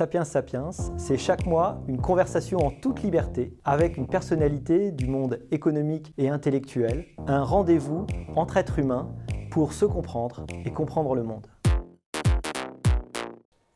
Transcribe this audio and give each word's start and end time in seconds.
Sapiens 0.00 0.24
Sapiens, 0.24 0.70
c'est 0.96 1.18
chaque 1.18 1.44
mois 1.44 1.82
une 1.86 2.00
conversation 2.00 2.58
en 2.58 2.70
toute 2.70 3.02
liberté 3.02 3.54
avec 3.64 3.98
une 3.98 4.06
personnalité 4.06 4.92
du 4.92 5.06
monde 5.06 5.40
économique 5.50 6.14
et 6.16 6.30
intellectuel, 6.30 7.04
un 7.26 7.42
rendez-vous 7.42 8.06
entre 8.34 8.56
êtres 8.56 8.78
humains 8.78 9.10
pour 9.50 9.74
se 9.74 9.84
comprendre 9.84 10.46
et 10.64 10.72
comprendre 10.72 11.14
le 11.14 11.22
monde. 11.22 11.46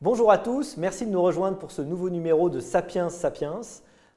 Bonjour 0.01 0.31
à 0.31 0.37
tous, 0.37 0.77
merci 0.77 1.05
de 1.05 1.11
nous 1.11 1.21
rejoindre 1.21 1.57
pour 1.57 1.69
ce 1.69 1.81
nouveau 1.81 2.09
numéro 2.09 2.49
de 2.49 2.59
Sapiens 2.59 3.09
Sapiens. 3.09 3.61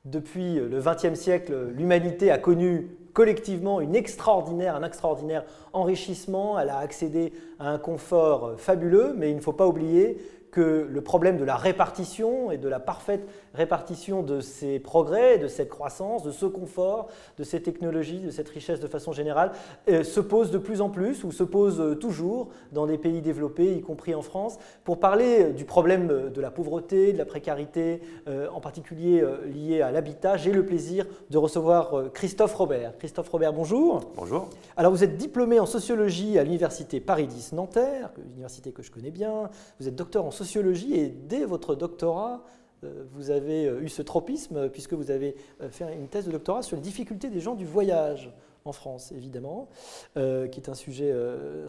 Depuis 0.05 0.55
le 0.55 0.81
XXe 0.81 1.19
siècle, 1.19 1.71
l'humanité 1.75 2.31
a 2.31 2.39
connu 2.39 2.89
collectivement 3.13 3.81
une 3.81 3.97
extraordinaire, 3.97 4.77
un 4.77 4.85
extraordinaire 4.85 5.45
enrichissement. 5.73 6.59
Elle 6.59 6.71
a 6.71 6.79
accédé 6.79 7.33
à 7.59 7.71
un 7.71 7.79
confort 7.79 8.55
fabuleux, 8.59 9.13
mais 9.17 9.31
il 9.31 9.37
ne 9.37 9.41
faut 9.41 9.53
pas 9.53 9.67
oublier 9.67 10.19
que 10.51 10.87
le 10.89 11.01
problème 11.01 11.37
de 11.37 11.45
la 11.45 11.57
répartition 11.57 12.51
et 12.51 12.59
de 12.59 12.69
la 12.69 12.81
parfaite 12.81 13.29
répartition 13.55 14.23
de 14.23 14.41
ces 14.41 14.79
progrès, 14.79 15.39
de 15.39 15.49
cette 15.49 15.69
croissance, 15.69 16.23
de 16.23 16.31
ce 16.31 16.47
confort, 16.47 17.09
de 17.39 17.45
ces 17.45 17.61
technologies, 17.63 18.21
de 18.21 18.31
cette 18.31 18.49
richesse 18.49 18.81
de 18.81 18.87
façon 18.87 19.13
générale, 19.13 19.53
euh, 19.89 20.05
se 20.05 20.21
pose 20.21 20.51
de 20.51 20.59
plus 20.59 20.81
en 20.81 20.91
plus 20.91 21.25
ou 21.25 21.33
se 21.33 21.43
pose 21.43 21.81
euh, 21.81 21.95
toujours 21.95 22.49
dans 22.73 22.87
des 22.87 22.99
pays 22.99 23.21
développés, 23.21 23.75
y 23.75 23.81
compris 23.81 24.15
en 24.15 24.23
France. 24.23 24.59
Pour 24.85 25.01
parler 25.01 25.53
du 25.53 25.65
problème 25.65 26.31
de 26.33 26.41
la 26.41 26.51
pauvreté, 26.51 27.13
de 27.13 27.19
la 27.19 27.25
précarité, 27.25 28.01
euh, 28.29 28.49
en 28.53 28.61
particulier 28.61 29.25
lié 29.47 29.83
à 29.83 29.91
l'habitat, 29.91 30.37
j'ai 30.37 30.53
le 30.53 30.65
plaisir 30.65 31.07
de 31.31 31.39
recevoir 31.39 32.13
Christophe 32.13 32.55
Robert. 32.55 32.97
Christophe 32.99 33.29
Robert, 33.29 33.53
bonjour. 33.53 34.13
Bonjour. 34.17 34.49
Alors 34.77 34.93
vous 34.93 35.05
êtes 35.05 35.17
diplômé 35.17 35.61
en 35.61 35.67
sociologie 35.67 36.39
à 36.39 36.45
l'université 36.45 37.01
Paris 37.01 37.27
10 37.27 37.53
Nanterre, 37.55 38.11
université 38.35 38.73
que 38.73 38.83
je 38.83 38.91
connais 38.91 39.11
bien. 39.11 39.51
Vous 39.81 39.89
êtes 39.89 39.97
docteur 39.97 40.25
en 40.25 40.31
sociologie 40.39 40.95
et 40.95 41.09
dès 41.09 41.45
votre 41.45 41.75
doctorat, 41.75 42.43
euh, 42.85 43.05
vous 43.13 43.31
avez 43.31 43.67
euh, 43.67 43.81
eu 43.81 43.89
ce 43.89 44.03
tropisme 44.03 44.57
euh, 44.57 44.69
puisque 44.69 44.93
vous 44.93 45.11
avez 45.11 45.35
fait 45.71 45.93
une 45.93 46.09
thèse 46.09 46.27
de 46.27 46.33
doctorat 46.33 46.63
sur 46.63 46.77
les 46.77 46.83
difficultés 46.83 47.29
des 47.29 47.41
gens 47.41 47.55
du 47.55 47.65
voyage 47.65 48.33
en 48.65 48.73
France, 48.73 49.13
évidemment, 49.13 49.69
qui 50.15 50.21
est 50.21 50.69
un 50.69 50.75
sujet 50.75 51.15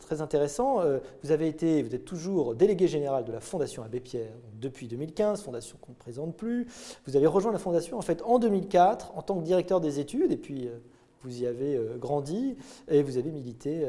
très 0.02 0.20
intéressant. 0.20 0.82
vous 1.24 1.32
avez 1.32 1.48
été, 1.48 1.82
vous 1.82 1.96
êtes 1.96 2.04
toujours 2.04 2.56
délégué 2.56 2.90
général 2.90 3.24
de 3.24 3.32
la 3.32 3.40
Fondation 3.40 3.84
Abbé 3.84 4.02
Pierre 4.02 4.34
depuis 4.60 4.90
2015, 4.90 5.42
fondation 5.42 5.78
qu'on 5.80 5.94
ne 5.94 5.98
présente 5.98 6.36
plus. 6.36 6.68
Vous 7.06 7.16
avez 7.16 7.26
rejoint 7.26 7.54
la 7.54 7.58
fondation 7.58 7.98
en 7.98 8.02
fait 8.02 8.22
en 8.24 8.38
2004 8.38 9.14
en 9.16 9.22
tant 9.22 9.40
que 9.40 9.46
directeur 9.46 9.80
des 9.80 10.02
études 10.02 10.34
et 10.34 10.38
puis 10.38 10.68
vous 11.24 11.42
y 11.42 11.48
avez 11.48 11.80
grandi 12.00 12.56
et 12.88 13.02
vous 13.02 13.18
avez 13.18 13.32
milité 13.32 13.86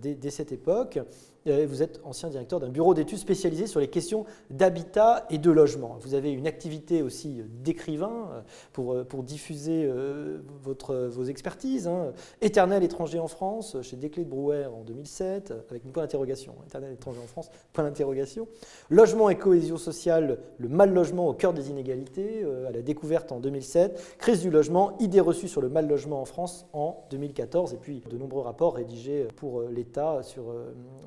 dès, 0.00 0.30
cette 0.30 0.52
époque. 0.52 0.98
Vous 1.44 1.82
êtes 1.82 2.00
ancien 2.04 2.28
directeur 2.28 2.60
d'un 2.60 2.68
bureau 2.68 2.94
d'études 2.94 3.18
spécialisé 3.18 3.66
sur 3.66 3.80
les 3.80 3.88
questions 3.88 4.24
d'habitat 4.50 5.26
et 5.30 5.38
de 5.38 5.50
logement. 5.50 5.96
Vous 6.00 6.14
avez 6.14 6.32
une 6.32 6.46
activité 6.46 7.02
aussi 7.02 7.42
d'écrivain 7.62 8.28
euh, 8.32 8.42
pour, 8.72 8.94
euh, 8.94 9.22
diffuser 9.22 9.84
euh, 9.84 10.38
votre, 10.62 10.94
vos 11.06 11.24
expertises. 11.24 11.86
Hein. 11.86 12.12
Éternel 12.40 12.82
étranger 12.82 13.18
en 13.18 13.28
France, 13.28 13.76
chez 13.82 13.96
Desclés 13.96 14.24
de 14.24 14.30
Brouwer 14.30 14.66
en 14.66 14.82
2007, 14.82 15.52
avec 15.70 15.84
une 15.84 15.92
point 15.92 16.02
d'interrogation. 16.02 16.54
Éternel 16.66 16.92
étranger 16.92 17.20
en 17.22 17.26
France, 17.26 17.50
point 17.72 17.84
d'interrogation. 17.84 18.48
Logement 18.90 19.30
et 19.30 19.36
cohésion 19.36 19.76
sociale, 19.76 20.38
le 20.58 20.68
mal 20.68 20.92
logement 20.92 21.28
au 21.28 21.34
cœur 21.34 21.52
des 21.52 21.70
inégalités, 21.70 22.44
à 22.66 22.70
la 22.70 22.82
découverte 22.82 23.32
en 23.32 23.40
2007. 23.40 24.16
Crise 24.18 24.40
du 24.40 24.50
logement, 24.50 24.96
idées 24.98 25.20
reçues 25.20 25.48
sur 25.48 25.60
le 25.60 25.68
mal 25.68 25.88
logement 25.88 26.20
en 26.20 26.24
France 26.24 26.66
en 26.72 27.04
2014. 27.10 27.74
Et 27.74 27.76
puis 27.76 28.02
de 28.10 28.16
nombreux 28.16 28.42
rapports 28.42 28.74
rédigés 28.74 29.26
pour 29.36 29.62
l'État 29.62 30.22
sur, 30.22 30.44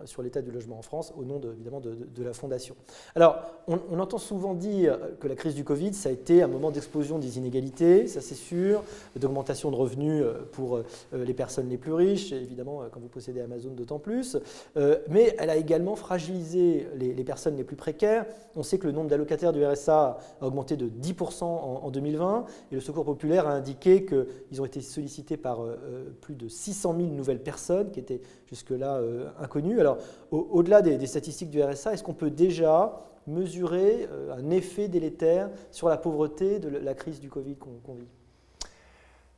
sur 0.06 0.22
l'état 0.22 0.42
du 0.42 0.52
logement 0.52 0.78
en 0.78 0.82
France, 0.82 1.14
au 1.18 1.24
nom 1.24 1.40
de, 1.40 1.52
évidemment 1.54 1.82
de, 1.82 2.24
la 2.24 2.34
Fondation. 2.34 2.76
Alors, 3.16 3.38
on, 3.68 4.00
entend 4.00 4.18
souvent 4.18 4.54
dire 4.54 4.98
que 5.20 5.28
la 5.28 5.36
crise 5.36 5.56
du 5.56 5.64
Covid, 5.64 5.94
ça 5.94 6.10
a 6.10 6.12
été 6.12 6.42
un 6.42 6.48
moment 6.48 6.72
d'explosion 6.72 7.20
des 7.20 7.38
inégalités, 7.38 8.08
ça 8.08 8.22
c'est 8.22 8.36
sûr, 8.36 8.84
d'augmentation 9.16 9.72
de 9.72 9.76
revenus 9.76 10.24
euh, 10.24 10.48
pour 10.52 10.78
euh, 10.78 10.84
les 11.14 11.34
personnes 11.34 11.70
les 11.70 11.78
plus 11.78 11.94
riches, 11.94 12.32
évidemment 12.32 12.82
euh, 12.82 12.88
quand 12.92 13.00
vous 13.00 13.08
possédez 13.08 13.42
Amazon 13.42 13.72
d'autant 13.72 14.00
plus, 14.00 14.38
mais 15.10 15.36
elle 15.40 15.50
a 15.50 15.56
également 15.56 15.96
fragilisé 15.96 16.88
les, 16.96 17.24
personnes 17.24 17.56
les 17.56 17.64
plus 17.64 17.76
précaires. 17.76 18.26
On 18.56 18.64
sait 18.64 18.78
que 18.78 18.88
le 18.88 18.94
nombre 18.94 19.10
d'allocataires 19.10 19.54
du 19.54 19.66
RSA 19.66 20.18
a 20.42 20.46
augmenté 20.46 20.76
de 20.78 20.88
10% 20.88 21.44
en, 21.44 21.82
en, 21.84 21.92
2020, 21.92 22.46
et 22.72 22.76
le 22.76 22.82
Secours 22.82 23.06
populaire 23.06 23.48
a 23.48 23.52
indiqué 23.52 24.06
qu'ils 24.06 24.62
ont 24.62 24.66
été 24.66 24.82
sollicités 24.82 25.38
par 25.38 25.55
plus 26.22 26.36
de 26.36 26.48
600 26.48 26.96
000 26.98 27.10
nouvelles 27.10 27.42
personnes 27.42 27.92
qui 27.92 28.00
étaient 28.00 28.22
jusque-là 28.48 29.02
inconnues. 29.40 29.80
Alors, 29.80 29.98
au-delà 30.32 30.82
des, 30.82 31.08
statistiques 31.08 31.50
du 31.50 31.62
RSA, 31.62 31.94
est-ce 31.94 32.04
qu'on 32.04 32.14
peut 32.14 32.30
déjà 32.30 33.06
mesurer 33.28 34.08
euh, 34.12 34.36
un 34.36 34.50
effet 34.52 34.88
délétère 34.88 35.50
sur 35.72 35.90
la 35.90 35.98
pauvreté 35.98 36.60
de 36.60 36.70
la 36.70 36.94
crise 36.94 37.20
du 37.20 37.30
Covid 37.30 37.56
qu'on 37.56 37.94
vit? 37.94 38.08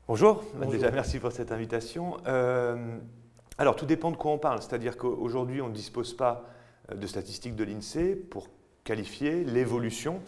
Bonjour. 0.08 0.44
déjà 0.70 0.92
merci 0.92 1.20
pour 1.20 1.32
cette 1.32 1.52
invitation. 1.52 2.18
Euh, 2.28 2.98
alors 3.58 3.76
tout 3.76 3.86
dépend 3.86 4.12
de 4.12 4.18
quoi 4.18 4.32
on 4.32 4.38
parle, 4.38 4.62
c'est-à-dire 4.62 4.98
qu'aujourd'hui 4.98 5.62
on 5.62 5.70
ne 5.70 5.74
dispose 5.74 6.14
pas 6.14 6.46
euh, 6.92 6.96
de 6.96 7.08
statistiques 7.08 7.56
de 7.56 7.64
l'INSEE 7.64 8.16
pour 8.16 8.48
qualifier 8.84 9.44
l'évolution 9.44 10.22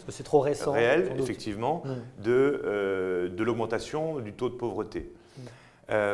réelle, 0.66 1.14
effectivement, 1.18 1.82
mmh. 1.82 2.22
de, 2.22 3.32
de 3.34 3.42
l'augmentation 3.42 4.20
du 4.20 4.34
taux 4.34 4.50
de 4.50 4.54
pauvreté. 4.54 5.10
Mmh. 5.38 5.42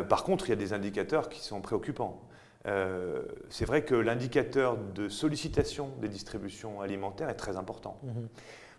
Par 0.08 0.24
contre, 0.24 0.46
il 0.46 0.50
y 0.50 0.52
a 0.52 0.56
des 0.56 0.72
indicateurs 0.72 1.28
qui 1.28 1.40
sont 1.40 1.60
préoccupants. 1.60 2.26
Euh, 2.66 3.22
c'est 3.48 3.64
vrai 3.64 3.84
que 3.84 3.94
l'indicateur 3.94 4.76
de 4.76 5.08
sollicitation 5.08 5.90
des 6.00 6.08
distributions 6.08 6.80
alimentaires 6.80 7.28
est 7.28 7.34
très 7.34 7.56
important. 7.56 7.98
Mhm. 8.02 8.28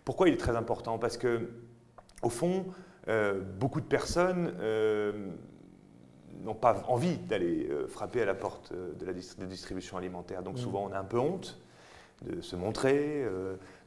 Pourquoi 0.04 0.28
il 0.28 0.34
est 0.34 0.38
très 0.38 0.56
important? 0.56 0.98
Parce 0.98 1.16
que, 1.16 1.50
au 2.22 2.28
fond, 2.28 2.66
euh, 3.08 3.40
beaucoup 3.40 3.80
de 3.80 3.86
personnes 3.86 4.54
euh, 4.60 5.30
n'ont 6.42 6.54
pas 6.54 6.82
envie 6.88 7.16
d'aller 7.16 7.70
frapper 7.88 8.22
à 8.22 8.26
la 8.26 8.34
porte 8.34 8.72
de 8.72 9.06
la 9.06 9.12
distribution 9.12 9.96
alimentaire. 9.96 10.42
Donc 10.42 10.56
mhm. 10.56 10.62
souvent, 10.62 10.88
on 10.88 10.92
a 10.92 10.98
un 10.98 11.04
peu 11.04 11.18
honte 11.18 11.58
de 12.22 12.40
se 12.40 12.56
montrer, 12.56 13.24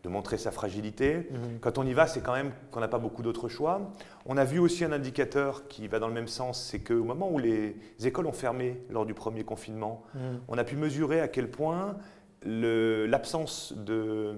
de 0.04 0.10
montrer 0.10 0.38
sa 0.38 0.52
fragilité. 0.52 1.28
Mhm. 1.30 1.60
Quand 1.60 1.78
on 1.78 1.86
y 1.86 1.94
va, 1.94 2.08
c'est 2.08 2.22
quand 2.22 2.34
même 2.34 2.52
qu'on 2.72 2.80
n'a 2.80 2.88
pas 2.88 3.00
beaucoup 3.00 3.24
d'autres 3.24 3.50
choix. 3.50 3.92
On 4.26 4.38
a 4.38 4.46
vu 4.46 4.60
aussi 4.60 4.86
un 4.86 4.92
indicateur 4.92 5.68
qui 5.68 5.88
va 5.88 6.00
dans 6.00 6.08
le 6.08 6.14
même 6.14 6.28
sens, 6.28 6.64
c'est 6.64 6.80
qu'au 6.80 7.04
moment 7.04 7.30
où 7.30 7.40
les 7.40 7.76
écoles 8.04 8.28
ont 8.28 8.32
fermé 8.32 8.82
lors 8.90 9.06
du 9.06 9.14
premier 9.14 9.44
confinement, 9.44 10.04
mhm. 10.16 10.40
on 10.48 10.58
a 10.58 10.64
pu 10.64 10.76
mesurer 10.76 11.20
à 11.20 11.28
quel 11.28 11.50
point 11.50 11.98
l'absence 12.44 13.74
de 13.74 14.36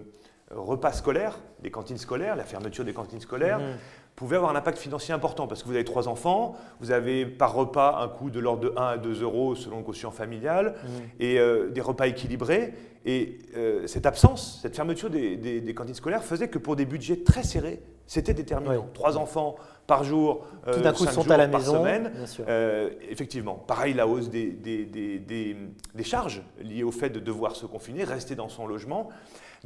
repas 0.51 0.91
scolaires, 0.91 1.39
des 1.61 1.71
cantines 1.71 1.97
scolaires, 1.97 2.35
la 2.35 2.43
fermeture 2.43 2.83
des 2.83 2.93
cantines 2.93 3.21
scolaires, 3.21 3.59
mhm 3.59 3.77
pouvait 4.15 4.35
avoir 4.35 4.51
un 4.51 4.55
impact 4.55 4.77
financier 4.77 5.13
important 5.13 5.47
parce 5.47 5.63
que 5.63 5.67
vous 5.67 5.75
avez 5.75 5.85
trois 5.85 6.07
enfants, 6.07 6.55
vous 6.79 6.91
avez 6.91 7.25
par 7.25 7.53
repas 7.53 7.99
un 8.01 8.07
coût 8.07 8.29
de 8.29 8.39
l'ordre 8.39 8.61
de 8.61 8.73
1 8.77 8.81
à 8.81 8.97
2 8.97 9.23
euros 9.23 9.55
selon 9.55 9.77
le 9.77 9.83
quotient 9.83 10.11
familial 10.11 10.75
mmh. 10.75 10.87
et 11.19 11.39
euh, 11.39 11.69
des 11.69 11.81
repas 11.81 12.07
équilibrés. 12.07 12.73
Et 13.05 13.39
euh, 13.57 13.85
cette 13.87 14.05
absence, 14.05 14.59
cette 14.61 14.75
fermeture 14.75 15.09
des, 15.09 15.73
cantines 15.75 15.95
scolaires 15.95 16.23
faisait 16.23 16.47
que 16.47 16.57
pour 16.57 16.75
des 16.75 16.85
budgets 16.85 17.17
très 17.17 17.43
serrés, 17.43 17.81
c'était 18.05 18.33
déterminant. 18.33 18.87
Trois 18.93 19.17
enfants 19.17 19.55
par 19.87 20.03
jour, 20.03 20.45
Tout 20.71 20.79
d'un 20.79 20.93
coup, 20.93 21.05
sont 21.05 21.29
à 21.29 21.35
la 21.35 21.47
par 21.47 21.59
maison, 21.59 21.79
semaine. 21.79 22.11
Euh, 22.47 22.91
effectivement, 23.09 23.55
pareil, 23.55 23.93
la 23.93 24.07
hausse 24.07 24.29
des, 24.29 24.51
des, 24.51 26.03
charges 26.03 26.41
liées 26.61 26.83
au 26.83 26.91
fait 26.91 27.09
de 27.09 27.19
devoir 27.19 27.55
se 27.55 27.65
confiner, 27.65 28.05
rester 28.05 28.35
dans 28.35 28.47
son 28.47 28.67
logement. 28.67 29.09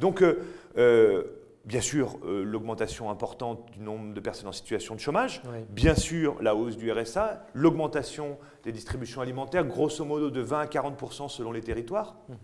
Donc, 0.00 0.24
bien 1.68 1.82
sûr, 1.82 2.18
euh, 2.24 2.44
l'augmentation 2.44 3.10
importante 3.10 3.70
du 3.72 3.80
nombre 3.80 4.14
de 4.14 4.20
personnes 4.20 4.48
en 4.48 4.52
situation 4.52 4.94
de 4.94 5.00
chômage, 5.00 5.42
bien 5.68 5.94
sûr, 5.94 6.42
la 6.42 6.54
hausse 6.54 6.78
du 6.78 6.90
RSA, 6.90 7.46
l'augmentation 7.52 8.38
des 8.64 8.72
distributions 8.72 9.20
alimentaires, 9.20 9.66
grosso 9.66 10.02
modo 10.06 10.30
de 10.30 10.40
20 10.40 10.60
à 10.60 10.64
40% 10.64 11.28
selon 11.28 11.52
les 11.52 11.60
territoires, 11.60 12.16
mhm. 12.30 12.36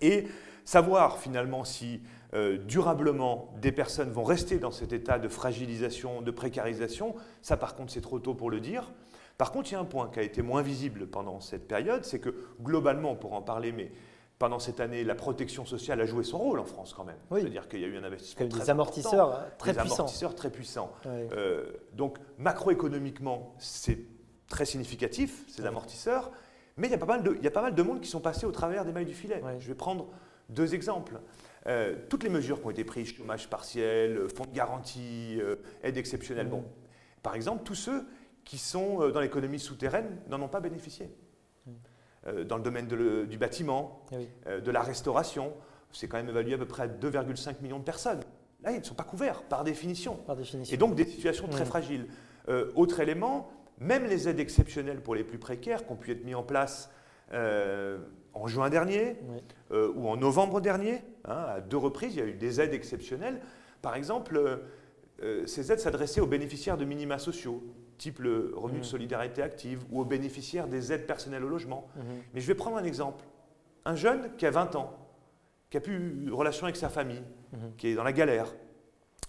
et 0.00 0.24
savoir 0.64 1.18
finalement 1.18 1.62
si 1.62 2.00
euh, 2.32 2.56
durablement 2.56 3.52
des 3.60 3.70
personnes 3.70 4.12
vont 4.12 4.24
rester 4.24 4.58
dans 4.58 4.70
cet 4.70 4.94
état 4.94 5.18
de 5.18 5.28
fragilisation, 5.28 6.22
de 6.22 6.30
précarisation, 6.30 7.14
ça 7.42 7.58
par 7.58 7.76
contre 7.76 7.92
c'est 7.92 8.00
trop 8.00 8.18
tôt 8.18 8.34
pour 8.34 8.50
le 8.50 8.60
dire. 8.60 8.90
Par 9.36 9.52
contre, 9.52 9.70
il 9.70 9.72
y 9.72 9.76
a 9.76 9.80
un 9.80 9.86
point 9.86 10.10
qui 10.12 10.18
a 10.18 10.22
été 10.22 10.42
moins 10.42 10.60
visible 10.60 11.06
pendant 11.06 11.40
cette 11.40 11.66
période, 11.66 12.04
c'est 12.04 12.18
que 12.18 12.34
globalement, 12.62 13.14
pour 13.16 13.32
en 13.32 13.40
parler, 13.40 13.72
mais 13.72 13.90
pendant 14.40 14.58
cette 14.58 14.80
année, 14.80 15.04
la 15.04 15.14
protection 15.14 15.66
sociale 15.66 16.00
a 16.00 16.06
joué 16.06 16.24
son 16.24 16.38
rôle 16.38 16.60
en 16.60 16.64
France 16.64 16.94
quand 16.94 17.04
même. 17.04 17.18
C'est-à-dire 17.30 17.68
qu'il 17.68 17.80
y 17.80 17.84
a 17.84 17.88
eu 17.88 17.98
un 17.98 18.04
investissement 18.04 18.48
très 18.48 18.58
des 18.60 18.70
amortisseurs 18.70 19.34
hein, 19.34 19.44
très 19.58 19.74
des 19.74 19.78
amortisseurs 19.78 20.34
très 20.34 20.50
puissants. 20.50 20.90
Euh, 21.06 21.66
donc 21.92 22.16
macroéconomiquement, 22.38 23.54
c'est 23.58 23.98
très 24.48 24.64
significatif 24.64 25.44
ces 25.46 25.66
amortisseurs, 25.66 26.32
mais 26.78 26.88
il 26.88 26.90
y, 26.90 26.94
a 26.94 26.98
pas 26.98 27.04
mal 27.04 27.22
de, 27.22 27.36
il 27.36 27.44
y 27.44 27.46
a 27.46 27.50
pas 27.50 27.60
mal 27.60 27.74
de 27.74 27.82
monde 27.82 28.00
qui 28.00 28.08
sont 28.08 28.20
passés 28.20 28.46
au 28.46 28.50
travers 28.50 28.86
des 28.86 28.92
mailles 28.92 29.04
du 29.04 29.12
filet. 29.12 29.42
Je 29.58 29.68
vais 29.68 29.74
prendre 29.74 30.08
deux 30.48 30.74
exemples. 30.74 31.20
Euh, 31.66 31.94
toutes 32.08 32.22
les 32.22 32.30
mesures 32.30 32.60
qui 32.60 32.66
ont 32.66 32.70
été 32.70 32.84
prises, 32.84 33.08
chômage 33.08 33.50
partiel, 33.50 34.26
fonds 34.34 34.46
de 34.46 34.54
garantie, 34.54 35.38
euh, 35.38 35.56
aide 35.82 35.98
exceptionnelle, 35.98 36.48
bon, 36.48 36.64
par 37.22 37.34
exemple, 37.34 37.62
tous 37.62 37.74
ceux 37.74 38.06
qui 38.44 38.56
sont 38.56 39.10
dans 39.10 39.20
l'économie 39.20 39.60
souterraine 39.60 40.16
n'en 40.30 40.40
ont 40.40 40.48
pas 40.48 40.60
bénéficié. 40.60 41.10
Euh, 42.26 42.44
dans 42.44 42.56
le 42.58 42.62
domaine 42.62 42.86
du 42.86 43.38
bâtiment, 43.38 44.04
eh 44.12 44.28
euh, 44.46 44.60
de 44.60 44.70
la 44.70 44.82
restauration. 44.82 45.54
c'est 45.92 46.06
quand 46.06 46.18
même 46.18 46.28
évalué 46.28 46.52
à 46.54 46.58
peu 46.58 46.66
près 46.66 46.82
à 46.82 46.86
2,5 46.88 47.62
millions 47.62 47.78
de 47.78 47.84
personnes. 47.84 48.20
Là, 48.62 48.72
ils 48.72 48.78
ne 48.80 48.84
sont 48.84 48.94
pas 48.94 49.04
couverts 49.04 49.42
par 49.44 49.64
définition. 49.64 50.16
Par 50.26 50.36
définition. 50.36 50.74
Et 50.74 50.76
donc 50.76 50.94
des 50.94 51.06
situations 51.06 51.48
très 51.48 51.62
Mm. 51.64 51.66
fragiles. 51.66 52.06
Euh, 52.50 52.70
autre 52.76 53.00
élément, 53.00 53.50
même 53.78 54.04
les 54.04 54.28
aides 54.28 54.38
exceptionnelles 54.38 55.00
pour 55.00 55.14
les 55.14 55.24
plus 55.24 55.38
précaires 55.38 55.86
qui 55.86 55.92
ont 55.92 55.96
pu 55.96 56.10
être 56.12 56.24
mises 56.24 56.34
en 56.34 56.42
place 56.42 56.90
euh, 57.32 57.98
en 58.34 58.46
juin 58.46 58.68
dernier 58.68 59.16
Oui. 59.28 59.38
euh, 59.72 59.90
ou 59.96 60.06
en 60.08 60.16
novembre 60.18 60.60
dernier, 60.60 61.02
hein, 61.24 61.44
à 61.56 61.60
deux 61.62 61.78
reprises, 61.78 62.14
il 62.14 62.18
y 62.18 62.22
a 62.22 62.26
eu 62.26 62.34
des 62.34 62.60
aides 62.60 62.74
exceptionnelles. 62.74 63.40
Par 63.82 63.94
exemple, 63.96 64.60
ces 65.46 65.70
aides 65.72 65.80
s'adressaient 65.80 66.20
aux 66.20 66.26
bénéficiaires 66.26 66.76
de 66.78 66.84
minima 66.84 67.18
sociaux, 67.18 67.62
type 68.00 68.18
le 68.20 68.52
revenu 68.56 68.80
de 68.80 68.84
solidarité 68.84 69.42
active, 69.42 69.84
ou 69.90 70.00
aux 70.00 70.04
bénéficiaires 70.04 70.66
des 70.66 70.90
aides 70.92 71.06
personnelles 71.06 71.44
au 71.44 71.48
logement. 71.48 71.86
Mhm. 71.96 72.02
Mais 72.34 72.40
je 72.40 72.46
vais 72.46 72.54
prendre 72.54 72.78
un 72.78 72.84
exemple. 72.84 73.24
Un 73.84 73.94
jeune 73.94 74.34
qui 74.38 74.46
a 74.46 74.50
20 74.50 74.74
ans, 74.74 74.92
qui 75.68 75.76
a 75.76 75.80
plus 75.80 75.98
de 76.26 76.32
relation 76.32 76.64
avec 76.64 76.76
sa 76.76 76.88
famille, 76.88 77.22
Mhm. 77.52 77.58
qui 77.76 77.88
est 77.88 77.94
dans 77.94 78.02
la 78.04 78.12
galère, 78.12 78.52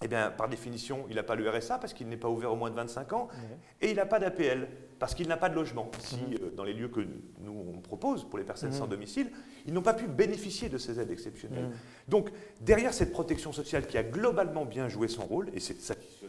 eh 0.03 0.07
bien, 0.07 0.31
par 0.31 0.47
définition, 0.49 1.05
il 1.09 1.15
n'a 1.17 1.23
pas 1.23 1.35
le 1.35 1.47
RSA 1.47 1.77
parce 1.77 1.93
qu'il 1.93 2.07
n'est 2.07 2.17
pas 2.17 2.29
ouvert 2.29 2.51
au 2.51 2.55
moins 2.55 2.71
de 2.71 2.75
25 2.75 3.13
ans, 3.13 3.27
et 3.81 3.91
il 3.91 3.97
n'a 3.97 4.05
pas 4.07 4.17
d'APL 4.19 4.67
parce 4.97 5.13
qu'il 5.15 5.27
n'a 5.27 5.37
pas 5.37 5.49
de 5.49 5.53
logement. 5.55 5.91
Si, 5.99 6.15
euh, 6.41 6.49
dans 6.55 6.63
les 6.63 6.73
lieux 6.73 6.87
que 6.87 7.01
nous 7.39 7.65
on 7.75 7.81
propose 7.81 8.23
pour 8.23 8.39
les 8.39 8.45
personnes 8.45 8.71
sans 8.71 8.87
domicile, 8.87 9.29
ils 9.67 9.73
n'ont 9.73 9.81
pas 9.83 9.93
pu 9.93 10.07
bénéficier 10.07 10.69
de 10.69 10.77
ces 10.79 10.99
aides 10.99 11.11
exceptionnelles. 11.11 11.69
Donc, 12.07 12.31
derrière 12.61 12.93
cette 12.93 13.11
protection 13.11 13.51
sociale 13.51 13.85
qui 13.85 13.97
a 13.97 14.03
globalement 14.03 14.65
bien 14.65 14.89
joué 14.89 15.07
son 15.07 15.23
rôle, 15.25 15.49
et 15.53 15.59
c'est 15.59 15.79
satisfaisant, 15.79 16.20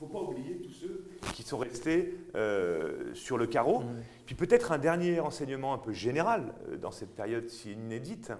il 0.00 0.04
ne 0.04 0.08
faut 0.08 0.18
pas 0.18 0.24
oublier 0.24 0.58
tous 0.58 0.72
ceux 0.72 1.04
qui 1.34 1.42
sont 1.42 1.58
restés 1.58 2.16
euh, 2.36 3.12
sur 3.14 3.36
le 3.36 3.48
carreau. 3.48 3.82
Puis 4.26 4.36
peut-être 4.36 4.70
un 4.70 4.78
dernier 4.78 5.18
renseignement 5.18 5.74
un 5.74 5.78
peu 5.78 5.92
général 5.92 6.54
euh, 6.68 6.76
dans 6.76 6.92
cette 6.92 7.16
période 7.16 7.48
si 7.48 7.72
inédite, 7.72 8.32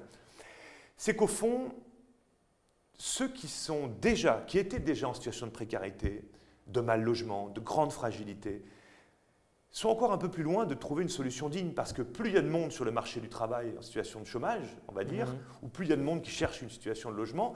c'est 0.96 1.16
qu'au 1.16 1.26
fond, 1.26 1.72
ceux 2.96 3.28
qui 3.28 3.48
sont 3.48 3.88
déjà, 4.00 4.44
qui 4.46 4.58
étaient 4.58 4.78
déjà 4.78 5.08
en 5.08 5.14
situation 5.14 5.46
de 5.46 5.52
précarité, 5.52 6.24
de 6.68 6.80
mal 6.80 7.02
logement, 7.02 7.48
de 7.48 7.60
grande 7.60 7.92
fragilité, 7.92 8.64
sont 9.72 9.88
encore 9.88 10.12
un 10.12 10.18
peu 10.18 10.30
plus 10.30 10.44
loin 10.44 10.64
de 10.64 10.74
trouver 10.74 11.02
une 11.02 11.08
solution 11.08 11.48
digne, 11.48 11.72
parce 11.72 11.92
que 11.92 12.02
plus 12.02 12.30
il 12.30 12.34
y 12.34 12.38
a 12.38 12.42
de 12.42 12.48
monde 12.48 12.70
sur 12.70 12.84
le 12.84 12.92
marché 12.92 13.20
du 13.20 13.28
travail 13.28 13.74
en 13.76 13.82
situation 13.82 14.20
de 14.20 14.26
chômage, 14.26 14.76
on 14.86 14.92
va 14.92 15.04
dire, 15.04 15.34
ou 15.62 15.68
plus 15.68 15.86
il 15.86 15.90
y 15.90 15.92
a 15.92 15.96
de 15.96 16.02
monde 16.02 16.22
qui 16.22 16.30
cherche 16.30 16.62
une 16.62 16.70
situation 16.70 17.10
de 17.10 17.16
logement, 17.16 17.54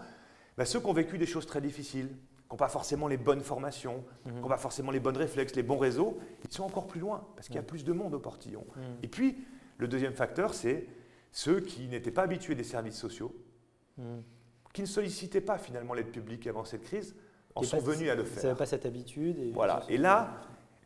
bah, 0.56 0.64
ceux 0.64 0.80
qui 0.80 0.86
ont 0.86 0.92
vécu 0.92 1.18
des 1.18 1.26
choses 1.26 1.46
très 1.46 1.60
difficiles, 1.60 2.10
qui 2.52 2.54
n'ont 2.54 2.58
pas 2.58 2.68
forcément 2.68 3.08
les 3.08 3.16
bonnes 3.16 3.40
formations, 3.40 4.04
qui 4.24 4.30
Mhm. 4.30 4.40
n'ont 4.40 4.48
pas 4.48 4.58
forcément 4.58 4.90
les 4.90 5.00
bons 5.00 5.16
réflexes, 5.16 5.54
les 5.56 5.62
bons 5.62 5.78
réseaux, 5.78 6.18
ils 6.44 6.52
sont 6.52 6.64
encore 6.64 6.86
plus 6.86 7.00
loin, 7.00 7.26
parce 7.34 7.46
qu'il 7.46 7.54
y 7.56 7.58
a 7.58 7.62
Ouais. 7.62 7.66
plus 7.66 7.82
de 7.82 7.92
monde 7.94 8.12
au 8.14 8.18
portillon. 8.18 8.66
Mhm. 8.76 8.82
Et 9.02 9.08
puis, 9.08 9.38
le 9.78 9.88
deuxième 9.88 10.12
facteur, 10.12 10.52
c'est 10.52 10.86
ceux 11.30 11.60
qui 11.60 11.88
n'étaient 11.88 12.10
pas 12.10 12.24
habitués 12.24 12.54
des 12.54 12.62
services 12.64 12.98
sociaux, 12.98 13.34
Mhm. 13.96 14.22
qui 14.74 14.82
ne 14.82 14.86
sollicitaient 14.86 15.40
pas 15.40 15.56
finalement 15.56 15.94
l'aide 15.94 16.10
publique 16.10 16.46
avant 16.46 16.66
cette 16.66 16.82
crise, 16.82 17.16
en 17.54 17.62
Qui 17.62 17.68
sont 17.68 17.78
venus 17.78 18.10
à 18.10 18.14
le 18.14 18.22
Ils 18.22 18.26
n'avaient 18.28 18.40
faire. 18.40 18.56
pas 18.56 18.66
cette 18.66 18.84
habitude. 18.84 19.38
Et 19.38 19.50
Voilà. 19.52 19.82
Et 19.88 19.96
là, 19.96 20.34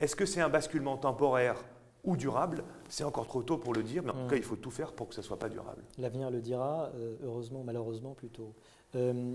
est-ce 0.01 0.15
que 0.15 0.25
c'est 0.25 0.41
un 0.41 0.49
basculement 0.49 0.97
temporaire 0.97 1.65
ou 2.05 2.17
durable? 2.17 2.63
C'est 2.89 3.03
encore 3.05 3.27
trop 3.27 3.43
tôt 3.43 3.59
pour 3.59 3.75
le 3.75 3.83
dire, 3.83 4.05
mais 4.05 4.11
en 4.13 4.23
tout 4.23 4.29
cas, 4.31 4.37
il 4.37 4.43
faut 4.45 4.55
tout 4.57 4.71
faire 4.71 4.93
pour 4.93 5.09
que 5.09 5.15
ce 5.17 5.21
ne 5.21 5.25
soit 5.27 5.39
pas 5.39 5.49
durable. 5.49 5.83
L'avenir 5.99 6.31
le 6.31 6.41
dira, 6.41 6.91
euh, 6.95 7.17
heureusement, 7.25 7.65
malheureusement 7.65 8.15
plutôt. 8.15 8.55
Euh, 8.95 9.35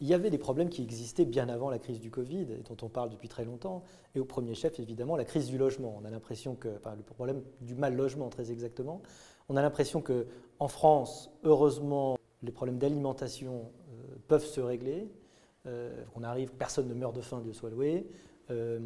il 0.00 0.06
y 0.06 0.14
avait 0.14 0.30
des 0.30 0.38
problèmes 0.38 0.68
qui 0.68 0.82
existaient 0.82 1.24
bien 1.24 1.48
avant 1.48 1.70
la 1.70 1.78
crise 1.78 2.00
du 2.00 2.10
Covid, 2.10 2.46
et 2.50 2.62
dont 2.68 2.76
on 2.82 2.88
parle 2.88 3.10
depuis 3.10 3.28
très 3.28 3.44
longtemps, 3.44 3.82
et 4.14 4.20
au 4.20 4.24
premier 4.24 4.54
chef, 4.54 4.78
évidemment, 4.80 5.16
la 5.16 5.24
crise 5.24 5.46
du 5.46 5.58
logement. 5.58 5.96
On 6.00 6.04
a 6.04 6.10
l'impression 6.10 6.54
que, 6.56 6.68
enfin, 6.76 6.94
le 6.96 7.02
problème 7.02 7.42
du 7.60 7.74
mal 7.74 7.94
logement, 7.94 8.28
très 8.28 8.50
exactement, 8.50 9.02
on 9.48 9.56
a 9.56 9.62
l'impression 9.62 10.00
que 10.00 10.26
en 10.58 10.68
France, 10.68 11.30
heureusement, 11.44 12.16
les 12.42 12.52
problèmes 12.52 12.78
d'alimentation 12.78 13.70
euh, 13.90 14.16
peuvent 14.28 14.44
se 14.44 14.60
régler. 14.60 15.10
Euh, 15.66 16.04
on 16.14 16.22
arrive, 16.22 16.52
personne 16.52 16.88
ne 16.88 16.94
meurt 16.94 17.14
de 17.14 17.20
faim, 17.20 17.40
Dieu 17.42 17.52
soit 17.52 17.70
loué. 17.70 18.06
Euh, 18.50 18.78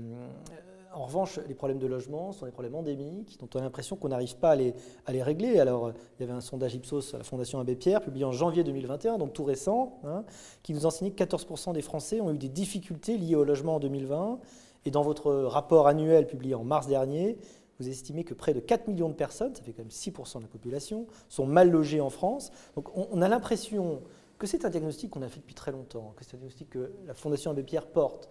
en 0.95 1.05
revanche, 1.05 1.39
les 1.47 1.55
problèmes 1.55 1.79
de 1.79 1.87
logement 1.87 2.33
sont 2.33 2.47
des 2.47 2.53
problèmes 2.53 2.75
endémiques 2.75 3.39
dont 3.41 3.49
on 3.55 3.59
a 3.59 3.63
l'impression 3.63 3.97
qu'on 3.97 4.09
n'arrive 4.09 4.37
pas 4.37 4.53
à 4.53 4.57
les, 4.57 5.23
régler. 5.23 5.61
Alors, 5.61 5.87
euh, 5.87 5.93
il 6.19 6.23
y 6.23 6.25
avait 6.25 6.37
un 6.37 6.41
sondage 6.41 6.75
Ipsos 6.75 7.15
à 7.15 7.19
la 7.19 7.25
Fondation 7.25 7.61
Abbé 7.61 7.77
Pierre, 7.77 8.01
publié 8.01 8.25
en 8.25 8.33
janvier 8.33 8.65
2021, 8.65 9.19
donc 9.19 9.33
tout 9.33 9.45
récent, 9.45 10.01
hein, 10.05 10.25
qui 10.63 10.73
nous 10.73 10.87
enseignait 10.87 11.11
que 11.11 11.23
14% 11.23 11.73
des 11.73 11.83
Français 11.83 12.21
ont 12.21 12.33
eu 12.33 12.39
des 12.39 12.49
difficultés 12.49 13.19
liées 13.19 13.37
au 13.37 13.45
logement 13.45 13.77
en 13.77 13.81
2020. 13.81 14.41
Et 14.87 14.91
dans 14.91 15.03
votre 15.03 15.33
rapport 15.33 15.89
annuel 15.89 16.27
publié 16.27 16.55
en 16.55 16.65
mars 16.65 16.87
dernier, 16.87 17.37
vous 17.79 17.89
estimez 17.89 18.25
que 18.25 18.35
près 18.35 18.55
de 18.55 18.61
4 18.61 18.89
millions 18.89 19.09
de 19.09 19.15
personnes, 19.15 19.55
ça 19.55 19.63
fait 19.63 19.73
quand 19.73 19.83
même 19.83 19.89
6% 19.89 20.39
de 20.39 20.43
la 20.43 20.49
population, 20.49 21.07
sont 21.29 21.47
mal 21.47 21.71
logées 21.71 22.01
en 22.01 22.11
France. 22.11 22.51
Donc 22.75 22.97
on, 22.97 23.09
on 23.13 23.21
a 23.23 23.29
l'impression 23.29 24.01
que 24.39 24.47
c'est 24.47 24.65
un 24.65 24.71
diagnostic 24.71 25.11
qu'on 25.11 25.23
a 25.23 25.29
fait 25.29 25.41
depuis 25.41 25.55
très 25.55 25.73
longtemps, 25.73 26.15
que 26.17 26.25
c'est 26.25 26.37
un 26.37 26.39
diagnostic 26.39 26.71
que 26.71 26.93
la 27.07 27.15
Fondation 27.15 27.51
Abbé 27.51 27.65
Pierre 27.65 27.87
porte, 27.87 28.29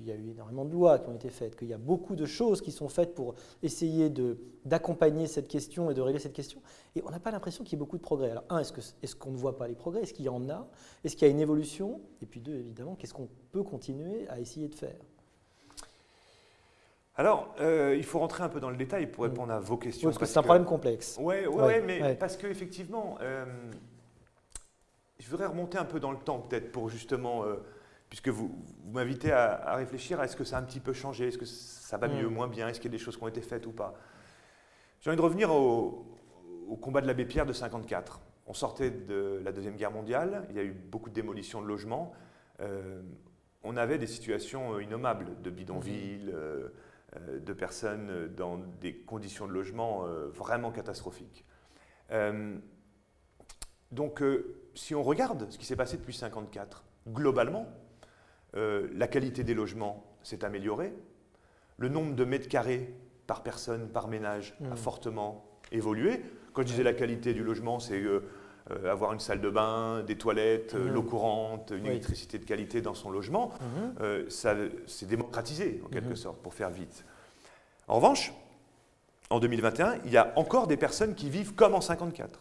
qu'il 0.00 0.08
y 0.08 0.12
a 0.12 0.16
eu 0.18 0.30
énormément 0.30 0.64
de 0.64 0.72
lois 0.72 0.98
qui 0.98 1.08
ont 1.10 1.14
été 1.14 1.28
faites, 1.28 1.56
qu'il 1.56 1.68
y 1.68 1.74
a 1.74 1.78
beaucoup 1.78 2.16
de 2.16 2.24
choses 2.24 2.62
qui 2.62 2.72
sont 2.72 2.88
faites 2.88 3.14
pour 3.14 3.34
essayer 3.62 4.08
de- 4.08 4.38
d'accompagner 4.64 5.26
cette 5.26 5.46
question 5.46 5.90
et 5.90 5.94
de 5.94 6.00
régler 6.00 6.18
cette 6.18 6.32
question. 6.32 6.62
Et 6.96 7.02
on 7.04 7.10
n'a 7.10 7.20
pas 7.20 7.30
l'impression 7.30 7.64
qu'il 7.64 7.74
y 7.74 7.76
ait 7.76 7.78
beaucoup 7.84 7.98
de 7.98 8.02
progrès. 8.02 8.30
Alors, 8.30 8.44
un, 8.48 8.60
est-ce 8.60 8.72
que- 8.72 8.80
est-ce 9.02 9.14
qu'on 9.14 9.30
ne 9.30 9.36
voit 9.36 9.58
pas 9.58 9.68
les 9.68 9.74
progrès? 9.74 10.02
Est-ce 10.02 10.14
qu'il 10.14 10.24
y 10.24 10.28
en 10.30 10.48
a? 10.48 10.66
Est-ce 11.04 11.16
qu'il 11.16 11.26
y 11.28 11.30
a 11.30 11.34
une 11.34 11.40
évolution? 11.40 12.00
Et 12.22 12.26
puis 12.26 12.40
deux, 12.40 12.54
évidemment, 12.54 12.94
qu'est-ce 12.94 13.12
qu'on 13.12 13.28
peut 13.52 13.62
continuer 13.62 14.26
à 14.30 14.40
essayer 14.40 14.68
de 14.68 14.74
faire? 14.74 14.96
Alors, 17.16 17.54
euh, 17.60 17.94
il 17.96 18.04
faut 18.04 18.18
rentrer 18.20 18.42
un 18.42 18.48
peu 18.48 18.60
dans 18.60 18.70
le 18.70 18.76
détail 18.78 19.06
pour 19.06 19.24
Mm. 19.24 19.28
répondre 19.28 19.52
à 19.52 19.60
vos 19.60 19.76
questions. 19.76 20.08
Parce 20.08 20.16
que 20.18 20.24
c'est 20.24 20.38
un 20.38 20.42
problème 20.42 20.64
complexe. 20.64 21.18
Ouais, 21.20 21.46
ouais, 21.46 21.54
Ouais, 21.54 21.62
ouais, 21.64 21.80
mais 21.82 22.00
ouais. 22.02 22.14
parce 22.14 22.38
qu'effectivement, 22.38 23.18
je 25.18 25.28
voudrais 25.30 25.46
remonter 25.46 25.76
un 25.76 25.84
peu 25.84 26.00
dans 26.00 26.12
le 26.12 26.18
temps, 26.18 26.38
peut-être, 26.38 26.72
pour 26.72 26.88
justement, 26.88 27.44
euh, 27.44 27.56
puisque 28.10 28.28
vous, 28.28 28.48
vous 28.84 28.92
m'invitez 28.92 29.32
à, 29.32 29.52
à 29.54 29.76
réfléchir 29.76 30.20
à 30.20 30.24
est-ce 30.24 30.36
que 30.36 30.44
ça 30.44 30.58
a 30.58 30.60
un 30.60 30.64
petit 30.64 30.80
peu 30.80 30.92
changé, 30.92 31.28
est-ce 31.28 31.38
que 31.38 31.46
ça 31.46 31.96
va 31.96 32.08
mieux, 32.08 32.28
Mm. 32.28 32.34
moins 32.34 32.48
bien, 32.48 32.68
est-ce 32.68 32.80
qu'il 32.80 32.90
y 32.90 32.94
a 32.94 32.98
des 32.98 33.02
choses 33.02 33.16
qui 33.16 33.22
ont 33.22 33.28
été 33.28 33.40
faites 33.40 33.66
ou 33.66 33.72
pas. 33.72 33.94
J'ai 35.00 35.08
envie 35.10 35.16
de 35.16 35.22
revenir 35.22 35.50
au, 35.50 36.04
au 36.68 36.76
combat 36.76 37.00
de 37.00 37.06
l'abbé 37.06 37.24
Pierre 37.24 37.46
de 37.46 37.52
54. 37.54 38.20
On 38.46 38.52
sortait 38.52 38.90
de 38.90 39.40
la 39.42 39.52
Deuxième 39.52 39.76
Guerre 39.76 39.92
mondiale, 39.92 40.46
il 40.50 40.56
y 40.56 40.58
a 40.58 40.64
eu 40.64 40.72
beaucoup 40.72 41.08
de 41.08 41.14
démolitions 41.14 41.62
de 41.62 41.66
logements. 41.66 42.12
Euh, 42.60 43.00
on 43.62 43.76
avait 43.76 43.98
des 43.98 44.06
situations 44.06 44.74
euh, 44.74 44.82
innommables 44.82 45.40
de 45.42 45.50
bidonvilles, 45.50 46.30
euh, 46.34 46.68
de 47.40 47.52
personnes 47.52 48.28
dans 48.36 48.58
des 48.80 48.94
conditions 48.94 49.46
de 49.48 49.52
logement 49.52 50.04
euh, 50.04 50.28
vraiment 50.28 50.70
catastrophiques. 50.70 51.44
Donc, 53.92 54.22
si 54.74 54.94
on 54.94 55.02
regarde 55.02 55.50
ce 55.50 55.58
qui 55.58 55.66
s'est 55.66 55.76
passé 55.76 55.96
depuis 55.96 56.14
54, 56.14 56.84
globalement, 57.08 57.66
euh, 58.56 58.88
la 58.94 59.06
qualité 59.08 59.44
des 59.44 59.54
logements 59.54 60.04
s'est 60.22 60.44
améliorée, 60.44 60.92
le 61.78 61.88
nombre 61.88 62.14
de 62.14 62.24
mètres 62.24 62.48
carrés 62.48 62.92
par 63.26 63.42
personne, 63.42 63.88
par 63.88 64.08
ménage, 64.08 64.54
a 64.70 64.74
Mm. 64.74 64.76
fortement 64.76 65.44
évolué. 65.72 66.20
Quand 66.52 66.62
je 66.62 66.66
disais 66.68 66.82
la 66.82 66.92
qualité 66.94 67.32
du 67.32 67.44
logement, 67.44 67.78
c'est 67.78 68.00
euh, 68.00 68.20
euh, 68.72 68.90
avoir 68.92 69.12
une 69.12 69.20
salle 69.20 69.40
de 69.40 69.48
bain, 69.50 70.02
des 70.02 70.16
toilettes, 70.16 70.74
Mhm. 70.74 70.88
l'eau 70.92 71.02
courante, 71.02 71.70
une 71.74 71.84
Oui. 71.84 71.90
électricité 71.90 72.38
de 72.38 72.44
qualité 72.44 72.80
dans 72.82 72.94
son 72.94 73.10
logement. 73.10 73.50
Euh, 74.00 74.28
ça 74.28 74.54
s'est 74.86 75.06
démocratisé 75.06 75.80
en 75.84 75.88
quelque 75.88 76.14
sorte, 76.14 76.38
pour 76.42 76.54
faire 76.54 76.70
vite. 76.70 77.04
En 77.88 77.96
revanche, 77.96 78.32
en 79.30 79.38
2021, 79.40 79.96
il 80.04 80.10
y 80.12 80.16
a 80.16 80.32
encore 80.36 80.66
des 80.66 80.76
personnes 80.76 81.14
qui 81.14 81.30
vivent 81.30 81.54
comme 81.54 81.74
en 81.74 81.80
54. 81.80 82.40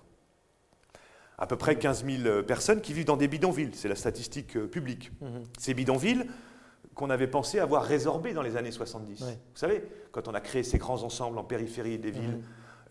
À 1.42 1.48
peu 1.48 1.56
près 1.56 1.78
15 1.78 2.06
000 2.06 2.44
personnes 2.44 2.82
qui 2.82 2.92
vivent 2.94 3.06
dans 3.06 3.16
des 3.18 3.30
bidonvilles, 3.30 3.72
c'est 3.74 3.88
la 3.88 3.96
statistique 3.96 4.58
euh, 4.58 4.68
publique. 4.68 5.12
Mhm. 5.22 5.44
Ces 5.58 5.74
bidonvilles 5.74 6.26
qu'on 6.96 7.10
avait 7.10 7.28
pensé 7.28 7.60
avoir 7.60 7.84
résorbées 7.84 8.34
dans 8.34 8.42
les 8.42 8.58
années 8.58 8.72
70. 8.72 9.22
Ouais. 9.22 9.28
Vous 9.32 9.38
savez, 9.58 9.84
quand 10.12 10.28
on 10.28 10.34
a 10.34 10.42
créé 10.42 10.64
ces 10.64 10.78
grands 10.78 11.02
ensembles 11.04 11.38
en 11.38 11.46
périphérie 11.46 11.98
des 11.98 12.12
villes, 12.12 12.40
Mhm. 12.40 12.44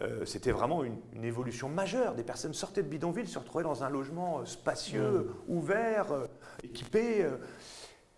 euh, 0.03 0.25
c'était 0.25 0.51
vraiment 0.53 0.83
une, 0.83 0.97
une 1.13 1.25
évolution 1.25 1.69
majeure. 1.69 2.15
Des 2.15 2.23
personnes 2.23 2.55
sortaient 2.55 2.83
de 2.83 2.89
bidonville, 2.89 3.29
se 3.29 3.39
retrouvaient 3.39 3.65
dans 3.65 3.85
un 3.85 3.91
logement 3.91 4.39
euh, 4.41 4.45
spacieux, 4.47 5.31
ouvert, 5.47 6.11
euh, 6.13 6.27
équipé. 6.65 7.27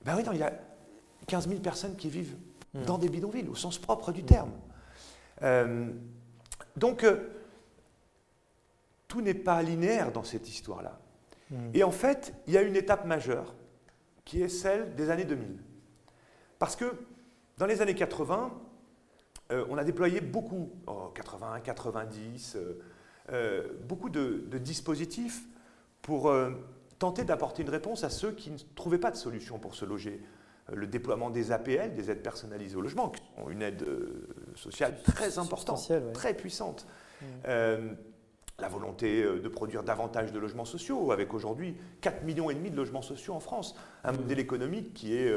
Ben 0.05 0.15
oui, 0.17 0.23
non, 0.23 0.31
il 0.33 0.39
y 0.39 0.43
a 0.45 0.53
15 1.27 1.49
000 1.49 1.61
personnes 1.61 1.97
qui 1.97 2.09
vivent 2.09 2.37
Mhm. 2.73 2.85
dans 2.85 2.99
des 2.99 3.09
bidonvilles, 3.09 3.49
au 3.49 3.57
sens 3.57 3.79
propre 3.79 4.13
du 4.13 4.23
terme. 4.23 4.53
Euh, 5.43 5.91
donc, 6.77 7.05
tout 9.11 9.21
n'est 9.21 9.35
pas 9.35 9.61
linéaire 9.63 10.13
dans 10.13 10.23
cette 10.23 10.49
histoire-là. 10.49 10.99
Mhm. 11.51 11.71
Et 11.75 11.83
en 11.83 11.91
fait, 11.91 12.33
il 12.47 12.55
y 12.55 12.57
a 12.57 12.63
une 12.63 12.77
étape 12.77 13.05
majeure, 13.05 13.55
qui 14.25 14.41
est 14.41 14.49
celle 14.49 14.95
des 14.95 15.11
années 15.11 15.25
2000. 15.25 15.59
Parce 16.59 16.77
que 16.77 16.85
dans 17.59 17.67
les 17.67 17.83
années 17.83 17.97
80, 17.97 18.53
euh, 19.51 19.67
on 19.69 19.77
a 19.77 19.85
déployé 19.85 20.21
beaucoup, 20.21 20.71
oh, 20.87 21.11
80, 21.15 21.61
90, 21.61 22.57
euh, 22.57 22.81
euh, 23.33 23.69
beaucoup 23.89 24.09
de, 24.09 24.45
de 24.49 24.59
dispositifs 24.59 25.43
pour 26.03 26.33
tenter 26.99 27.25
d'apporter 27.25 27.63
une 27.63 27.69
réponse 27.69 28.05
à 28.05 28.11
ceux 28.11 28.33
qui 28.33 28.51
ne 28.51 28.57
trouvaient 28.75 28.99
pas 28.99 29.11
de 29.11 29.17
solution 29.17 29.59
pour 29.59 29.75
se 29.75 29.85
loger. 29.85 30.23
Le 30.73 30.87
déploiement 30.87 31.31
des 31.31 31.53
APL, 31.53 31.95
des 31.95 32.11
aides 32.11 32.23
personnalisées 32.23 32.77
au 32.77 32.81
logement, 32.81 33.11
qui 33.11 33.23
sont 33.37 33.51
une 33.51 33.61
aide 33.61 33.85
sociale 34.55 35.03
très 35.03 35.39
importante, 35.39 35.87
ouais. 35.91 36.13
très 36.13 36.35
puissante. 36.35 36.87
Mhm. 37.21 37.97
Euh, 38.61 38.63
la 38.63 38.69
volonté 38.69 39.23
de 39.23 39.49
produire 39.49 39.83
davantage 39.83 40.33
de 40.33 40.39
logements 40.39 40.65
sociaux, 40.65 41.13
avec 41.13 41.33
aujourd'hui 41.35 41.77
4,5 42.03 42.25
millions 42.25 42.51
et 42.51 42.55
demi 42.55 42.71
de 42.71 42.77
logements 42.77 43.03
sociaux 43.03 43.35
en 43.35 43.41
France, 43.41 43.75
un 44.05 44.13
modèle 44.13 44.39
économique 44.39 44.93
qui 44.95 45.15
est 45.15 45.33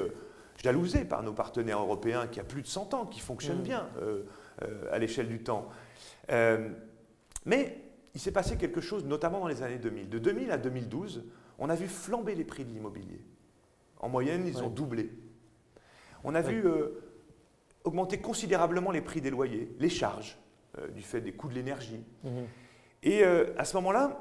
jalousé 0.61 1.05
par 1.05 1.23
nos 1.23 1.33
partenaires 1.33 1.79
européens, 1.79 2.27
qui 2.27 2.39
a 2.39 2.43
plus 2.43 2.61
de 2.61 2.67
100 2.67 2.93
ans, 2.93 3.05
qui 3.05 3.19
fonctionne 3.19 3.59
mmh. 3.59 3.63
bien 3.63 3.87
à 4.91 4.99
l'échelle 4.99 5.27
du 5.27 5.41
temps. 5.41 5.69
mais 7.45 7.83
il 8.13 8.19
s'est 8.19 8.31
passé 8.31 8.57
quelque 8.57 8.81
chose, 8.81 9.05
notamment 9.05 9.39
dans 9.39 9.47
les 9.47 9.63
années 9.63 9.79
2000. 9.79 10.09
De 10.09 10.19
2000 10.19 10.51
à 10.51 10.57
2012, 10.57 11.23
on 11.59 11.69
a 11.69 11.75
vu 11.75 11.87
flamber 11.87 12.35
les 12.35 12.43
prix 12.43 12.65
de 12.65 12.71
l'immobilier. 12.71 13.23
En 13.99 14.09
moyenne, 14.09 14.45
ils 14.45 14.61
ont 14.61 14.69
doublé. 14.69 15.11
On 16.23 16.35
a 16.35 16.41
vu 16.41 16.65
euh, 16.65 17.01
augmenter 17.83 18.19
considérablement 18.19 18.91
les 18.91 19.01
prix 19.01 19.21
des 19.21 19.29
loyers, 19.29 19.73
les 19.79 19.89
charges, 19.89 20.37
euh, 20.77 20.87
du 20.89 21.01
fait 21.01 21.21
des 21.21 21.31
coûts 21.33 21.47
de 21.47 21.55
l'énergie. 21.55 22.03
Mhm. 22.23 22.45
Et 23.03 23.23
euh, 23.23 23.53
à 23.57 23.65
ce 23.65 23.75
moment-là, 23.77 24.19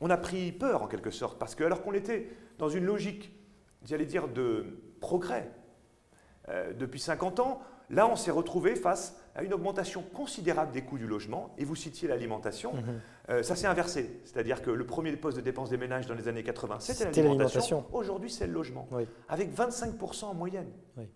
on 0.00 0.10
a 0.10 0.16
pris 0.16 0.52
peur 0.52 0.82
en 0.82 0.88
quelque 0.88 1.10
sorte, 1.10 1.38
parce 1.38 1.54
que 1.54 1.64
alors 1.64 1.82
qu'on 1.82 1.94
était 1.94 2.28
dans 2.58 2.68
une 2.68 2.84
logique, 2.84 3.32
j'allais 3.84 4.06
dire, 4.06 4.28
de 4.28 4.66
progrès, 5.00 5.50
depuis 6.76 6.98
50 6.98 7.38
ans, 7.38 7.62
Là, 7.92 8.08
on 8.08 8.16
s'est 8.16 8.30
retrouvé 8.30 8.74
face 8.74 9.16
à 9.34 9.42
une 9.42 9.52
augmentation 9.52 10.02
considérable 10.02 10.72
des 10.72 10.82
coûts 10.82 10.98
du 10.98 11.06
logement, 11.06 11.54
et 11.58 11.64
vous 11.64 11.76
citiez 11.76 12.08
l'alimentation. 12.08 12.74
Mhm. 12.74 13.00
Euh, 13.28 13.42
ça 13.42 13.54
s'est 13.54 13.66
inversé, 13.66 14.20
c'est-à-dire 14.24 14.62
que 14.62 14.70
le 14.70 14.84
premier 14.86 15.14
poste 15.16 15.36
de 15.36 15.42
dépenses 15.42 15.70
des 15.70 15.76
ménages 15.76 16.06
dans 16.06 16.14
les 16.14 16.26
années 16.26 16.42
80, 16.42 16.80
c'était 16.80 17.22
l'alimentation. 17.22 17.84
Aujourd'hui, 17.92 18.30
c'est 18.30 18.46
le 18.46 18.52
logement, 18.52 18.88
avec 19.28 19.54
25% 19.54 20.24
en 20.24 20.34
moyenne 20.34 20.70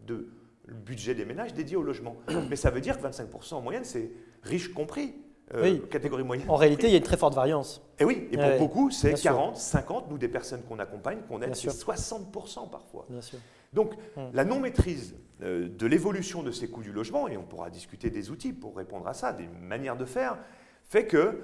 de 0.07 0.29
budget 0.69 1.15
des 1.15 1.25
ménages 1.25 1.55
dédié 1.55 1.77
au 1.77 1.83
logement. 1.83 2.17
Mais 2.51 2.57
ça 2.57 2.71
veut 2.71 2.81
dire 2.81 3.01
que 3.01 3.07
25% 3.07 3.55
en 3.55 3.61
moyenne, 3.63 3.85
c'est 3.85 4.11
riche 4.43 4.73
compris. 4.73 5.15
Euh, 5.55 5.79
catégorie 5.91 6.25
moyenne. 6.25 6.51
En 6.51 6.57
réalité, 6.57 6.89
il 6.89 6.91
y 6.91 6.95
a 6.95 6.99
une 6.99 7.05
très 7.05 7.17
forte 7.17 7.35
variance. 7.35 7.81
Et 8.01 8.05
oui, 8.05 8.29
et 8.33 8.37
pour 8.37 8.59
beaucoup, 8.59 8.91
c'est 8.91 9.15
40, 9.15 9.57
50, 9.57 10.11
nous 10.11 10.19
des 10.19 10.29
personnes 10.29 10.63
qu'on 10.63 10.81
accompagne, 10.81 11.19
qu'on 11.29 11.41
aide, 11.41 11.55
c'est 11.55 11.69
60% 11.69 12.69
parfois. 12.69 13.07
Bien 13.09 13.21
sûr. 13.21 13.39
Donc, 13.73 13.93
hum. 14.17 14.31
la 14.33 14.45
non-maîtrise 14.45 15.15
euh, 15.43 15.69
de 15.69 15.87
l'évolution 15.87 16.43
de 16.43 16.51
ces 16.51 16.69
coûts 16.69 16.83
du 16.83 16.93
logement, 16.93 17.29
et 17.29 17.37
on 17.37 17.45
pourra 17.45 17.71
discuter 17.71 18.11
des 18.11 18.31
outils 18.31 18.53
pour 18.53 18.77
répondre 18.77 19.07
à 19.07 19.15
ça, 19.15 19.33
des 19.33 19.47
manières 19.47 19.97
de 19.97 20.05
faire, 20.05 20.39
fait 20.85 21.07
que 21.07 21.41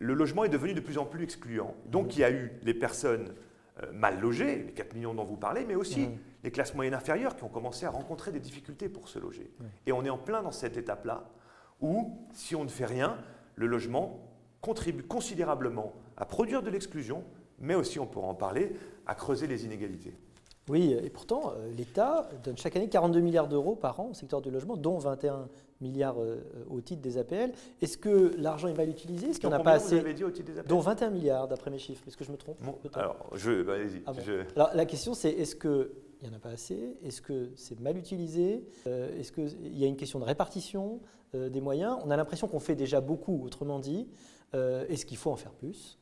le 0.00 0.14
logement 0.14 0.44
est 0.44 0.48
devenu 0.48 0.74
de 0.74 0.80
plus 0.80 0.98
en 0.98 1.04
plus 1.04 1.22
excluant. 1.22 1.74
Donc, 1.86 2.06
hum. 2.06 2.10
il 2.12 2.18
y 2.18 2.24
a 2.24 2.32
eu 2.32 2.52
les 2.64 2.74
personnes 2.74 3.34
euh, 3.84 3.92
mal 3.92 4.18
logées, 4.18 4.64
les 4.66 4.72
4 4.72 4.94
millions 4.94 5.14
dont 5.14 5.24
vous 5.24 5.36
parlez, 5.36 5.64
mais 5.64 5.76
aussi 5.76 6.06
hum. 6.06 6.18
les 6.42 6.50
classes 6.50 6.74
moyennes 6.74 6.94
inférieures 6.94 7.36
qui 7.36 7.44
ont 7.44 7.48
commencé 7.48 7.86
à 7.86 7.90
rencontrer 7.90 8.32
des 8.32 8.40
difficultés 8.40 8.88
pour 8.88 9.08
se 9.08 9.20
loger. 9.20 9.48
Et 9.86 9.92
on 9.92 10.04
est 10.04 10.10
en 10.10 10.18
plein 10.18 10.42
dans 10.42 10.52
cette 10.52 10.76
étape-là 10.76 11.22
où, 11.80 12.18
si 12.32 12.56
on 12.56 12.64
ne 12.64 12.68
fait 12.68 12.86
rien, 12.86 13.18
le 13.56 13.66
logement 13.66 14.20
contribue 14.60 15.02
considérablement 15.02 15.92
à 16.16 16.24
produire 16.24 16.62
de 16.62 16.70
l'exclusion, 16.70 17.22
mais 17.60 17.74
aussi, 17.74 17.98
on 17.98 18.06
pourra 18.06 18.26
en 18.28 18.34
parler, 18.34 18.72
à 19.06 19.14
creuser 19.14 19.46
les 19.46 19.64
inégalités. 19.64 20.14
Oui, 20.68 20.92
et 20.92 21.10
pourtant, 21.10 21.52
euh, 21.56 21.70
l'État 21.76 22.28
donne 22.42 22.56
chaque 22.56 22.74
année 22.76 22.88
42 22.88 23.20
milliards 23.20 23.48
d'euros 23.48 23.76
par 23.76 24.00
an 24.00 24.08
au 24.10 24.14
secteur 24.14 24.40
du 24.40 24.50
logement, 24.50 24.76
dont 24.78 24.96
21 24.96 25.48
milliards 25.82 26.18
euh, 26.18 26.40
au 26.70 26.80
titre 26.80 27.02
des 27.02 27.18
APL. 27.18 27.52
Est-ce 27.82 27.98
que 27.98 28.34
l'argent 28.38 28.68
est 28.68 28.74
mal 28.74 28.88
utilisé 28.88 29.28
Est-ce 29.28 29.40
qu'on 29.40 29.50
n'a 29.50 29.58
pas 29.58 29.72
assez? 29.72 29.96
vous 29.96 30.00
avez 30.00 30.14
dit 30.14 30.24
au 30.24 30.30
titre 30.30 30.52
des 30.52 30.58
APL 30.58 30.68
Dont 30.68 30.80
21 30.80 31.10
milliards, 31.10 31.48
d'après 31.48 31.70
mes 31.70 31.78
chiffres. 31.78 32.02
Est-ce 32.08 32.16
que 32.16 32.24
je 32.24 32.32
me 32.32 32.38
trompe? 32.38 32.56
Alors, 32.94 33.16
je, 33.34 33.62
bah, 33.62 33.74
allez-y. 33.74 34.02
Ah 34.06 34.12
alors, 34.56 34.70
la 34.74 34.86
question, 34.86 35.12
c'est 35.12 35.30
est-ce 35.30 35.54
qu'il 36.24 36.30
n'y 36.30 36.36
en 36.36 36.38
a 36.38 36.40
pas 36.40 36.50
assez 36.50 36.96
Est-ce 37.02 37.20
que 37.20 37.50
c'est 37.54 37.78
mal 37.80 37.98
utilisé? 37.98 38.64
Euh, 38.86 39.18
Est-ce 39.18 39.30
qu'il 39.32 39.76
y 39.76 39.84
a 39.84 39.86
une 39.86 39.96
question 39.96 40.18
de 40.18 40.24
répartition 40.24 41.00
des 41.34 41.60
moyens? 41.60 41.98
On 42.04 42.10
a 42.10 42.16
l'impression 42.16 42.46
qu'on 42.48 42.60
fait 42.60 42.76
déjà 42.76 43.00
beaucoup, 43.00 43.44
autrement 43.44 43.78
dit. 43.80 44.08
est-ce 44.52 45.04
qu'il 45.04 45.16
faut 45.16 45.32
en 45.32 45.36
faire 45.36 45.52
plus 45.52 45.98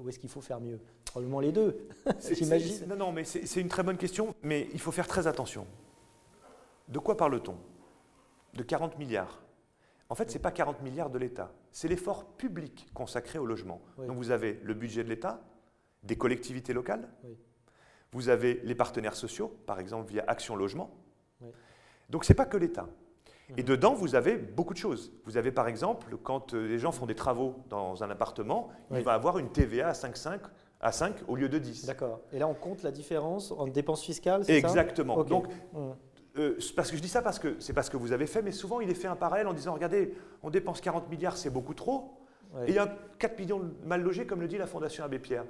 ou 0.00 0.08
est-ce 0.08 0.18
qu'il 0.18 0.30
faut 0.30 0.40
faire 0.40 0.60
mieux? 0.60 0.78
Probablement 1.04 1.40
les 1.40 1.50
deux, 1.50 1.88
j'imagine. 2.32 2.86
Non, 2.86 2.96
non, 2.96 3.12
mais 3.12 3.24
c'est 3.24 3.60
une 3.60 3.68
très 3.68 3.82
bonne 3.82 3.96
question, 3.96 4.34
mais 4.42 4.68
il 4.72 4.80
faut 4.80 4.92
faire 4.92 5.08
très 5.08 5.26
attention. 5.26 5.66
De 6.88 6.98
quoi 7.00 7.16
parle-t-on? 7.16 7.56
De 8.54 8.62
40 8.62 8.98
milliards. 8.98 9.42
En 10.08 10.14
fait, 10.14 10.30
ce 10.30 10.34
n'est 10.34 10.42
pas 10.42 10.52
40 10.52 10.82
milliards 10.82 11.10
de 11.10 11.18
l'État, 11.18 11.52
c'est 11.72 11.88
l'effort 11.88 12.24
public 12.36 12.86
consacré 12.94 13.40
au 13.40 13.44
logement. 13.46 13.80
Donc 13.98 14.16
vous 14.16 14.30
avez 14.30 14.60
le 14.62 14.74
budget 14.74 15.02
de 15.02 15.08
l'État, 15.08 15.42
des 16.04 16.16
collectivités 16.16 16.72
locales, 16.72 17.08
vous 18.16 18.30
avez 18.30 18.62
les 18.64 18.74
partenaires 18.74 19.14
sociaux, 19.14 19.54
par 19.66 19.78
exemple 19.78 20.10
via 20.10 20.24
Action 20.26 20.56
Logement. 20.56 20.90
Donc 22.08 22.24
ce 22.24 22.32
n'est 22.32 22.36
pas 22.36 22.46
que 22.46 22.56
l'État. 22.56 22.86
Et 23.58 23.60
mhm. 23.60 23.68
dedans, 23.68 23.92
vous 23.92 24.14
avez 24.14 24.36
beaucoup 24.38 24.72
de 24.72 24.78
choses. 24.78 25.12
Vous 25.26 25.36
avez 25.36 25.52
par 25.52 25.68
exemple, 25.68 26.16
quand 26.22 26.54
euh, 26.54 26.66
les 26.66 26.78
gens 26.78 26.92
font 26.92 27.04
des 27.04 27.14
travaux 27.14 27.56
dans 27.68 28.02
un 28.02 28.08
appartement, 28.08 28.70
il 28.90 29.02
va 29.02 29.12
avoir 29.12 29.36
une 29.36 29.50
TVA 29.50 29.88
à 29.88 29.92
5,5 29.92 30.40
à 30.80 30.92
5 30.92 31.14
au 31.28 31.36
lieu 31.36 31.50
de 31.50 31.58
10. 31.58 31.84
D'accord. 31.84 32.20
Et 32.32 32.38
là, 32.38 32.48
on 32.48 32.54
compte 32.54 32.82
la 32.82 32.90
différence 32.90 33.52
en 33.52 33.66
dépenses 33.66 34.02
fiscales, 34.02 34.44
c'est 34.46 34.60
ça? 34.62 34.68
Exactement. 34.68 35.22
Donc, 35.22 35.48
mmh. 35.74 35.78
euh, 36.38 36.58
parce 36.74 36.90
que 36.90 36.96
je 36.96 37.02
dis 37.02 37.08
ça 37.08 37.20
parce 37.20 37.38
que 37.38 37.56
c'est 37.58 37.74
parce 37.74 37.90
que 37.90 37.98
vous 37.98 38.12
avez 38.12 38.26
fait, 38.26 38.40
mais 38.40 38.52
souvent 38.52 38.80
il 38.80 38.88
est 38.88 38.94
fait 38.94 39.08
un 39.08 39.16
parallèle 39.16 39.46
en 39.46 39.52
disant 39.52 39.74
regardez, 39.74 40.14
on 40.42 40.48
dépense 40.48 40.80
40 40.80 41.10
milliards, 41.10 41.36
c'est 41.36 41.50
beaucoup 41.50 41.74
trop. 41.74 42.14
Et 42.66 42.70
il 42.70 42.74
y 42.74 42.78
a 42.78 42.96
4 43.18 43.38
millions 43.38 43.60
mal 43.84 44.00
logés, 44.00 44.26
comme 44.26 44.40
le 44.40 44.48
dit 44.48 44.56
la 44.56 44.66
Fondation 44.66 45.04
Abbé 45.04 45.18
Pierre. 45.18 45.44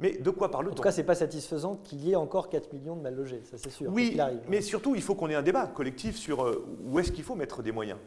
Mais 0.00 0.12
de 0.12 0.30
quoi 0.30 0.50
parle-t-on 0.50 0.72
En 0.72 0.74
tout 0.74 0.82
cas, 0.82 0.92
ce 0.92 1.00
n'est 1.00 1.06
pas 1.06 1.14
satisfaisant 1.14 1.76
qu'il 1.76 2.00
y 2.00 2.12
ait 2.12 2.16
encore 2.16 2.48
4 2.48 2.72
millions 2.72 2.96
de 2.96 3.02
mal 3.02 3.14
logés, 3.14 3.42
ça 3.44 3.58
c'est 3.58 3.70
sûr. 3.70 3.90
Oui, 3.92 4.18
mais 4.48 4.60
surtout, 4.60 4.94
il 4.94 5.02
faut 5.02 5.14
qu'on 5.14 5.28
ait 5.28 5.34
un 5.34 5.42
débat 5.42 5.66
collectif 5.66 6.16
sur 6.16 6.44
euh, 6.44 6.66
où 6.84 6.98
est-ce 6.98 7.12
qu'il 7.12 7.24
faut 7.24 7.34
mettre 7.34 7.62
des 7.62 7.72
moyens. 7.72 7.98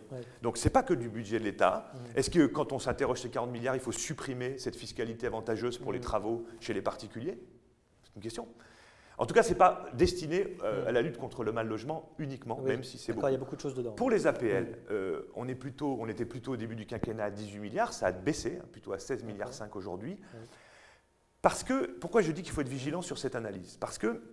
Donc, 0.41 0.57
ce 0.57 0.65
n'est 0.65 0.71
pas 0.71 0.83
que 0.83 0.93
du 0.93 1.09
budget 1.09 1.39
de 1.39 1.43
l'État. 1.43 1.91
Mmh. 1.93 2.17
Est-ce 2.17 2.29
que 2.29 2.45
quand 2.45 2.71
on 2.71 2.79
s'interroge 2.79 3.19
sur 3.19 3.31
40 3.31 3.51
milliards, 3.51 3.75
il 3.75 3.81
faut 3.81 3.91
supprimer 3.91 4.57
cette 4.57 4.75
fiscalité 4.75 5.27
avantageuse 5.27 5.77
pour 5.77 5.93
les 5.93 5.99
travaux 5.99 6.45
chez 6.59 6.73
les 6.73 6.81
particuliers? 6.81 7.37
C'est 8.03 8.15
une 8.15 8.21
question. 8.21 8.47
En 9.17 9.25
tout 9.25 9.33
cas, 9.33 9.43
ce 9.43 9.49
n'est 9.49 9.57
pas 9.57 9.85
destiné 9.93 10.57
euh, 10.63 10.87
à 10.87 10.91
la 10.91 11.01
lutte 11.01 11.17
contre 11.17 11.43
le 11.43 11.51
mal 11.51 11.67
logement 11.67 12.13
uniquement, 12.17 12.59
même 12.61 12.83
si 12.83 12.97
c'est 12.97 13.13
beaucoup. 13.13 13.27
Il 13.27 13.31
y 13.31 13.35
a 13.35 13.39
beaucoup 13.39 13.55
de 13.55 13.61
choses 13.61 13.75
dedans. 13.75 13.91
Pour 13.91 14.09
les 14.09 14.25
APL, 14.25 14.79
euh, 14.89 15.29
on, 15.35 15.47
est 15.47 15.55
plutôt, 15.55 15.97
on 15.99 16.07
était 16.07 16.25
plutôt 16.25 16.53
au 16.53 16.57
début 16.57 16.75
du 16.75 16.85
quinquennat 16.85 17.25
à 17.25 17.31
18 17.31 17.59
milliards, 17.59 17.93
ça 17.93 18.07
a 18.07 18.11
baissé, 18.11 18.59
hein, 18.59 18.65
plutôt 18.71 18.91
à 18.91 18.99
16 18.99 19.23
milliards 19.23 19.53
5 19.53 19.75
aujourd'hui. 19.75 20.17
Parce 21.43 21.65
que, 21.65 21.87
pourquoi 21.99 22.21
je 22.21 22.31
dis 22.31 22.41
qu'il 22.41 22.53
faut 22.53 22.61
être 22.61 22.69
vigilant 22.69 23.01
sur 23.01 23.17
cette 23.17 23.35
analyse? 23.35 23.75
Parce 23.75 23.97
que, 23.97 24.23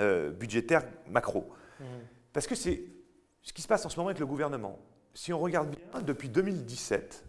euh, 0.00 0.30
budgétaire 0.30 0.82
macro, 1.06 1.52
mmh. 1.78 1.84
parce 2.32 2.46
que 2.46 2.54
c'est 2.54 2.82
ce 3.42 3.52
qui 3.52 3.60
se 3.60 3.68
passe 3.68 3.84
en 3.84 3.90
ce 3.90 3.98
moment 3.98 4.08
avec 4.08 4.18
le 4.18 4.26
gouvernement. 4.26 4.78
Si 5.12 5.34
on 5.34 5.38
regarde 5.38 5.68
bien, 5.68 6.00
depuis 6.00 6.30
2017, 6.30 7.26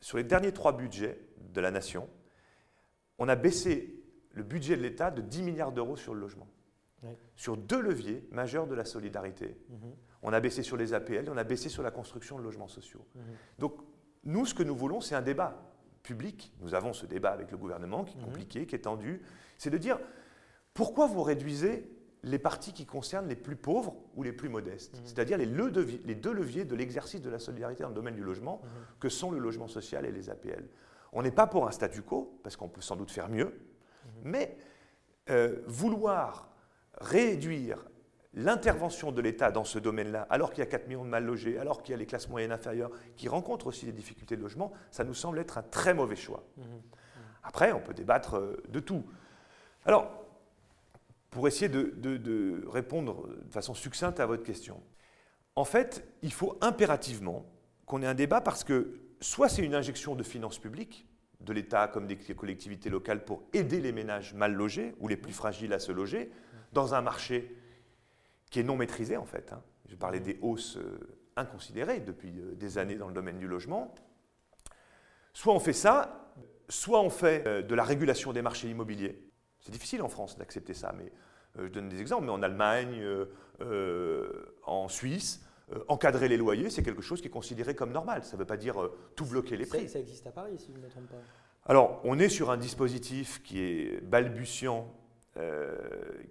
sur 0.00 0.18
les 0.18 0.24
derniers 0.24 0.52
trois 0.52 0.76
budgets 0.76 1.18
de 1.52 1.60
la 1.60 1.72
nation, 1.72 2.08
on 3.18 3.28
a 3.28 3.34
baissé 3.34 4.04
le 4.30 4.44
budget 4.44 4.76
de 4.76 4.82
l'État 4.82 5.10
de 5.10 5.20
10 5.20 5.42
milliards 5.42 5.72
d'euros 5.72 5.96
sur 5.96 6.14
le 6.14 6.20
logement. 6.20 6.46
Sur 7.34 7.56
deux 7.56 7.80
leviers 7.80 8.24
majeurs 8.30 8.68
de 8.68 8.74
la 8.76 8.84
solidarité. 8.84 9.56
Mmh. 9.68 9.76
On 10.22 10.32
a 10.32 10.38
baissé 10.38 10.62
sur 10.62 10.76
les 10.76 10.94
APL 10.94 11.28
on 11.28 11.36
a 11.36 11.44
baissé 11.44 11.68
sur 11.68 11.82
la 11.82 11.90
construction 11.90 12.38
de 12.38 12.44
logements 12.44 12.68
sociaux. 12.68 13.04
Mmh. 13.14 13.20
Donc, 13.58 13.74
nous, 14.22 14.46
ce 14.46 14.54
que 14.54 14.62
nous 14.62 14.76
voulons, 14.76 15.00
c'est 15.00 15.16
un 15.16 15.22
débat 15.22 15.67
public, 16.08 16.50
nous 16.60 16.74
avons 16.74 16.94
ce 16.94 17.04
débat 17.04 17.32
avec 17.32 17.50
le 17.50 17.58
gouvernement 17.58 18.02
qui 18.02 18.16
est 18.16 18.20
mhm. 18.20 18.24
compliqué, 18.24 18.66
qui 18.66 18.74
est 18.74 18.80
tendu, 18.80 19.20
c'est 19.58 19.68
de 19.68 19.76
dire 19.76 19.98
pourquoi 20.72 21.06
vous 21.06 21.22
réduisez 21.22 21.86
les 22.22 22.38
parties 22.38 22.72
qui 22.72 22.86
concernent 22.86 23.28
les 23.28 23.36
plus 23.36 23.56
pauvres 23.56 23.94
ou 24.16 24.22
les 24.22 24.32
plus 24.32 24.48
modestes, 24.48 24.96
mhm. 24.96 25.02
c'est-à-dire 25.04 25.36
les, 25.36 25.44
les, 25.44 26.14
deux 26.14 26.32
leviers 26.32 26.64
de 26.64 26.74
l'exercice 26.74 27.20
de 27.20 27.28
la 27.28 27.38
solidarité 27.38 27.82
dans 27.82 27.90
le 27.90 27.94
domaine 27.94 28.14
du 28.14 28.22
logement, 28.24 28.62
mhm. 28.62 28.70
que 29.00 29.10
sont 29.10 29.30
le 29.30 29.38
logement 29.38 29.68
social 29.68 30.06
et 30.06 30.10
les 30.10 30.30
APL. 30.30 30.64
On 31.12 31.22
n'est 31.22 31.30
pas 31.30 31.46
pour 31.46 31.68
un 31.68 31.72
statu 31.72 32.00
quo, 32.00 32.40
parce 32.42 32.56
qu'on 32.56 32.68
peut 32.68 32.80
sans 32.80 32.96
doute 32.96 33.10
faire 33.10 33.28
mieux, 33.28 33.52
mais 34.24 34.56
euh, 35.28 35.60
vouloir 35.66 36.48
réduire 36.94 37.84
l'intervention 38.38 39.10
de 39.10 39.20
l'État 39.20 39.50
dans 39.50 39.64
ce 39.64 39.78
domaine-là, 39.78 40.26
alors 40.30 40.50
qu'il 40.50 40.60
y 40.60 40.66
a 40.66 40.70
4 40.70 40.86
millions 40.86 41.04
de 41.04 41.10
mal 41.10 41.24
logés, 41.24 41.58
alors 41.58 41.82
qu'il 41.82 41.92
y 41.92 41.94
a 41.94 41.98
les 41.98 42.06
classes 42.06 42.28
moyennes 42.28 42.52
inférieures 42.52 42.90
qui 43.16 43.28
rencontrent 43.28 43.66
aussi 43.66 43.84
des 43.84 43.92
difficultés 43.92 44.36
de 44.36 44.42
logement, 44.42 44.72
ça 44.90 45.02
nous 45.02 45.14
semble 45.14 45.40
être 45.40 45.58
un 45.58 45.62
très 45.62 45.92
mauvais 45.92 46.16
choix. 46.16 46.44
Mmh. 46.56 46.62
Après, 47.42 47.72
on 47.72 47.80
peut 47.80 47.94
débattre 47.94 48.36
euh, 48.36 48.62
de 48.68 48.78
tout. 48.78 49.04
Alors, 49.84 50.08
pour 51.30 51.48
essayer 51.48 51.68
de, 51.68 52.64
répondre 52.68 53.28
de 53.28 53.52
façon 53.52 53.74
succincte 53.74 54.20
à 54.20 54.26
votre 54.26 54.44
question, 54.44 54.80
en 55.56 55.64
fait, 55.64 56.06
il 56.22 56.32
faut 56.32 56.56
impérativement 56.60 57.44
qu'on 57.86 58.02
ait 58.02 58.06
un 58.06 58.14
débat 58.14 58.40
parce 58.40 58.64
que 58.64 59.00
soit 59.20 59.48
c'est 59.48 59.64
une 59.64 59.74
injection 59.74 60.14
de 60.14 60.22
finances 60.22 60.58
publiques, 60.58 61.06
de 61.40 61.52
l'État 61.52 61.88
comme 61.88 62.06
des 62.06 62.16
collectivités 62.16 62.90
locales 62.90 63.24
pour 63.24 63.42
aider 63.52 63.80
les 63.80 63.92
ménages 63.92 64.34
mal 64.34 64.52
logés 64.52 64.94
ou 65.00 65.08
les 65.08 65.16
plus 65.16 65.32
fragiles 65.32 65.72
à 65.72 65.78
se 65.78 65.92
loger, 65.92 66.30
dans 66.72 66.94
un 66.94 67.02
marché 67.02 67.56
qui 68.50 68.60
est 68.60 68.64
non 68.64 68.76
maîtrisé 68.76 69.16
en 69.16 69.24
fait. 69.24 69.52
Hein. 69.52 69.62
Je 69.88 69.96
parlais 69.96 70.20
des 70.20 70.38
hausses 70.42 70.76
euh, 70.76 70.98
inconsidérées 71.36 72.00
depuis 72.00 72.38
euh, 72.38 72.54
des 72.54 72.78
années 72.78 72.96
dans 72.96 73.08
le 73.08 73.14
domaine 73.14 73.38
du 73.38 73.48
logement. 73.48 73.94
Soit 75.32 75.54
on 75.54 75.60
fait 75.60 75.72
ça, 75.72 76.32
soit 76.68 77.00
on 77.00 77.10
fait 77.10 77.46
euh, 77.46 77.62
de 77.62 77.74
la 77.74 77.84
régulation 77.84 78.32
des 78.32 78.42
marchés 78.42 78.68
immobiliers. 78.68 79.22
C'est 79.60 79.72
difficile 79.72 80.02
en 80.02 80.08
France 80.08 80.36
d'accepter 80.36 80.74
ça, 80.74 80.94
mais 80.96 81.12
je 81.56 81.66
donne 81.68 81.88
des 81.88 82.00
exemples, 82.00 82.26
mais 82.26 82.30
en 82.30 82.42
Allemagne, 82.42 83.04
en 84.62 84.88
Suisse, 84.88 85.44
encadrer 85.88 86.28
les 86.28 86.36
loyers, 86.36 86.70
c'est 86.70 86.84
quelque 86.84 87.02
chose 87.02 87.20
qui 87.20 87.26
est 87.26 87.30
considéré 87.30 87.74
comme 87.74 87.90
normal. 87.90 88.22
Ça 88.22 88.34
ne 88.34 88.38
veut 88.38 88.46
pas 88.46 88.56
dire 88.56 88.76
tout 89.16 89.24
bloquer 89.24 89.56
les 89.56 89.66
prix. 89.66 89.88
Ça, 89.88 89.98
existe 89.98 90.24
à 90.28 90.30
Paris, 90.30 90.56
si 90.58 90.72
je 90.72 90.78
ne 90.78 90.84
me 90.84 90.88
trompe 90.88 91.08
pas. 91.08 91.16
Alors, 91.66 92.00
on 92.04 92.20
est 92.20 92.28
sur 92.28 92.50
un 92.50 92.56
dispositif 92.56 93.42
qui 93.42 93.60
est 93.60 94.00
balbutiant, 94.00 94.94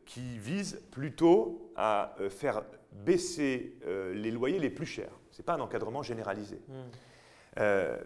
qui 0.06 0.38
vise 0.40 0.82
plutôt 0.92 1.72
à 1.76 2.16
euh, 2.20 2.30
faire 2.30 2.64
baisser 2.92 3.78
euh, 3.86 4.14
les 4.14 4.32
loyers 4.32 4.60
les 4.60 4.70
plus 4.70 4.86
chers. 4.86 5.12
Ce 5.32 5.42
n'est 5.42 5.46
pas 5.46 5.54
un 5.54 5.60
encadrement 5.60 6.02
généralisé. 6.02 6.60
Hmm. 6.68 7.62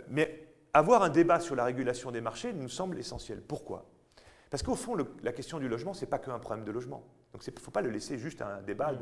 mais 0.09 0.47
avoir 0.73 1.03
un 1.03 1.09
débat 1.09 1.39
sur 1.41 1.55
la 1.55 1.65
régulation 1.65 2.11
des 2.11 2.21
marchés 2.21 2.53
nous 2.53 2.69
semble 2.69 2.97
essentiel. 2.97 3.41
Pourquoi? 3.41 3.85
Parce 4.49 4.63
qu'au 4.63 4.75
fond, 4.75 4.95
la 5.23 5.33
question 5.33 5.59
du 5.59 5.67
logement, 5.67 5.93
ce 5.93 6.01
n'est 6.01 6.09
pas 6.09 6.19
qu'un 6.19 6.39
problème 6.39 6.65
de 6.65 6.71
logement. 6.71 7.05
Donc 7.33 7.45
il 7.45 7.53
ne 7.53 7.59
faut 7.59 7.71
pas 7.71 7.81
le 7.81 7.89
laisser 7.89 8.17
juste 8.17 8.41
à 8.41 8.57
un 8.57 8.61
débat 8.61 8.93
hmm. 8.93 8.97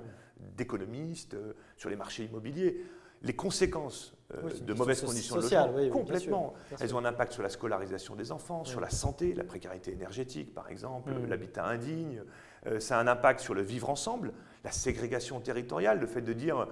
d'économistes 0.56 1.36
sur 1.78 1.90
les 1.90 1.96
marchés 1.96 2.26
immobiliers 2.26 2.84
les 3.22 3.34
conséquences 3.34 4.14
euh, 4.36 4.50
de 4.62 4.74
mauvaises 4.74 5.02
conditions 5.02 5.38
de 5.38 5.42
logement, 5.42 5.90
complètement. 5.92 6.54
Elles 6.80 6.94
ont 6.94 7.00
un 7.00 7.06
impact 7.06 7.34
sur 7.34 7.42
la 7.42 7.50
scolarisation 7.50 8.16
des 8.16 8.32
enfants, 8.32 8.64
sur 8.64 8.80
la 8.80 8.90
santé, 8.90 9.34
la 9.34 9.44
précarité 9.44 9.92
énergétique 9.92 10.54
par 10.54 10.70
exemple, 10.70 11.12
mm. 11.12 11.26
l'habitat 11.28 11.66
indigne. 11.66 12.22
Euh, 12.68 12.80
ça 12.80 12.98
a 12.98 13.02
un 13.02 13.08
impact 13.08 13.40
sur 13.40 13.54
le 13.54 13.62
vivre 13.62 13.90
ensemble, 13.90 14.34
la 14.64 14.72
ségrégation 14.72 15.40
territoriale, 15.40 16.00
le 16.00 16.06
fait 16.06 16.22
de 16.22 16.34
dire 16.34 16.68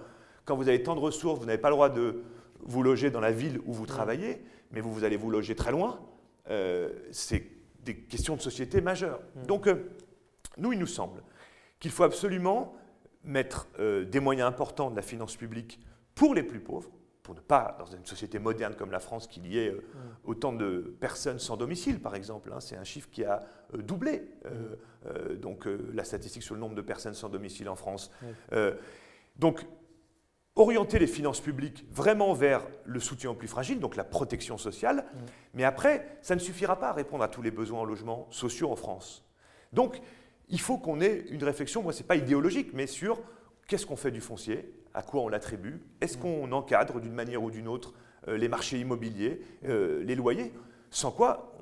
quand 0.46 0.56
vous 0.56 0.68
avez 0.68 0.84
tant 0.84 0.96
de 0.96 1.00
ressources, 1.00 1.39
vous 1.39 1.46
n'avez 1.46 1.58
pas 1.58 1.70
le 1.70 1.75
droit 1.75 1.89
de 1.89 2.22
vous 2.62 2.84
loger 2.84 3.10
dans 3.10 3.20
la 3.20 3.32
ville 3.32 3.60
où 3.66 3.74
vous 3.74 3.84
mm. 3.84 3.88
travaillez, 3.88 4.44
mais 4.72 4.80
vous, 4.80 4.94
vous 4.94 5.04
allez 5.04 5.18
vous 5.18 5.32
loger 5.32 5.56
très 5.56 5.72
loin. 5.72 6.00
Euh, 6.50 6.89
c'est 7.12 7.44
des 7.84 7.98
questions 7.98 8.36
de 8.36 8.42
société 8.42 8.82
majeures. 8.82 9.20
Mm. 9.36 9.46
Donc, 9.48 9.70
nous, 10.58 10.74
il 10.74 10.80
nous 10.80 10.86
semble 10.86 11.24
qu'il 11.80 11.92
faut 11.92 12.04
absolument 12.04 12.75
mettre 13.24 13.68
des 13.77 14.20
moyens 14.22 14.48
importants 14.48 14.89
de 14.89 14.96
la 14.96 15.01
finance 15.01 15.36
publique 15.36 15.80
pour 16.18 16.34
les 16.34 16.44
plus 16.44 16.60
pauvres, 16.60 16.90
pour 17.22 17.36
ne 17.36 17.40
pas, 17.40 17.76
dans 17.78 17.86
une 17.86 18.06
société 18.06 18.40
moderne 18.40 18.74
comme 18.76 18.92
la 18.92 19.00
France, 19.00 19.28
qu'il 19.28 19.46
y 19.48 19.60
ait 19.60 19.70
euh, 19.70 19.84
autant 20.26 20.52
de 20.52 20.96
personnes 21.00 21.38
sans 21.38 21.56
domicile, 21.56 22.00
par 22.00 22.16
exemple. 22.16 22.52
Hein, 22.52 22.60
c'est 22.60 22.76
un 22.76 22.84
chiffre 22.84 23.08
qui 23.12 23.24
a 23.24 23.46
euh, 23.76 23.78
doublé, 23.84 24.24
euh, 24.46 25.36
donc 25.36 25.68
la 25.94 26.04
statistique 26.04 26.44
sur 26.44 26.56
le 26.56 26.60
nombre 26.60 26.76
de 26.76 26.82
personnes 26.82 27.14
sans 27.14 27.30
domicile 27.30 27.70
en 27.70 27.76
France. 27.76 28.12
donc, 29.38 29.66
orienter 30.56 30.98
les 30.98 31.08
finances 31.08 31.40
publiques 31.40 31.86
vraiment 31.92 32.34
vers 32.34 32.66
le 32.84 33.00
soutien 33.00 33.30
aux 33.30 33.36
plus 33.36 33.48
fragiles, 33.48 33.80
donc 33.80 33.96
la 33.96 34.04
protection 34.04 34.58
sociale. 34.58 35.06
Mais 35.54 35.64
après, 35.64 36.18
ça 36.24 36.34
ne 36.34 36.40
suffira 36.40 36.80
pas 36.80 36.90
à 36.90 36.94
répondre 36.94 37.24
à 37.24 37.28
tous 37.28 37.44
les 37.44 37.52
besoins 37.52 37.82
en 37.82 37.86
logement 37.86 38.28
sociaux 38.32 38.72
en 38.72 38.76
France. 38.76 39.24
Donc, 39.72 40.02
il 40.50 40.60
faut 40.60 40.80
qu'on 40.80 41.00
ait 41.00 41.26
une 41.30 41.44
réflexion, 41.44 41.84
moi, 41.84 41.94
ce 41.94 42.00
n'est 42.00 42.08
pas 42.08 42.16
idéologique, 42.16 42.72
mais 42.74 42.88
sur 42.88 43.22
qu'est-ce 43.68 43.86
qu'on 43.86 43.96
fait 43.96 44.12
du 44.12 44.20
foncier 44.20 44.74
à 44.98 45.04
quoi 45.04 45.22
on 45.22 45.30
l'attribue, 45.30 45.80
est-ce 46.01 46.18
mm. 46.18 46.22
qu'on 46.22 46.51
encadre 46.51 47.00
d'une 47.00 47.13
manière 47.13 47.44
ou 47.44 47.51
d'une 47.51 47.68
autre 47.68 47.94
euh, 48.27 48.36
les 48.36 48.50
marchés 48.50 48.80
immobiliers, 48.80 49.42
euh, 49.66 50.04
les 50.04 50.16
loyers, 50.16 50.51
sans 50.89 51.12
quoi 51.12 51.54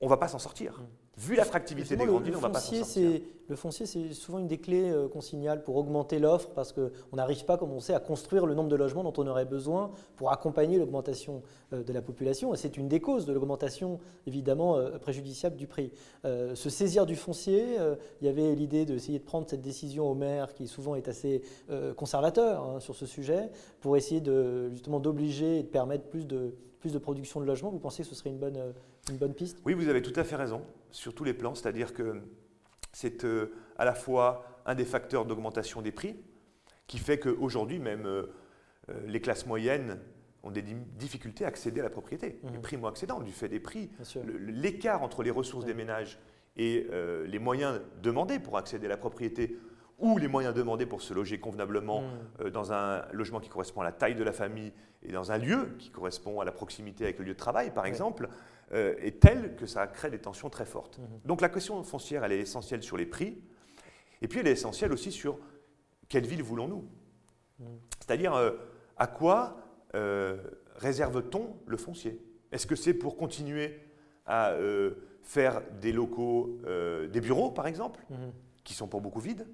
on 0.00 0.06
ne 0.06 0.10
va 0.10 0.16
pas 0.16 0.28
s'en 0.28 0.38
sortir. 0.38 0.80
Vu 1.16 1.36
l'attractivité 1.36 1.96
des 1.96 2.06
grandes 2.06 2.24
villes, 2.24 2.36
on 2.36 2.40
va 2.40 2.50
pas 2.50 2.58
s'en 2.58 2.74
sortir. 2.74 3.20
Le 3.46 3.56
foncier, 3.56 3.84
c'est 3.84 4.14
souvent 4.14 4.38
une 4.38 4.48
des 4.48 4.56
clés 4.56 4.90
euh, 4.90 5.06
qu'on 5.06 5.20
signale 5.20 5.62
pour 5.62 5.76
augmenter 5.76 6.18
l'offre 6.18 6.48
parce 6.54 6.72
qu'on 6.72 6.90
n'arrive 7.12 7.44
pas, 7.44 7.58
comme 7.58 7.72
on 7.72 7.78
sait, 7.78 7.92
à 7.92 8.00
construire 8.00 8.46
le 8.46 8.54
nombre 8.54 8.70
de 8.70 8.74
logements 8.74 9.04
dont 9.04 9.12
on 9.18 9.26
aurait 9.26 9.44
besoin 9.44 9.92
pour 10.16 10.32
accompagner 10.32 10.78
l'augmentation 10.78 11.42
de 11.70 11.92
la 11.92 12.00
population. 12.00 12.54
Et 12.54 12.56
c'est 12.56 12.78
une 12.78 12.88
des 12.88 13.00
causes 13.00 13.26
de 13.26 13.32
l'augmentation, 13.32 14.00
évidemment, 14.26 14.78
préjudiciable 15.00 15.56
du 15.56 15.66
prix. 15.66 15.92
se 16.24 16.70
saisir 16.70 17.04
du 17.04 17.16
foncier, 17.16 17.76
il 18.20 18.26
y 18.26 18.28
avait 18.30 18.54
l'idée 18.54 18.86
d'essayer 18.86 19.18
de 19.18 19.24
prendre 19.24 19.48
cette 19.48 19.60
décision 19.60 20.10
au 20.10 20.14
maire 20.14 20.54
qui 20.54 20.66
souvent 20.66 20.94
est 20.94 21.08
assez 21.08 21.42
conservateur 21.96 22.64
hein, 22.64 22.80
sur 22.80 22.94
ce 22.94 23.06
sujet 23.06 23.50
pour 23.80 23.96
essayer 23.96 24.20
de, 24.20 24.70
justement 24.70 25.00
d'obliger 25.00 25.58
et 25.58 25.62
de 25.62 25.68
permettre 25.68 26.04
plus 26.04 26.26
de, 26.26 26.54
plus 26.80 26.92
de 26.92 26.98
production 26.98 27.40
de 27.40 27.44
logements. 27.44 27.70
Vous 27.70 27.78
pensez 27.78 28.02
que 28.02 28.08
ce 28.08 28.14
serait 28.14 28.30
une 28.30 28.38
bonne 28.38 28.58
une 29.10 29.18
bonne 29.18 29.34
piste? 29.34 29.58
Oui, 29.66 29.74
vous 29.74 29.88
avez 29.88 30.00
tout 30.00 30.18
à 30.18 30.24
fait 30.24 30.36
raison 30.36 30.62
sur 30.94 31.12
tous 31.12 31.24
les 31.24 31.34
plans, 31.34 31.54
c'est-à-dire 31.54 31.92
que 31.92 32.22
c'est 32.92 33.24
euh, 33.24 33.52
à 33.76 33.84
la 33.84 33.94
fois 33.94 34.46
un 34.64 34.74
des 34.74 34.84
facteurs 34.84 35.26
d'augmentation 35.26 35.82
des 35.82 35.90
prix 35.90 36.16
qui 36.86 36.98
fait 36.98 37.18
qu'aujourd'hui, 37.18 37.80
même 37.80 38.06
euh, 38.06 38.26
euh, 38.90 39.00
les 39.06 39.20
classes 39.20 39.46
moyennes 39.46 39.98
ont 40.44 40.52
des 40.52 40.62
difficultés 40.62 41.44
à 41.44 41.48
accéder 41.48 41.80
à 41.80 41.82
la 41.82 41.90
propriété. 41.90 42.38
Mmh. 42.42 42.48
Les 42.52 42.58
primo-accédants, 42.58 43.20
du 43.20 43.32
fait 43.32 43.48
des 43.48 43.60
prix, 43.60 43.90
l'écart 44.38 45.02
entre 45.02 45.22
les 45.22 45.30
ressources 45.30 45.64
des 45.64 45.74
ménages 45.74 46.18
et 46.56 46.86
les 47.26 47.38
moyens 47.40 47.80
demandés 48.02 48.38
pour 48.38 48.58
accéder 48.58 48.86
à 48.86 48.90
la 48.90 48.98
propriété 48.98 49.58
ou 49.98 50.18
les 50.18 50.28
moyens 50.28 50.54
demandés 50.54 50.86
pour 50.86 51.00
se 51.00 51.14
loger 51.14 51.40
convenablement 51.40 52.02
mmh. 52.02 52.50
dans 52.50 52.72
un 52.74 53.06
logement 53.12 53.40
qui 53.40 53.48
correspond 53.48 53.80
à 53.80 53.84
la 53.84 53.92
taille 53.92 54.14
de 54.14 54.22
la 54.22 54.32
famille 54.32 54.72
et 55.02 55.12
dans 55.12 55.32
un 55.32 55.38
lieu 55.38 55.74
qui 55.78 55.90
correspond 55.90 56.40
à 56.40 56.44
la 56.44 56.52
proximité 56.52 57.04
avec 57.04 57.18
le 57.18 57.24
lieu 57.24 57.32
de 57.32 57.38
travail, 57.38 57.72
par 57.72 57.86
exemple, 57.86 58.28
euh, 58.72 58.94
est 58.98 59.20
telle 59.20 59.56
que 59.56 59.66
ça 59.66 59.86
crée 59.86 60.10
des 60.10 60.18
tensions 60.18 60.48
très 60.48 60.64
fortes. 60.64 60.98
Mhm. 60.98 61.20
Donc 61.26 61.40
la 61.42 61.50
question 61.50 61.82
foncière, 61.84 62.24
elle 62.24 62.32
est 62.32 62.40
essentielle 62.40 62.82
sur 62.82 62.96
les 62.96 63.04
prix, 63.04 63.38
et 64.22 64.28
puis 64.28 64.40
elle 64.40 64.46
est 64.46 64.52
essentielle 64.52 64.92
aussi 64.92 65.12
sur 65.12 65.38
quelle 66.08 66.26
ville 66.26 66.42
voulons-nous 66.42 66.88
mhm. 67.58 67.78
C'est-à-dire 68.00 68.34
euh, 68.34 68.52
à 68.96 69.06
quoi 69.06 69.58
euh, 69.94 70.38
réserve-t-on 70.76 71.56
le 71.66 71.76
foncier? 71.76 72.24
Est-ce 72.52 72.66
que 72.66 72.76
c'est 72.76 72.94
pour 72.94 73.16
continuer 73.16 73.80
à 74.26 74.56
faire 75.22 75.60
des 75.82 75.92
locaux, 75.92 76.58
des 77.12 77.20
bureaux 77.20 77.50
par 77.50 77.66
exemple, 77.66 78.00
mhm. 78.08 78.32
qui 78.62 78.72
sont 78.72 78.88
pour 78.88 79.02
beaucoup 79.02 79.20
vides 79.20 79.46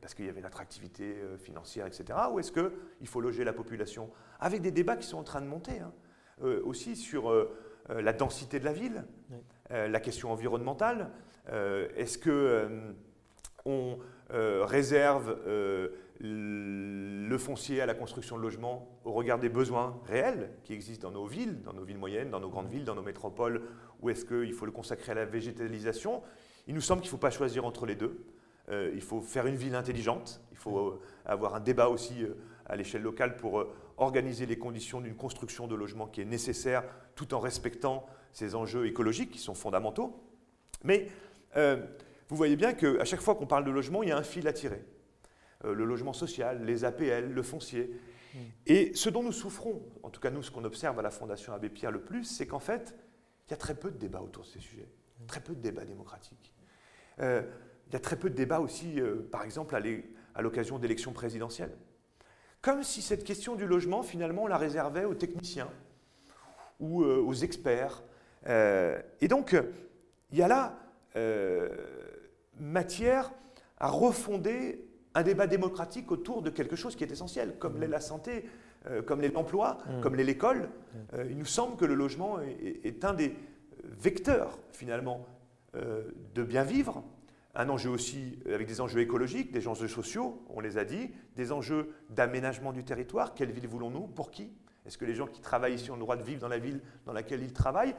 parce 0.00 0.14
qu'il 0.14 0.26
y 0.26 0.28
avait 0.28 0.40
l'attractivité 0.40 1.16
financière, 1.38 1.86
etc. 1.86 2.16
Ou 2.30 2.38
est-ce 2.38 2.52
qu'il 2.52 3.08
faut 3.08 3.20
loger 3.20 3.42
la 3.42 3.52
population? 3.52 4.08
Avec 4.38 4.62
des 4.62 4.70
débats 4.70 4.96
qui 4.96 5.06
sont 5.08 5.18
en 5.18 5.24
train 5.24 5.40
de 5.40 5.46
monter 5.46 5.80
hein. 5.80 5.92
aussi 6.64 6.94
sur 6.94 7.30
euh, 7.30 7.50
la 7.88 8.12
densité 8.12 8.58
de 8.58 8.64
la 8.64 8.72
ville, 8.72 9.04
euh, 9.70 9.88
la 9.88 10.00
question 10.00 10.30
environnementale. 10.32 11.10
Euh, 11.50 11.88
est-ce 11.96 12.18
que 12.18 12.68
on 13.66 13.98
réserve 14.30 15.38
le 16.20 17.38
foncier 17.38 17.80
à 17.80 17.86
la 17.86 17.94
construction 17.94 18.36
de 18.36 18.42
logements 18.42 18.88
au 19.04 19.12
regard 19.12 19.38
des 19.38 19.48
besoins 19.48 19.98
réels 20.06 20.50
qui 20.64 20.74
existent 20.74 21.08
dans 21.08 21.14
nos 21.14 21.26
villes, 21.26 21.62
dans 21.62 21.72
nos 21.72 21.84
villes 21.84 21.98
moyennes, 21.98 22.30
dans 22.30 22.40
nos 22.40 22.50
grandes 22.50 22.68
villes, 22.68 22.84
dans 22.84 22.94
nos 22.94 23.02
métropoles, 23.02 23.62
ou 24.02 24.10
est-ce 24.10 24.26
qu'il 24.26 24.52
faut 24.52 24.66
le 24.66 24.72
consacrer 24.72 25.12
à 25.12 25.14
la 25.14 25.24
végétalisation? 25.24 26.22
Il 26.66 26.74
nous 26.74 26.82
semble 26.82 27.00
qu'il 27.00 27.08
ne 27.08 27.12
faut 27.12 27.16
pas 27.16 27.30
choisir 27.30 27.64
entre 27.64 27.86
les 27.86 27.94
deux. 27.94 28.26
il 28.70 29.00
faut 29.02 29.22
faire 29.22 29.46
une 29.46 29.56
ville 29.56 29.74
intelligente, 29.74 30.42
il 30.50 30.58
faut 30.58 31.00
avoir 31.24 31.54
un 31.54 31.60
débat 31.60 31.88
aussi 31.88 32.26
à 32.66 32.76
l'échelle 32.76 33.02
locale 33.02 33.36
pour 33.36 33.66
organiser 33.96 34.46
les 34.46 34.58
conditions 34.58 35.00
d'une 35.00 35.16
construction 35.16 35.66
de 35.66 35.74
logements 35.74 36.06
qui 36.06 36.20
est 36.20 36.26
nécessaire 36.26 36.84
tout 37.14 37.34
en 37.34 37.40
respectant 37.40 38.06
ces 38.32 38.54
enjeux 38.54 38.86
écologiques 38.86 39.30
qui 39.30 39.38
sont 39.38 39.54
fondamentaux. 39.54 40.20
Mais 40.82 41.08
euh, 41.56 41.76
vous 42.28 42.36
voyez 42.36 42.56
bien 42.56 42.74
qu'à 42.74 43.04
chaque 43.04 43.20
fois 43.20 43.34
qu'on 43.34 43.46
parle 43.46 43.64
de 43.64 43.70
logement, 43.70 44.02
il 44.02 44.08
y 44.08 44.12
a 44.12 44.18
un 44.18 44.22
fil 44.22 44.46
à 44.48 44.52
tirer. 44.52 44.84
Euh, 45.64 45.74
le 45.74 45.84
logement 45.84 46.12
social, 46.12 46.64
les 46.64 46.84
APL, 46.84 47.30
le 47.30 47.42
foncier. 47.42 47.90
Mm. 48.34 48.38
Et 48.66 48.94
ce 48.94 49.08
dont 49.08 49.22
nous 49.22 49.32
souffrons, 49.32 49.82
en 50.02 50.10
tout 50.10 50.20
cas 50.20 50.30
nous, 50.30 50.42
ce 50.42 50.50
qu'on 50.50 50.64
observe 50.64 50.98
à 50.98 51.02
la 51.02 51.10
Fondation 51.10 51.52
Abbé 51.52 51.70
Pierre 51.70 51.92
le 51.92 52.02
plus, 52.02 52.24
c'est 52.24 52.46
qu'en 52.46 52.60
fait, 52.60 52.94
il 53.46 53.50
y 53.52 53.54
a 53.54 53.56
très 53.56 53.74
peu 53.74 53.90
de 53.90 53.98
débats 53.98 54.20
autour 54.20 54.42
de 54.42 54.48
ces 54.48 54.60
sujets, 54.60 54.88
mm. 55.20 55.26
très 55.26 55.40
peu 55.40 55.54
de 55.54 55.60
débats 55.60 55.84
démocratiques. 55.84 56.52
Euh, 57.20 57.42
il 57.86 57.92
y 57.92 57.96
a 57.96 58.00
très 58.00 58.16
peu 58.16 58.30
de 58.30 58.34
débats 58.34 58.60
aussi, 58.60 58.98
par 59.30 59.44
exemple, 59.44 59.76
à 60.34 60.42
l'occasion 60.42 60.78
d'élections 60.78 61.12
présidentielles 61.12 61.76
comme 62.64 62.82
si 62.82 63.02
cette 63.02 63.24
question 63.24 63.56
du 63.56 63.66
logement, 63.66 64.02
finalement, 64.02 64.44
on 64.44 64.46
la 64.46 64.56
réservait 64.56 65.04
aux 65.04 65.14
techniciens 65.14 65.68
ou 66.80 67.02
euh, 67.02 67.18
aux 67.18 67.34
experts. 67.34 68.02
Euh, 68.46 68.98
et 69.20 69.28
donc, 69.28 69.54
il 70.32 70.38
y 70.38 70.42
a 70.42 70.48
là 70.48 70.78
euh, 71.14 71.68
matière 72.58 73.30
à 73.76 73.88
refonder 73.88 74.82
un 75.12 75.22
débat 75.22 75.46
démocratique 75.46 76.10
autour 76.10 76.40
de 76.40 76.48
quelque 76.48 76.74
chose 76.74 76.96
qui 76.96 77.04
est 77.04 77.12
essentiel, 77.12 77.58
comme 77.58 77.78
l'est 77.78 77.86
la 77.86 78.00
santé, 78.00 78.48
comme 79.06 79.20
l'est 79.20 79.28
l'emploi, 79.28 79.78
mmh. 79.86 80.00
comme 80.00 80.16
l'est 80.16 80.24
l'école. 80.24 80.68
il 81.28 81.38
nous 81.38 81.44
semble 81.44 81.76
que 81.76 81.84
le 81.84 81.94
logement 81.94 82.40
est 82.40 83.04
un 83.04 83.14
des 83.14 83.36
vecteurs, 83.82 84.58
finalement, 84.72 85.26
de 85.74 86.42
bien 86.42 86.64
vivre, 86.64 87.04
un 87.54 87.68
enjeu 87.68 87.90
aussi 87.90 88.38
avec 88.46 88.66
des 88.66 88.80
enjeux 88.80 89.00
écologiques, 89.00 89.52
des 89.52 89.68
enjeux 89.68 89.88
sociaux, 89.88 90.44
on 90.48 90.60
les 90.60 90.78
a 90.78 90.84
dit, 90.84 91.10
des 91.36 91.52
enjeux 91.52 91.94
d'aménagement 92.10 92.72
du 92.72 92.84
territoire. 92.84 93.34
Quelle 93.34 93.52
ville 93.52 93.68
voulons-nous? 93.68 94.08
Pour 94.08 94.30
qui? 94.30 94.52
Est-ce 94.86 94.98
que 94.98 95.04
les 95.04 95.14
gens 95.14 95.26
qui 95.26 95.40
travaillent 95.40 95.74
ici 95.74 95.90
ont 95.90 95.94
le 95.94 96.00
droit 96.00 96.16
de 96.16 96.22
vivre 96.22 96.40
dans 96.40 96.48
la 96.48 96.58
ville 96.58 96.80
dans 97.06 97.12
laquelle 97.12 97.42
ils 97.42 97.52
travaillent? 97.52 97.94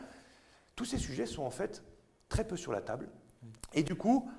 Tous 0.76 0.86
ces 0.86 0.98
sujets 0.98 1.26
sont 1.26 1.44
en 1.44 1.50
fait 1.50 1.84
très 2.30 2.46
peu 2.46 2.58
sur 2.58 2.72
la 2.72 2.82
table. 2.82 3.10
Et 3.74 3.84
du 3.84 3.96
coup, 3.96 4.30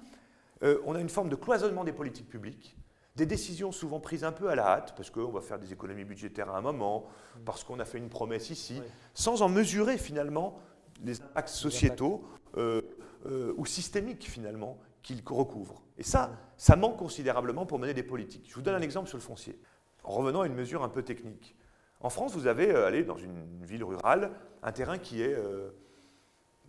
euh, 0.63 0.81
on 0.85 0.95
a 0.95 1.01
une 1.01 1.09
forme 1.09 1.29
de 1.29 1.37
cloisonnement 1.37 1.85
des 1.85 1.93
politiques 1.93 2.29
publiques, 2.29 2.77
des 3.17 3.27
décisions 3.27 3.73
souvent 3.73 4.01
prises 4.01 4.25
un 4.25 4.33
peu 4.33 4.49
à 4.49 4.55
la 4.55 4.67
hâte, 4.67 4.95
parce 4.97 5.11
qu'on 5.11 5.31
va 5.31 5.41
faire 5.41 5.59
des 5.59 5.73
économies 5.73 6.05
budgétaires 6.05 6.51
à 6.51 6.59
un 6.59 6.61
moment, 6.61 7.07
parce 7.45 7.65
qu'on 7.65 7.81
a 7.81 7.85
fait 7.85 7.99
une 7.99 8.11
promesse 8.11 8.51
ici, 8.51 8.83
sans 9.15 9.43
en 9.43 9.49
mesurer 9.49 9.97
finalement 9.97 10.61
les 11.03 11.21
impacts 11.23 11.49
sociétaux 11.49 12.25
euh, 12.57 12.83
euh, 13.27 13.55
ou 13.57 13.67
systémiques 13.67 14.29
finalement 14.29 14.79
qu'il 15.07 15.23
recouvre. 15.25 15.83
Et 15.99 16.03
ça, 16.03 16.33
ça 16.57 16.75
manque 16.75 16.97
considérablement 16.97 17.65
pour 17.65 17.79
mener 17.79 17.95
des 17.95 18.03
politiques. 18.03 18.47
Je 18.49 18.55
vous 18.55 18.63
donne 18.63 18.75
un 18.75 18.83
exemple 18.83 19.09
sur 19.09 19.17
le 19.17 19.23
foncier. 19.23 19.59
En 20.03 20.11
revenant 20.11 20.41
à 20.41 20.47
une 20.47 20.55
mesure 20.55 20.83
un 20.83 20.89
peu 20.89 21.03
technique. 21.03 21.57
En 22.01 22.11
France, 22.11 22.35
vous 22.35 22.49
avez, 22.49 22.71
euh, 22.71 22.87
allez, 22.87 23.05
dans 23.05 23.17
une 23.17 23.65
ville 23.65 23.85
rurale, 23.85 24.33
un 24.63 24.73
terrain 24.73 24.99
qui 24.99 25.23
est 25.23 25.35
euh, 25.35 25.71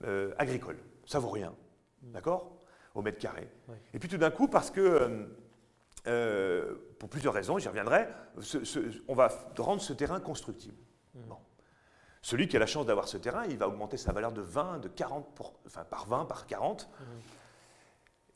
euh, 0.04 0.34
agricole. 0.38 0.78
Ça 1.06 1.18
vaut 1.18 1.30
rien, 1.30 1.54
mmh. 2.04 2.12
d'accord? 2.12 2.58
Au 2.94 3.02
mètre 3.02 3.18
carré. 3.18 3.50
Et 3.94 4.00
puis 4.00 4.08
tout 4.08 4.18
d'un 4.18 4.32
coup, 4.32 4.48
parce 4.48 4.72
que, 4.72 5.28
pour 7.00 7.10
plusieurs 7.10 7.34
raisons, 7.34 7.58
j'y 7.58 7.68
reviendrai, 7.68 8.08
on 9.08 9.14
va 9.16 9.30
rendre 9.58 9.82
ce 9.82 9.94
terrain 9.94 10.20
constructible. 10.20 10.78
Mmh. 11.16 11.34
Celui 12.22 12.48
qui 12.48 12.56
a 12.56 12.60
la 12.60 12.66
chance 12.66 12.86
d'avoir 12.86 13.08
ce 13.08 13.18
terrain, 13.18 13.46
il 13.46 13.58
va 13.58 13.68
augmenter 13.68 13.98
sa 13.98 14.12
valeur 14.12 14.32
de 14.32 14.42
20, 14.42 14.80
de 14.80 14.88
40, 14.88 15.28
enfin 15.66 15.84
par 15.86 16.08
20, 16.08 16.26
par 16.26 16.48
40, 16.48 16.90
mmh. 16.90 17.04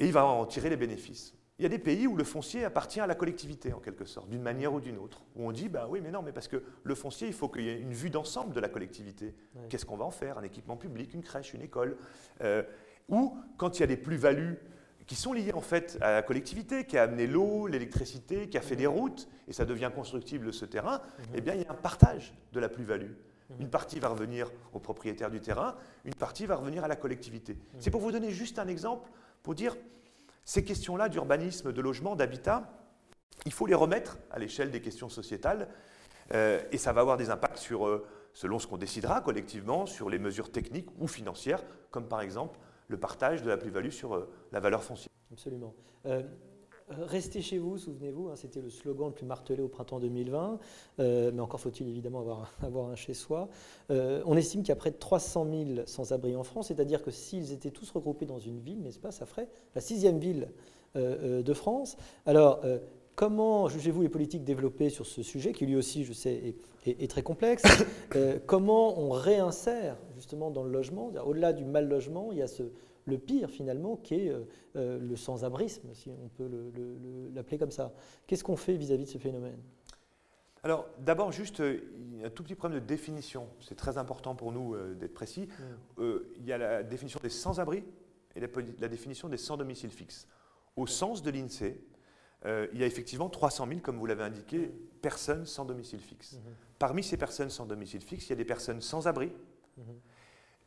Et 0.02 0.06
il 0.06 0.12
va 0.12 0.26
en 0.26 0.46
tirer 0.46 0.70
les 0.70 0.78
bénéfices. 0.78 1.36
Il 1.60 1.64
y 1.64 1.66
a 1.68 1.70
des 1.70 1.78
pays 1.78 2.08
où 2.08 2.16
le 2.16 2.24
foncier 2.24 2.66
appartient 2.66 3.00
à 3.00 3.06
la 3.06 3.14
collectivité, 3.14 3.72
en 3.72 3.80
quelque 3.80 4.04
sorte, 4.04 4.30
d'une 4.30 4.42
manière 4.42 4.74
ou 4.74 4.82
d'une 4.82 4.98
autre. 4.98 5.22
Où 5.36 5.48
on 5.48 5.52
dit, 5.52 5.70
bah 5.70 5.86
oui, 5.88 6.02
mais 6.02 6.10
non, 6.10 6.24
mais 6.24 6.32
parce 6.32 6.48
que 6.48 6.64
le 6.84 6.96
foncier, 6.96 7.28
il 7.28 7.36
faut 7.36 7.50
qu'il 7.50 7.66
y 7.66 7.70
ait 7.70 7.80
une 7.80 7.94
vue 7.94 8.10
d'ensemble 8.10 8.52
de 8.52 8.60
la 8.60 8.68
collectivité. 8.68 9.36
Qu'est-ce 9.70 9.86
qu'on 9.86 9.96
va 9.96 10.06
en 10.06 10.12
faire? 10.12 10.40
Un 10.40 10.44
équipement 10.44 10.76
public, 10.76 11.14
une 11.14 11.22
crèche, 11.22 11.54
une 11.54 11.62
école 11.62 11.98
euh, 12.42 12.64
Ou 13.10 13.38
quand 13.58 13.78
il 13.78 13.82
y 13.82 13.84
a 13.84 13.88
des 13.88 13.96
plus-values 13.98 14.58
qui 15.06 15.14
sont 15.14 15.34
liées 15.34 15.54
en 15.54 15.62
fait 15.62 16.00
à 16.02 16.14
la 16.14 16.22
collectivité, 16.24 16.86
qui 16.86 16.98
a 16.98 17.04
amené 17.04 17.28
l'eau, 17.28 17.68
l'électricité, 17.68 18.50
qui 18.50 18.58
a 18.58 18.62
fait 18.62 18.76
des 18.76 18.88
routes, 18.88 19.28
et 19.48 19.54
ça 19.54 19.66
devient 19.66 19.92
constructible 19.94 20.52
ce 20.54 20.66
terrain, 20.66 20.98
mhm. 20.98 21.26
eh 21.36 21.42
bien 21.42 21.54
il 21.54 21.62
y 21.62 21.66
a 21.66 21.72
un 21.72 21.76
partage 21.76 22.34
de 22.54 22.60
la 22.60 22.70
plus-value. 22.70 23.12
Mhm. 23.12 23.62
Une 23.62 23.70
partie 23.70 24.00
va 24.00 24.08
revenir 24.08 24.50
au 24.74 24.80
propriétaire 24.80 25.30
du 25.30 25.42
terrain, 25.42 25.76
une 26.06 26.16
partie 26.16 26.48
va 26.48 26.56
revenir 26.56 26.84
à 26.84 26.88
la 26.88 26.96
collectivité. 26.96 27.54
Mhm. 27.54 27.82
C'est 27.82 27.92
pour 27.92 28.02
vous 28.02 28.12
donner 28.12 28.32
juste 28.32 28.58
un 28.58 28.68
exemple, 28.68 29.12
pour 29.44 29.56
dire, 29.56 29.76
ces 30.46 30.64
questions-là 30.64 31.10
d'urbanisme, 31.10 31.72
de 31.72 31.82
logement, 31.82 32.16
d'habitat, 32.16 32.70
il 33.46 33.52
faut 33.52 33.66
les 33.66 33.76
remettre 33.76 34.18
à 34.30 34.40
l'échelle 34.40 34.72
des 34.72 34.82
questions 34.82 35.10
sociétales 35.10 35.68
euh, 36.34 36.62
et 36.72 36.78
ça 36.78 36.94
va 36.94 37.02
avoir 37.02 37.18
des 37.18 37.30
impacts 37.30 37.58
sur, 37.58 37.88
euh, 37.88 38.06
selon 38.34 38.60
ce 38.60 38.68
qu'on 38.68 38.78
décidera 38.78 39.22
collectivement, 39.22 39.86
sur 39.86 40.10
les 40.10 40.20
mesures 40.20 40.52
techniques 40.52 40.90
ou 41.00 41.08
financières, 41.08 41.64
comme 41.90 42.08
par 42.08 42.22
exemple 42.22 42.60
le 42.88 42.98
partage 42.98 43.42
de 43.42 43.50
la 43.50 43.58
plus-value 43.58 43.90
sur 43.90 44.16
euh, 44.16 44.32
la 44.52 44.60
valeur 44.60 44.84
foncière. 44.84 45.12
Absolument. 45.32 45.74
Restez 47.00 47.42
chez 47.42 47.58
vous, 47.58 47.78
souvenez-vous, 47.78 48.30
hein, 48.30 48.36
c'était 48.36 48.62
le 48.62 48.70
slogan 48.70 49.08
le 49.08 49.14
plus 49.14 49.26
martelé 49.26 49.62
au 49.62 49.68
printemps 49.68 50.00
2020, 50.00 50.60
euh, 51.00 51.32
mais 51.34 51.42
encore 51.42 51.60
faut-il 51.60 51.88
évidemment 51.88 52.20
avoir, 52.62 52.90
un 52.90 52.96
chez 52.96 53.14
soi. 53.14 53.50
Euh, 53.90 54.22
on 54.26 54.36
estime 54.36 54.62
qu'il 54.62 54.70
y 54.70 54.74
a 54.74 54.78
près 54.78 54.92
de 54.92 54.98
300 54.98 55.48
000 55.76 55.86
sans-abri 55.86 56.36
en 56.36 56.44
France, 56.44 56.68
c'est-à-dire 56.68 57.02
que 57.02 57.12
s'ils 57.12 57.54
étaient 57.54 57.72
tous 57.72 57.90
regroupés 57.92 58.26
dans 58.26 58.40
une 58.40 58.60
ville, 58.60 58.82
n'est-ce 58.82 59.00
pas, 59.00 59.12
ça 59.12 59.26
ferait 59.26 59.48
la 59.76 59.82
sixième 59.82 60.20
ville 60.20 60.50
euh, 60.96 61.42
de 61.42 61.54
France. 61.54 61.98
Alors, 62.26 62.62
comment 63.16 63.70
jugez-vous 63.70 64.02
les 64.02 64.10
politiques 64.10 64.44
développées 64.44 64.90
sur 64.90 65.06
ce 65.06 65.24
sujet, 65.24 65.54
qui 65.54 65.66
lui 65.66 65.76
aussi, 65.76 66.04
je 66.04 66.14
sais, 66.14 66.56
est, 66.86 67.10
très 67.10 67.24
complexe 67.24 67.64
Comment 68.48 69.00
on 69.00 69.12
réinsère 69.12 69.98
justement 70.16 70.52
dans 70.52 70.64
le 70.64 70.72
logement? 70.72 71.12
Au-delà 71.26 71.54
du 71.54 71.64
mal 71.64 71.88
logement, 71.88 72.32
il 72.32 72.40
y 72.40 72.42
a 72.42 72.48
ce 72.48 72.64
le 73.06 73.18
pire 73.18 73.50
finalement, 73.50 73.98
qui 73.98 74.16
est 74.16 74.30
euh, 74.30 74.44
euh, 74.76 75.00
le 75.00 75.16
sans-abrisme, 75.16 75.94
si 75.94 76.10
on 76.10 76.30
peut 76.30 76.50
l'appeler 77.34 77.58
comme 77.58 77.72
ça. 77.72 77.94
Qu'est-ce 78.28 78.44
qu'on 78.44 78.56
fait 78.56 78.76
vis-à-vis 78.76 79.06
de 79.06 79.10
ce 79.10 79.18
phénomène? 79.18 79.60
Alors, 80.64 80.88
d'abord, 81.00 81.32
juste 81.32 81.60
euh, 81.60 81.80
un 82.24 82.30
tout 82.30 82.44
petit 82.44 82.56
problème 82.56 82.80
de 82.80 82.86
définition. 82.86 83.50
C'est 83.60 83.76
très 83.76 83.98
important 83.98 84.36
pour 84.36 84.52
nous 84.52 84.76
d'être 84.96 85.14
précis. 85.14 85.48
Mm. 85.98 86.04
il 86.38 86.46
y 86.46 86.54
a 86.54 86.58
la 86.58 86.84
définition 86.84 87.20
des 87.22 87.30
sans-abri 87.30 87.84
et 88.36 88.40
la, 88.40 88.88
définition 88.88 89.28
des 89.28 89.38
sans-domicile 89.38 89.92
fixe. 89.92 90.28
Au 90.76 90.88
sens 90.88 91.22
de 91.24 91.32
l'INSEE, 91.32 91.82
il 92.46 92.80
y 92.80 92.84
a 92.84 92.86
effectivement 92.86 93.30
300 93.30 93.68
000, 93.68 93.80
comme 93.82 93.98
vous 93.98 94.06
l'avez 94.06 94.24
indiqué, 94.24 94.72
personnes 95.02 95.46
sans 95.46 95.66
domicile 95.66 96.00
fixe. 96.00 96.36
Mm-hmm. 96.36 96.78
Parmi 96.80 97.04
ces 97.04 97.18
personnes 97.18 97.50
sans 97.50 97.66
domicile 97.66 98.02
fixe, 98.02 98.28
il 98.28 98.30
y 98.30 98.34
a 98.34 98.36
des 98.36 98.46
personnes 98.46 98.82
sans 98.82 99.08
abri, 99.08 99.28
mm-hmm. 99.28 99.84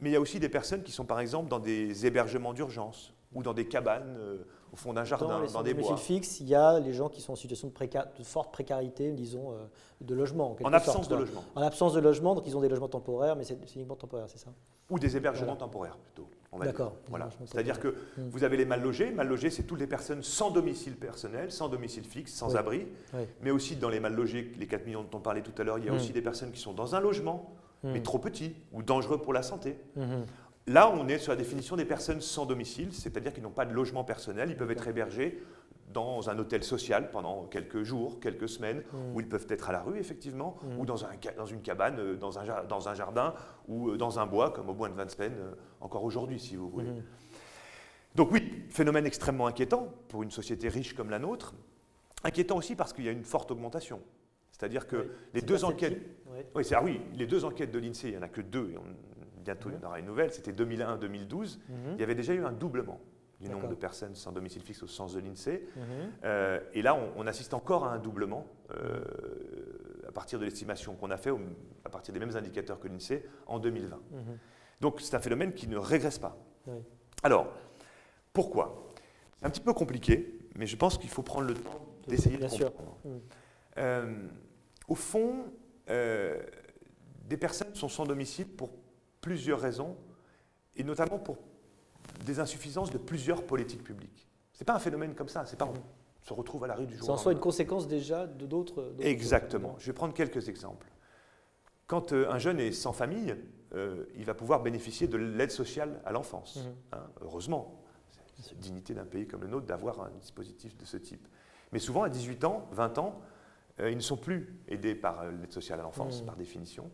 Mais 0.05 0.11
il 0.11 0.13
y 0.13 0.17
a 0.17 0.21
aussi 0.21 0.39
des 0.39 0.51
personnes 0.51 0.83
qui 0.83 0.93
sont 0.93 1.07
par 1.07 1.19
exemple 1.19 1.49
dans 1.49 1.59
des 1.59 2.05
hébergements 2.05 2.53
d'urgence 2.53 3.15
ou 3.33 3.43
dans 3.43 3.55
des 3.55 3.67
cabanes 3.67 4.19
euh, 4.19 4.45
au 4.71 4.77
fond 4.77 4.93
d'un 4.93 5.05
jardin, 5.05 5.43
dans, 5.51 5.63
des 5.63 5.73
bois. 5.73 5.97
fixe, 5.97 6.41
il 6.41 6.49
y 6.49 6.55
a 6.55 6.79
les 6.79 6.93
gens 6.93 7.09
qui 7.09 7.23
sont 7.23 7.33
en 7.33 7.37
situation 7.37 7.69
de, 7.69 8.19
de 8.19 8.23
forte 8.23 8.53
précarité, 8.53 9.13
disons, 9.13 9.53
euh, 9.53 9.65
de 10.03 10.15
logement. 10.15 10.59
En, 10.63 10.73
absence 10.75 11.09
de 11.09 11.15
logement. 11.15 11.43
En 11.55 11.63
absence 11.63 11.95
de 11.95 12.01
logement, 12.01 12.35
donc 12.35 12.47
ils 12.47 12.55
ont 12.55 12.61
des 12.61 12.69
logements 12.69 12.89
temporaires, 12.89 13.35
mais 13.35 13.45
c'est 13.45 13.57
uniquement 13.77 13.97
temporaire, 13.97 14.27
c'est 14.29 14.39
ça? 14.39 14.53
Ou 14.91 14.99
des 14.99 15.17
hébergements 15.17 15.57
temporaires 15.57 15.97
plutôt. 15.97 16.29
D'accord. 16.63 16.97
Voilà. 17.09 17.31
C'est-à-dire 17.47 17.81
que 17.81 17.89
hmm. 17.89 18.29
vous 18.29 18.45
avez 18.45 18.59
les 18.59 18.67
mal 18.67 18.83
logés. 18.83 19.11
Mal 19.11 19.27
logés, 19.27 19.49
c'est 19.49 19.63
toutes 19.63 19.81
les 19.81 19.87
personnes 19.87 20.23
sans 20.23 20.51
domicile 20.51 20.97
personnel, 20.97 21.51
sans 21.51 21.71
domicile 21.71 22.05
fixe, 22.05 22.35
sans 22.35 22.57
abri. 22.57 22.87
Mais 23.41 23.51
aussi 23.51 23.77
dans 23.77 23.89
les 23.89 24.01
mal 24.01 24.15
logés, 24.15 24.53
les 24.59 24.67
4 24.67 24.85
millions 24.85 25.03
dont 25.03 25.17
on 25.19 25.23
parlait 25.23 25.41
tout 25.43 25.55
à 25.57 25.65
l'heure, 25.65 25.79
il 25.79 25.87
y 25.87 25.89
a 25.89 25.93
hmm. 25.93 25.97
aussi 25.97 26.13
des 26.13 26.21
personnes 26.21 26.53
qui 26.53 26.61
sont 26.61 26.75
dans 26.75 26.95
un 26.95 27.01
logement 27.01 27.55
mais 27.85 28.01
hmm. 28.01 28.03
trop 28.03 28.19
petit 28.19 28.55
ou 28.73 28.83
dangereux 28.83 29.19
pour 29.19 29.33
la 29.33 29.43
santé. 29.43 29.77
Hmm. 29.97 30.25
Là, 30.67 30.91
on 30.91 31.07
est 31.09 31.19
sur 31.19 31.33
la 31.33 31.37
définition 31.37 31.77
des 31.77 31.85
personnes 31.85 32.23
sans 32.23 32.47
domicile, 32.47 32.93
c'est-à-dire 32.93 33.35
qu'ils 33.35 33.43
n'ont 33.43 33.51
pas 33.51 33.67
de 33.67 33.73
logement 33.73 34.03
personnel, 34.03 34.49
ils 34.51 34.57
peuvent 34.57 34.71
être 34.71 34.89
hébergés 34.89 35.43
dans 35.93 36.31
un 36.31 36.39
hôtel 36.39 36.65
social 36.65 37.11
pendant 37.11 37.45
quelques 37.45 37.83
jours, 37.83 38.19
quelques 38.19 38.49
semaines, 38.49 38.83
hmm. 38.93 39.15
ou 39.15 39.21
ils 39.21 39.29
peuvent 39.29 39.47
être 39.51 39.69
à 39.69 39.73
la 39.73 39.83
rue, 39.83 39.99
effectivement, 39.99 40.57
ou 40.79 40.87
dans, 40.87 41.05
un, 41.05 41.11
dans 41.37 41.47
une 41.47 41.61
cabane, 41.61 41.99
euh, 41.99 42.17
dans 42.17 42.39
un, 42.39 42.65
dans 42.65 42.89
un, 42.89 42.95
jardin, 42.95 43.35
ou 43.69 43.91
euh, 43.91 43.97
dans 43.99 44.19
un 44.19 44.27
bois, 44.27 44.51
comme 44.51 44.71
au 44.71 44.75
bois 44.75 44.89
de 44.89 44.95
Vincennes, 44.95 45.37
euh, 45.39 45.55
encore 45.81 46.03
aujourd'hui, 46.03 46.41
si 46.41 46.57
vous 46.57 46.71
voulez. 46.71 46.89
Donc 48.15 48.33
oui, 48.33 48.65
phénomène 48.71 49.07
extrêmement 49.07 49.47
inquiétant 49.47 49.93
pour 50.09 50.23
une 50.23 50.31
société 50.31 50.69
riche 50.69 50.95
comme 50.95 51.11
la 51.11 51.19
nôtre, 51.19 51.55
inquiétant 52.23 52.57
aussi 52.57 52.75
parce 52.75 52.93
qu'il 52.93 53.05
y 53.05 53.09
a 53.09 53.13
une 53.13 53.25
forte 53.25 53.51
augmentation. 53.51 54.01
C'est-à-dire 54.53 54.87
que 54.87 55.11
les 55.35 55.43
deux 55.43 55.65
enquêtes. 55.65 56.01
Oui, 56.55 56.65
ah 56.73 56.83
oui, 56.83 57.01
les 57.15 57.27
deux 57.27 57.45
enquêtes 57.45 57.71
de 57.71 57.79
l'INSEE, 57.79 58.09
il 58.09 58.11
n'y 58.13 58.19
en 58.19 58.23
a 58.23 58.29
que 58.29 58.41
deux, 58.41 58.71
et 58.71 58.79
bientôt 59.43 59.71
il 59.71 59.75
y 59.75 59.85
en 59.85 59.87
aura 59.87 59.99
une 59.99 60.07
nouvelle, 60.07 60.33
c'était 60.33 60.53
2001-2012. 60.53 61.59
Mhm. 61.69 61.77
Il 61.95 62.01
y 62.01 62.03
avait 62.03 62.15
déjà 62.15 62.35
eu 62.35 62.45
un 62.45 62.53
doublement 62.53 63.01
du 63.41 63.51
nombre 63.51 63.69
de 63.69 63.75
personnes 63.75 64.15
sans 64.15 64.33
domicile 64.33 64.63
fixe 64.63 64.83
au 64.83 64.87
sens 64.87 65.15
de 65.15 65.21
l'INSEE. 65.21 65.67
Mhm. 65.77 65.83
Euh, 66.25 66.61
et 66.73 66.81
là, 66.81 66.99
on, 67.17 67.27
assiste 67.27 67.53
encore 67.53 67.85
à 67.85 67.93
un 67.93 67.99
doublement 67.99 68.47
euh, 68.71 69.05
à 70.09 70.13
partir 70.13 70.39
de 70.39 70.45
l'estimation 70.45 70.95
qu'on 70.95 71.11
a 71.11 71.19
fait, 71.19 71.31
à 71.85 71.91
partir 71.91 72.15
des 72.15 72.21
mêmes 72.21 72.37
indicateurs 72.37 72.81
que 72.81 72.89
l'INSEE, 72.89 73.23
en 73.47 73.59
2020. 73.59 73.97
Mhm. 73.97 74.39
Donc 74.81 75.01
c'est 75.01 75.15
un 75.15 75.21
phénomène 75.21 75.53
qui 75.53 75.69
ne 75.69 75.77
régresse 75.77 76.19
pas. 76.19 76.37
Alors, 77.23 77.53
pourquoi? 78.33 78.93
C'est 79.39 79.47
un 79.47 79.51
petit 79.51 79.61
peu 79.61 79.75
compliqué, 79.75 80.39
mais 80.57 80.67
je 80.67 80.77
pense 80.77 80.97
qu'il 80.97 81.11
faut 81.11 81.23
prendre 81.23 81.47
le 81.47 81.55
temps 81.55 81.87
d'essayer 82.09 82.39
de 82.39 82.47
comprendre. 82.47 82.99
Euh, 83.79 84.27
au 84.89 84.95
fond, 84.95 85.47
euh, 85.89 86.43
des 87.27 87.37
personnes 87.37 87.75
sont 87.75 87.89
sans 87.89 88.05
domicile 88.05 88.49
pour 88.49 88.71
plusieurs 89.21 89.61
raisons, 89.61 89.97
et 90.77 90.85
notamment 90.85 91.19
pour 91.19 91.39
des 92.25 92.41
insuffisances 92.41 92.91
de 92.91 92.99
plusieurs 92.99 93.45
politiques 93.45 93.83
publiques. 93.83 94.29
Ce 94.53 94.63
n'est 94.63 94.67
pas 94.67 94.75
un 94.75 94.81
phénomène 94.81 95.15
comme 95.15 95.29
ça, 95.29 95.45
c'est 95.47 95.59
pas 95.59 95.67
on 95.67 96.27
se 96.27 96.33
retrouve 96.33 96.65
à 96.65 96.67
la 96.67 96.75
rue 96.75 96.87
du 96.87 96.97
jour. 96.97 97.05
C'est 97.05 97.13
en 97.13 97.17
soi 97.17 97.33
une 97.33 97.41
conséquence 97.41 97.87
déjà 97.87 98.27
de 98.27 98.47
d'autres. 98.47 98.95
Exactement. 99.01 99.77
Je 99.79 99.87
vais 99.87 99.93
prendre 99.93 100.15
quelques 100.15 100.49
exemples. 100.49 100.87
Quand 101.87 102.13
euh, 102.13 102.31
un 102.31 102.39
jeune 102.39 102.61
est 102.61 102.73
sans 102.73 102.93
famille, 102.93 103.37
il 104.15 104.25
va 104.25 104.35
pouvoir 104.35 104.63
bénéficier 104.63 105.09
de 105.09 105.17
l'aide 105.17 105.51
sociale 105.51 106.01
à 106.05 106.13
l'enfance. 106.13 106.57
Mhm. 106.65 106.75
Hein, 106.93 107.07
heureusement, 107.23 107.83
c'est 108.41 108.55
la 108.55 108.61
dignité 108.61 108.95
d'un 108.95 109.05
pays 109.05 109.27
comme 109.27 109.43
le 109.43 109.49
nôtre 109.49 109.67
d'avoir 109.67 110.01
un 110.01 110.11
dispositif 110.11 110.77
de 110.77 110.85
ce 110.85 110.97
type. 110.97 111.27
Mais 111.73 111.79
souvent, 111.79 112.05
à 112.05 112.09
18 112.09 112.45
ans, 112.45 112.69
20 112.73 112.99
ans, 112.99 113.21
euh, 113.21 113.34
ils 113.81 113.97
ne 113.97 114.01
sont 114.01 114.17
plus 114.17 114.57
aidés 114.69 114.95
par 114.95 115.21
euh, 115.21 115.33
l'aide 115.33 115.53
sociale 115.53 115.81
à 115.81 115.83
l'enfance, 115.83 116.23
mmh. 116.23 116.27
par 116.27 116.37
définition. 116.37 116.91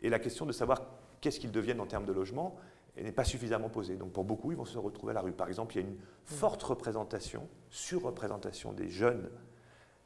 Et 0.00 0.08
la 0.08 0.18
question 0.18 0.46
de 0.46 0.52
savoir 0.52 0.82
qu'est-ce 1.20 1.40
qu'ils 1.40 1.52
deviennent 1.52 1.80
en 1.80 1.86
termes 1.86 2.04
de 2.06 2.12
logement 2.12 2.56
n'est 2.96 3.12
pas 3.12 3.24
suffisamment 3.24 3.68
posée. 3.68 3.96
Donc 3.96 4.12
pour 4.12 4.24
beaucoup, 4.24 4.52
ils 4.52 4.56
vont 4.56 4.64
se 4.64 4.78
retrouver 4.78 5.12
à 5.12 5.14
la 5.14 5.20
rue. 5.22 5.32
Par 5.32 5.48
exemple, 5.48 5.74
il 5.74 5.82
y 5.82 5.84
a 5.84 5.88
une 5.88 5.94
mmh. 5.94 6.00
forte 6.24 6.62
représentation, 6.62 7.48
surreprésentation 7.70 8.72
des 8.72 8.88
jeunes 8.88 9.30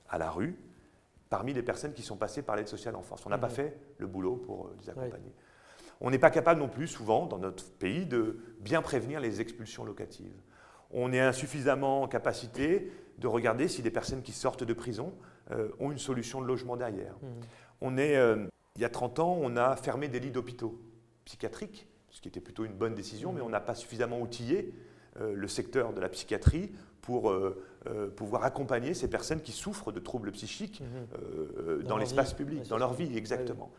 à 0.09 0.19
la 0.19 0.31
rue 0.31 0.57
parmi 1.29 1.53
les 1.53 1.63
personnes 1.63 1.93
qui 1.93 2.03
sont 2.03 2.17
passées 2.17 2.43
par 2.43 2.57
l'aide 2.57 2.69
sociale 2.69 2.95
à 2.95 2.99
l'enfance. 2.99 3.27
On 3.27 3.31
n'a 3.31 3.39
pas 3.39 3.49
mmh. 3.49 3.51
fait 3.51 3.77
le 3.99 4.07
boulot 4.07 4.37
pour 4.37 4.67
euh, 4.67 4.77
les 4.81 4.91
accompagner. 4.91 5.35
On 6.01 6.11
n'est 6.11 6.19
pas 6.19 6.31
capable 6.31 6.61
non 6.61 6.69
plus, 6.69 6.89
souvent, 6.89 7.27
dans 7.27 7.39
notre 7.39 7.71
pays, 7.73 8.07
de 8.07 8.39
bien 8.61 8.83
prévenir 8.83 9.21
les 9.21 9.41
expulsions 9.41 9.85
locatives. 9.85 10.35
On 10.91 11.13
est 11.13 11.21
insuffisamment 11.21 12.03
en 12.03 12.09
capacité 12.09 12.93
de 13.19 13.27
regarder 13.27 13.69
si 13.69 13.83
des 13.83 13.91
personnes 13.91 14.23
qui 14.23 14.33
sortent 14.33 14.65
de 14.65 14.75
prison 14.75 15.13
euh, 15.51 15.69
ont 15.79 15.93
une 15.93 15.99
solution 15.99 16.41
de 16.41 16.47
logement 16.47 16.75
derrière. 16.75 17.13
Mmh. 17.21 17.27
On 17.83 17.99
est, 17.99 18.17
euh, 18.17 18.47
il 18.77 18.83
y 18.83 18.85
a 18.87 18.89
30 18.89 19.19
ans, 19.19 19.39
on 19.39 19.59
a 19.59 19.77
fermé 19.77 20.09
des 20.09 20.19
lits 20.19 20.31
d'hôpitaux 20.31 20.81
psychiatriques, 21.27 21.87
ce 22.11 22.23
qui 22.23 22.29
était 22.29 22.41
plutôt 22.41 22.65
une 22.65 22.73
bonne 22.73 22.95
décision, 22.95 23.31
mmh. 23.31 23.35
mais 23.37 23.41
on 23.43 23.51
n'a 23.51 23.61
pas 23.61 23.75
suffisamment 23.75 24.21
outillé 24.21 24.73
euh, 25.21 25.35
le 25.35 25.47
secteur 25.47 25.93
de 25.93 26.01
la 26.01 26.09
psychiatrie 26.09 26.73
pour 27.03 27.31
pouvoir 28.17 28.45
accompagner 28.45 28.95
ces 28.95 29.11
personnes 29.11 29.43
qui 29.43 29.53
souffrent 29.53 29.93
de 29.93 30.01
troubles 30.01 30.33
psychiques 30.33 30.81
mmh. 30.81 31.83
dans, 31.83 31.99
l'espace 31.99 32.33
public, 32.33 32.67
dans 32.69 32.79
leur 32.79 32.95
vie, 32.95 33.15
exactement. 33.19 33.71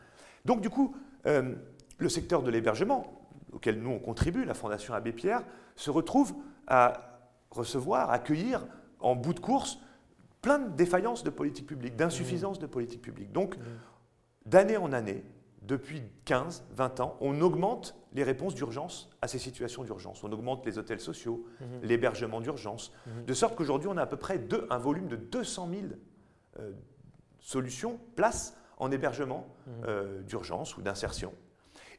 Donc 0.46 0.62
du 0.62 0.70
coup, 0.70 0.96
le 1.26 2.10
secteur 2.10 2.44
de 2.44 2.52
l'hébergement, 2.52 3.28
auquel 3.52 3.82
nous 3.82 3.90
on 3.90 3.98
contribue, 3.98 4.46
la 4.46 4.54
Fondation 4.54 4.94
Abbé 4.94 5.12
Pierre, 5.12 5.42
se 5.76 5.90
retrouve 5.90 6.36
à 6.68 7.18
recevoir, 7.50 8.12
accueillir 8.12 8.68
en 9.00 9.16
bout 9.16 9.34
de 9.34 9.40
course 9.40 9.80
plein 10.46 10.60
de 10.60 10.76
défaillances 10.76 11.24
de 11.24 11.32
politique 11.32 11.66
publique, 11.66 11.96
d'insuffisances 11.96 12.60
de 12.60 12.68
politique 12.68 13.02
publique. 13.02 13.32
Donc, 13.32 13.56
d'année 14.46 14.78
en 14.78 14.94
année, 14.94 15.24
depuis 15.64 16.04
15, 16.26 16.64
20 16.70 17.00
ans, 17.00 17.18
on 17.20 17.42
augmente 17.42 17.96
les 18.14 18.24
réponses 18.24 18.54
d'urgence 18.54 19.10
à 19.24 19.28
ces 19.28 19.40
situations 19.40 19.84
d'urgence. 19.84 20.24
On 20.24 20.32
augmente 20.32 20.64
les 20.68 20.78
hôtels 20.78 21.00
sociaux, 21.00 21.48
Mhm. 21.62 21.68
l'hébergement 21.82 22.42
d'urgence, 22.42 22.94
Mhm. 23.08 23.26
de 23.26 23.34
sorte 23.34 23.56
qu'aujourd'hui, 23.56 23.90
on 23.92 23.98
a 23.98 24.04
à 24.04 24.06
peu 24.06 24.18
près 24.18 24.38
deux- 24.38 24.68
un 24.70 24.78
volume 24.78 25.08
de 25.08 25.16
200 25.16 25.68
000 25.68 25.82
euh, 26.60 26.72
solutions, 27.40 28.00
places 28.16 28.56
en 28.78 28.92
hébergement 28.92 29.48
Mhm. 29.66 29.74
euh, 29.88 30.22
d'urgence 30.22 30.78
ou 30.78 30.84
d'insertion. 30.84 31.34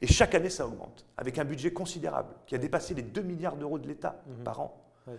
Et 0.00 0.06
chaque 0.06 0.36
année, 0.36 0.50
ça 0.50 0.68
augmente, 0.68 1.04
avec 1.16 1.38
un 1.40 1.44
budget 1.44 1.72
considérable, 1.72 2.32
qui 2.46 2.54
a 2.54 2.58
dépassé 2.58 2.94
les 2.94 3.02
2 3.02 3.22
milliards 3.22 3.56
d'euros 3.56 3.80
de 3.80 3.88
l'État 3.88 4.22
par 4.44 4.60
an. 4.60 4.80
Ouais. 5.08 5.14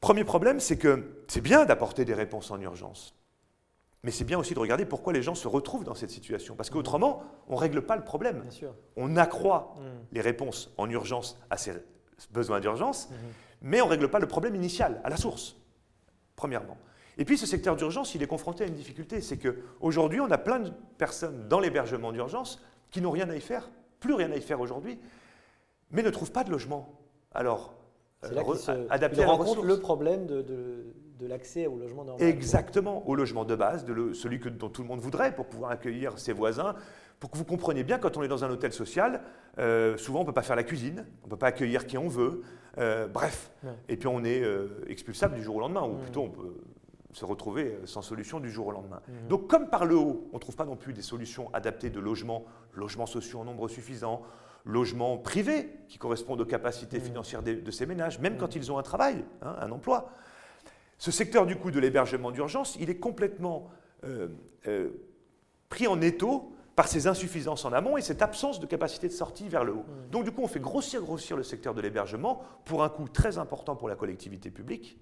Premier 0.00 0.24
problème, 0.24 0.60
c'est 0.60 0.76
que 0.78 1.22
c'est 1.26 1.40
bien 1.40 1.64
d'apporter 1.64 2.04
des 2.04 2.14
réponses 2.14 2.50
en 2.50 2.60
urgence. 2.60 3.14
Mais 4.04 4.12
c'est 4.12 4.24
bien 4.24 4.38
aussi 4.38 4.54
de 4.54 4.58
regarder 4.60 4.84
pourquoi 4.86 5.12
les 5.12 5.22
gens 5.22 5.34
se 5.34 5.48
retrouvent 5.48 5.82
dans 5.84 5.96
cette 5.96 6.10
situation. 6.10 6.54
Parce 6.54 6.70
qu'autrement, 6.70 7.22
on 7.48 7.54
ne 7.54 7.58
règle 7.58 7.82
pas 7.82 7.96
le 7.96 8.04
problème. 8.04 8.40
Bien 8.42 8.50
sûr. 8.50 8.74
On 8.96 9.16
accroît 9.16 9.74
Mhm. 9.76 9.84
les 10.12 10.20
réponses 10.20 10.72
en 10.78 10.88
urgence 10.88 11.36
à 11.50 11.56
ces 11.56 11.72
besoins 12.30 12.60
d'urgence, 12.60 13.08
Mhm. 13.10 13.16
mais 13.62 13.80
on 13.82 13.86
ne 13.86 13.90
règle 13.90 14.08
pas 14.08 14.20
le 14.20 14.28
problème 14.28 14.54
initial, 14.54 15.00
à 15.02 15.10
la 15.10 15.16
source, 15.16 15.56
premièrement. 16.36 16.76
Et 17.16 17.24
puis 17.24 17.36
ce 17.36 17.46
secteur 17.46 17.74
d'urgence, 17.74 18.14
il 18.14 18.22
est 18.22 18.28
confronté 18.28 18.62
à 18.62 18.66
une 18.68 18.74
difficulté, 18.74 19.20
c'est 19.20 19.36
qu'aujourd'hui, 19.38 20.20
on 20.20 20.30
a 20.30 20.38
plein 20.38 20.60
de 20.60 20.70
personnes 20.96 21.48
dans 21.48 21.58
l'hébergement 21.58 22.12
d'urgence 22.12 22.62
qui 22.92 23.00
n'ont 23.00 23.10
rien 23.10 23.28
à 23.28 23.34
y 23.34 23.40
faire, 23.40 23.68
plus 23.98 24.14
rien 24.14 24.30
à 24.30 24.36
y 24.36 24.40
faire 24.40 24.60
aujourd'hui, 24.60 25.00
mais 25.90 26.04
ne 26.04 26.10
trouvent 26.10 26.30
pas 26.30 26.44
de 26.44 26.52
logement. 26.52 27.00
Alors, 27.34 27.74
C'est 28.22 28.34
là 28.34 28.40
euh, 28.40 28.44
qu'il 28.44 28.56
se 28.56 28.70
adapté 28.90 29.20
il 29.20 29.24
à 29.24 29.28
rencontre 29.28 29.62
le 29.64 29.78
problème 29.78 30.26
de, 30.26 30.42
de- 30.42 30.84
de 31.20 31.26
l'accès 31.26 31.66
au 31.66 31.76
logement 31.76 32.04
normal. 32.04 32.26
Exactement, 32.28 33.06
au 33.08 33.14
logement 33.16 33.44
de 33.44 33.56
base, 33.56 33.84
de 33.84 33.92
le- 33.92 34.14
celui 34.14 34.38
que, 34.38 34.48
dont 34.48 34.68
tout 34.68 34.82
le 34.82 34.88
monde 34.88 35.00
voudrait 35.00 35.34
pour 35.34 35.46
pouvoir 35.46 35.70
accueillir 35.72 36.18
ses 36.18 36.32
voisins. 36.32 36.74
Pour 37.18 37.30
que 37.32 37.36
vous 37.38 37.44
compreniez 37.44 37.82
bien, 37.82 37.98
quand 37.98 38.16
on 38.16 38.22
est 38.22 38.28
dans 38.28 38.44
un 38.44 38.50
hôtel 38.50 38.72
social, 38.72 39.20
euh, 39.58 39.96
souvent 39.96 40.20
on 40.20 40.22
ne 40.22 40.26
peut 40.28 40.32
pas 40.32 40.42
faire 40.42 40.54
la 40.54 40.62
cuisine, 40.62 41.06
on 41.22 41.26
ne 41.26 41.30
peut 41.30 41.36
pas 41.36 41.48
accueillir 41.48 41.86
qui 41.86 41.98
on 41.98 42.06
veut, 42.06 42.42
euh, 42.78 43.08
bref. 43.08 43.50
Ouais. 43.64 43.70
Et 43.88 43.96
puis 43.96 44.06
on 44.06 44.22
est 44.24 44.40
euh, 44.42 44.68
expulsable 44.86 45.34
du 45.34 45.42
jour 45.42 45.56
au 45.56 45.60
lendemain, 45.60 45.82
ou 45.82 45.96
plutôt 45.96 46.22
on 46.22 46.30
peut 46.30 46.54
se 47.12 47.24
retrouver 47.24 47.72
euh, 47.82 47.86
sans 47.86 48.02
solution 48.02 48.40
du 48.40 48.50
jour 48.50 48.66
au 48.68 48.70
lendemain. 48.72 49.00
Mhm. 49.08 49.28
Donc 49.28 49.46
comme 49.48 49.68
par 49.70 49.86
le 49.86 49.96
haut, 49.96 50.28
on 50.32 50.36
ne 50.36 50.40
trouve 50.40 50.56
pas 50.56 50.64
non 50.66 50.76
plus 50.76 50.92
des 50.92 51.02
solutions 51.02 51.52
adaptées 51.54 51.90
de 51.90 52.00
logement, 52.00 52.44
logements 52.74 53.06
sociaux 53.06 53.40
en 53.40 53.44
nombre 53.44 53.68
suffisant, 53.68 54.22
logements 54.64 55.16
privés 55.18 55.70
qui 55.88 55.98
correspondent 55.98 56.40
aux 56.40 56.46
capacités 56.46 56.98
Mhm. 56.98 57.04
financières 57.04 57.42
de 57.42 57.70
ces 57.70 57.86
ménages, 57.86 58.18
même 58.18 58.34
Mhm. 58.34 58.38
quand 58.38 58.54
ils 58.56 58.70
ont 58.70 58.78
un 58.78 58.82
travail, 58.82 59.24
hein, 59.42 59.56
un 59.60 59.70
emploi. 59.70 60.10
Ce 60.98 61.10
secteur 61.10 61.46
du 61.46 61.56
coup 61.56 61.70
de 61.70 61.78
l'hébergement 61.80 62.30
d'urgence, 62.30 62.76
il 62.80 62.90
est 62.90 62.98
complètement 62.98 63.70
euh, 64.04 64.28
euh, 64.68 64.90
pris 65.68 65.86
en 65.88 66.00
étau 66.00 66.52
par 66.76 66.86
ces 66.86 67.08
insuffisances 67.08 67.64
en 67.64 67.72
amont 67.72 67.96
et 67.96 68.00
cette 68.00 68.22
absence 68.22 68.60
de 68.60 68.66
capacité 68.66 69.08
de 69.08 69.12
sortie 69.12 69.48
vers 69.48 69.64
le 69.64 69.72
haut. 69.72 69.84
Donc 70.12 70.22
du 70.24 70.30
coup, 70.30 70.42
on 70.42 70.46
fait 70.46 70.60
grossir, 70.60 71.00
grossir 71.02 71.36
le 71.36 71.42
secteur 71.42 71.74
de 71.74 71.80
l'hébergement 71.80 72.40
pour 72.64 72.84
un 72.84 72.88
coût 72.88 73.08
très 73.08 73.38
important 73.38 73.74
pour 73.74 73.88
la 73.88 73.96
collectivité 73.96 74.50
publique, 74.52 75.00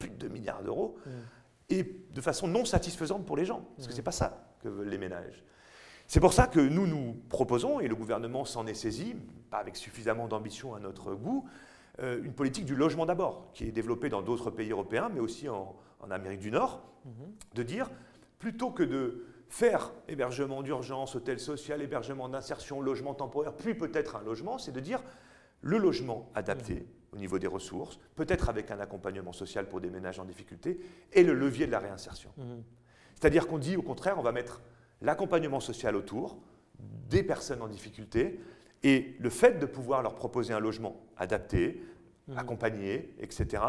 plus 0.00 0.10
de 0.10 0.16
2 0.16 0.28
milliards 0.28 0.62
d'euros. 0.64 0.96
Et 1.72 1.96
de 2.12 2.20
façon 2.20 2.46
non 2.48 2.64
satisfaisante 2.64 3.24
pour 3.26 3.36
les 3.36 3.44
gens, 3.44 3.62
parce 3.76 3.86
que 3.86 3.92
Mhm. 3.92 3.92
ce 3.92 3.96
n'est 3.96 4.02
pas 4.04 4.12
ça 4.12 4.46
que 4.60 4.68
veulent 4.68 4.88
les 4.88 4.98
ménages. 4.98 5.42
C'est 6.06 6.20
pour 6.20 6.32
ça 6.32 6.46
que 6.46 6.60
nous 6.60 6.86
nous 6.86 7.14
proposons, 7.28 7.80
et 7.80 7.88
le 7.88 7.94
gouvernement 7.94 8.44
s'en 8.44 8.66
est 8.66 8.74
saisi, 8.74 9.14
pas 9.50 9.58
avec 9.58 9.76
suffisamment 9.76 10.28
d'ambition 10.28 10.74
à 10.74 10.80
notre 10.80 11.14
goût, 11.14 11.46
euh, 12.00 12.22
une 12.22 12.32
politique 12.34 12.64
du 12.66 12.74
logement 12.76 13.06
d'abord, 13.06 13.50
qui 13.54 13.64
est 13.64 13.72
développée 13.72 14.08
dans 14.08 14.22
d'autres 14.22 14.50
pays 14.50 14.70
européens, 14.70 15.10
mais 15.12 15.20
aussi 15.20 15.48
en, 15.48 15.74
en 16.00 16.10
Amérique 16.10 16.40
du 16.40 16.50
Nord, 16.50 16.82
Mhm. 17.04 17.12
de 17.54 17.62
dire, 17.62 17.90
plutôt 18.38 18.70
que 18.70 18.82
de 18.82 19.24
faire 19.48 19.92
hébergement 20.08 20.62
d'urgence, 20.62 21.14
hôtel 21.16 21.38
social, 21.38 21.80
hébergement 21.82 22.28
d'insertion, 22.28 22.80
logement 22.80 23.14
temporaire, 23.14 23.54
puis 23.54 23.74
peut-être 23.74 24.16
un 24.16 24.22
logement, 24.22 24.58
c'est 24.58 24.72
de 24.72 24.80
dire 24.80 25.02
le 25.60 25.78
logement 25.78 26.30
adapté 26.34 26.86
au 27.12 27.16
niveau 27.16 27.38
des 27.38 27.46
ressources, 27.46 27.98
peut-être 28.16 28.48
avec 28.48 28.70
un 28.70 28.80
accompagnement 28.80 29.32
social 29.32 29.68
pour 29.68 29.80
des 29.80 29.90
ménages 29.90 30.18
en 30.18 30.24
difficulté, 30.24 30.80
et 31.12 31.22
le 31.22 31.34
levier 31.34 31.66
de 31.66 31.72
la 31.72 31.78
réinsertion. 31.78 32.30
Mhm. 32.36 32.62
C'est-à-dire 33.14 33.46
qu'on 33.46 33.58
dit 33.58 33.76
au 33.76 33.82
contraire, 33.82 34.18
on 34.18 34.22
va 34.22 34.32
mettre 34.32 34.62
l'accompagnement 35.00 35.60
social 35.60 35.94
autour 35.96 36.38
des 37.10 37.22
personnes 37.22 37.62
en 37.62 37.68
difficulté 37.68 38.40
et 38.82 39.14
le 39.20 39.30
fait 39.30 39.58
de 39.58 39.66
pouvoir 39.66 40.02
leur 40.02 40.14
proposer 40.14 40.52
un 40.54 40.58
logement 40.60 41.04
adapté, 41.16 41.82
Mhm. 42.28 42.38
accompagné, 42.38 43.14
etc., 43.20 43.62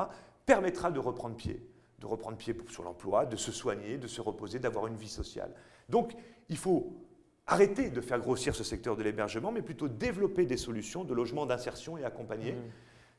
permettra 0.46 0.92
de 0.92 1.00
reprendre 1.00 1.36
pied, 1.36 1.62
de 2.00 2.06
reprendre 2.06 2.38
pied 2.38 2.56
sur 2.70 2.84
l'emploi, 2.84 3.26
de 3.26 3.36
se 3.36 3.52
soigner, 3.52 3.98
de 3.98 4.08
se 4.08 4.22
reposer, 4.22 4.60
d'avoir 4.60 4.88
une 4.88 4.96
vie 4.96 5.10
sociale. 5.10 5.54
Donc 5.90 6.14
il 6.50 6.58
faut 6.58 6.94
arrêter 7.46 7.90
de 7.90 8.00
faire 8.02 8.20
grossir 8.20 8.56
ce 8.56 8.64
secteur 8.64 8.96
de 8.96 9.04
l'hébergement, 9.04 9.52
mais 9.52 9.62
plutôt 9.62 9.88
développer 9.90 10.46
des 10.46 10.58
solutions 10.58 11.04
de 11.04 11.14
logement 11.14 11.46
d'insertion 11.46 11.98
et 11.98 12.06
accompagné. 12.06 12.54
Mhm. 12.54 12.62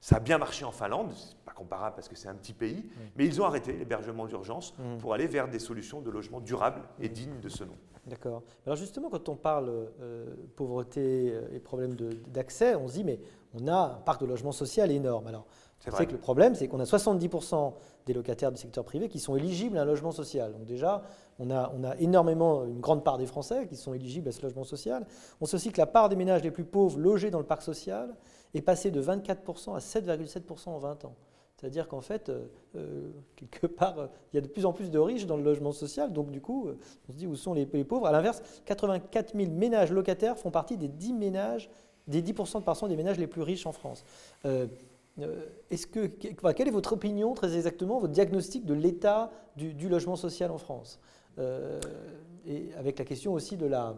Ça 0.04 0.16
a 0.16 0.20
bien 0.20 0.36
marché 0.36 0.66
en 0.66 0.70
Finlande, 0.70 1.12
c'est 1.16 1.34
pas 1.46 1.52
comparable 1.54 1.94
parce 1.96 2.08
que 2.10 2.14
c'est 2.14 2.28
un 2.28 2.34
petit 2.34 2.52
pays, 2.52 2.84
mais 3.16 3.24
ils 3.24 3.40
ont 3.40 3.46
arrêté 3.46 3.72
l'hébergement 3.72 4.26
d'urgence 4.26 4.74
Mhm. 4.78 4.98
pour 4.98 5.14
aller 5.14 5.26
vers 5.26 5.48
des 5.48 5.58
solutions 5.58 6.02
de 6.02 6.10
logement 6.10 6.40
durables 6.40 6.82
et 7.00 7.08
dignes 7.08 7.40
de 7.40 7.48
ce 7.48 7.64
nom. 7.64 7.72
D'accord. 8.06 8.42
Alors 8.66 8.76
justement, 8.76 9.08
quand 9.08 9.30
on 9.30 9.34
parle 9.34 9.70
euh, 10.02 10.26
pauvreté 10.56 11.32
euh, 11.32 11.48
et 11.54 11.58
problème 11.58 11.96
d'accès, 12.28 12.74
on 12.74 12.86
se 12.86 12.92
dit, 12.92 13.04
mais 13.04 13.18
on 13.58 13.66
a 13.66 13.96
un 13.96 14.00
parc 14.04 14.20
de 14.20 14.26
logement 14.26 14.52
social 14.52 14.90
énorme. 14.90 15.26
Alors, 15.26 15.46
C'est 15.78 16.04
que 16.06 16.12
le 16.12 16.18
problème, 16.18 16.54
c'est 16.54 16.68
qu'on 16.68 16.80
a 16.80 16.84
70% 16.84 17.72
des 18.04 18.12
locataires 18.12 18.52
du 18.52 18.58
secteur 18.58 18.84
privé 18.84 19.08
qui 19.08 19.18
sont 19.20 19.36
éligibles 19.36 19.78
à 19.78 19.82
un 19.82 19.84
logement 19.86 20.12
social. 20.12 20.52
Donc 20.52 20.66
déjà, 20.66 21.02
on 21.38 21.50
a, 21.50 21.72
on 21.74 21.82
a 21.82 21.96
énormément, 21.96 22.66
une 22.66 22.80
grande 22.80 23.04
part 23.04 23.16
des 23.16 23.26
Français 23.26 23.66
qui 23.68 23.76
sont 23.76 23.94
éligibles 23.94 24.28
à 24.28 24.32
ce 24.32 24.42
logement 24.42 24.64
social. 24.64 25.06
On 25.40 25.46
sait 25.46 25.54
aussi 25.56 25.72
que 25.72 25.80
la 25.80 25.86
part 25.86 26.10
des 26.10 26.16
ménages 26.16 26.42
les 26.42 26.50
plus 26.50 26.64
pauvres 26.64 26.98
logés 26.98 27.30
dans 27.30 27.38
le 27.38 27.46
parc 27.46 27.62
social 27.62 28.14
est 28.54 28.62
passée 28.62 28.90
de 28.90 29.02
24% 29.02 29.74
à 29.74 29.78
7,7% 29.78 30.70
en 30.70 30.78
20 30.78 31.04
ans. 31.04 31.14
C'est-à-dire 31.56 31.88
qu'en 31.88 32.00
fait, 32.00 32.28
euh, 32.28 32.46
euh, 32.76 33.10
quelque 33.36 33.66
part, 33.66 33.98
euh, 33.98 34.06
il 34.32 34.36
y 34.36 34.38
a 34.38 34.42
de 34.42 34.48
plus 34.48 34.66
en 34.66 34.72
plus 34.72 34.90
de 34.90 34.98
riches 34.98 35.26
dans 35.26 35.36
le 35.36 35.42
logement 35.42 35.72
social. 35.72 36.12
Donc 36.12 36.30
du 36.30 36.40
coup, 36.40 36.68
on 37.08 37.12
se 37.12 37.16
dit 37.16 37.26
où 37.26 37.36
sont 37.36 37.54
les, 37.54 37.64
pauvres? 37.64 38.06
À 38.06 38.12
l'inverse, 38.12 38.42
84 38.66 39.34
000 39.34 39.50
ménages 39.50 39.92
locataires 39.92 40.36
font 40.36 40.50
partie 40.50 40.76
des 40.76 40.88
10 40.88 41.14
ménages, 41.14 41.70
des 42.06 42.22
10% 42.22 42.84
de 42.84 42.88
des 42.88 42.96
ménages 42.96 43.18
les 43.18 43.26
plus 43.26 43.42
riches 43.42 43.66
en 43.66 43.72
France. 43.72 44.04
Est-ce 44.44 45.86
que, 45.86 46.06
quelle 46.06 46.68
est 46.68 46.72
votre 46.72 46.92
opinion, 46.92 47.32
très 47.34 47.56
exactement, 47.56 47.98
votre 47.98 48.12
diagnostic 48.12 48.66
de 48.66 48.74
l'état 48.74 49.30
du, 49.56 49.88
logement 49.88 50.16
social 50.16 50.50
en 50.50 50.58
France? 50.58 51.00
Et 51.38 52.68
avec 52.76 52.98
la 52.98 53.06
question 53.06 53.32
aussi 53.32 53.56
de 53.56 53.64
la, 53.64 53.96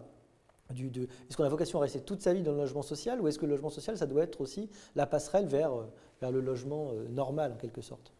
du- 0.71 0.91
de- 0.91 1.05
est-ce 1.05 1.37
qu'on 1.37 1.45
a 1.45 1.49
vocation 1.49 1.79
à 1.79 1.83
rester 1.83 2.01
toute 2.01 2.23
sa 2.23 2.33
vie 2.35 2.43
dans 2.43 2.53
le 2.53 2.59
logement 2.59 2.83
social 2.83 3.21
ou 3.21 3.29
est-ce 3.29 3.39
que 3.39 3.47
le 3.47 3.53
logement 3.53 3.71
social, 3.71 3.97
ça 3.97 4.07
doit 4.07 4.23
être 4.23 4.41
aussi 4.41 4.69
la 4.95 5.07
passerelle 5.07 5.47
vers, 5.47 5.73
euh, 5.73 5.85
vers 6.21 6.31
le 6.31 6.41
logement 6.41 6.91
euh, 6.93 7.07
normal 7.09 7.53
en 7.53 7.57
quelque 7.57 7.81
sorte? 7.83 8.13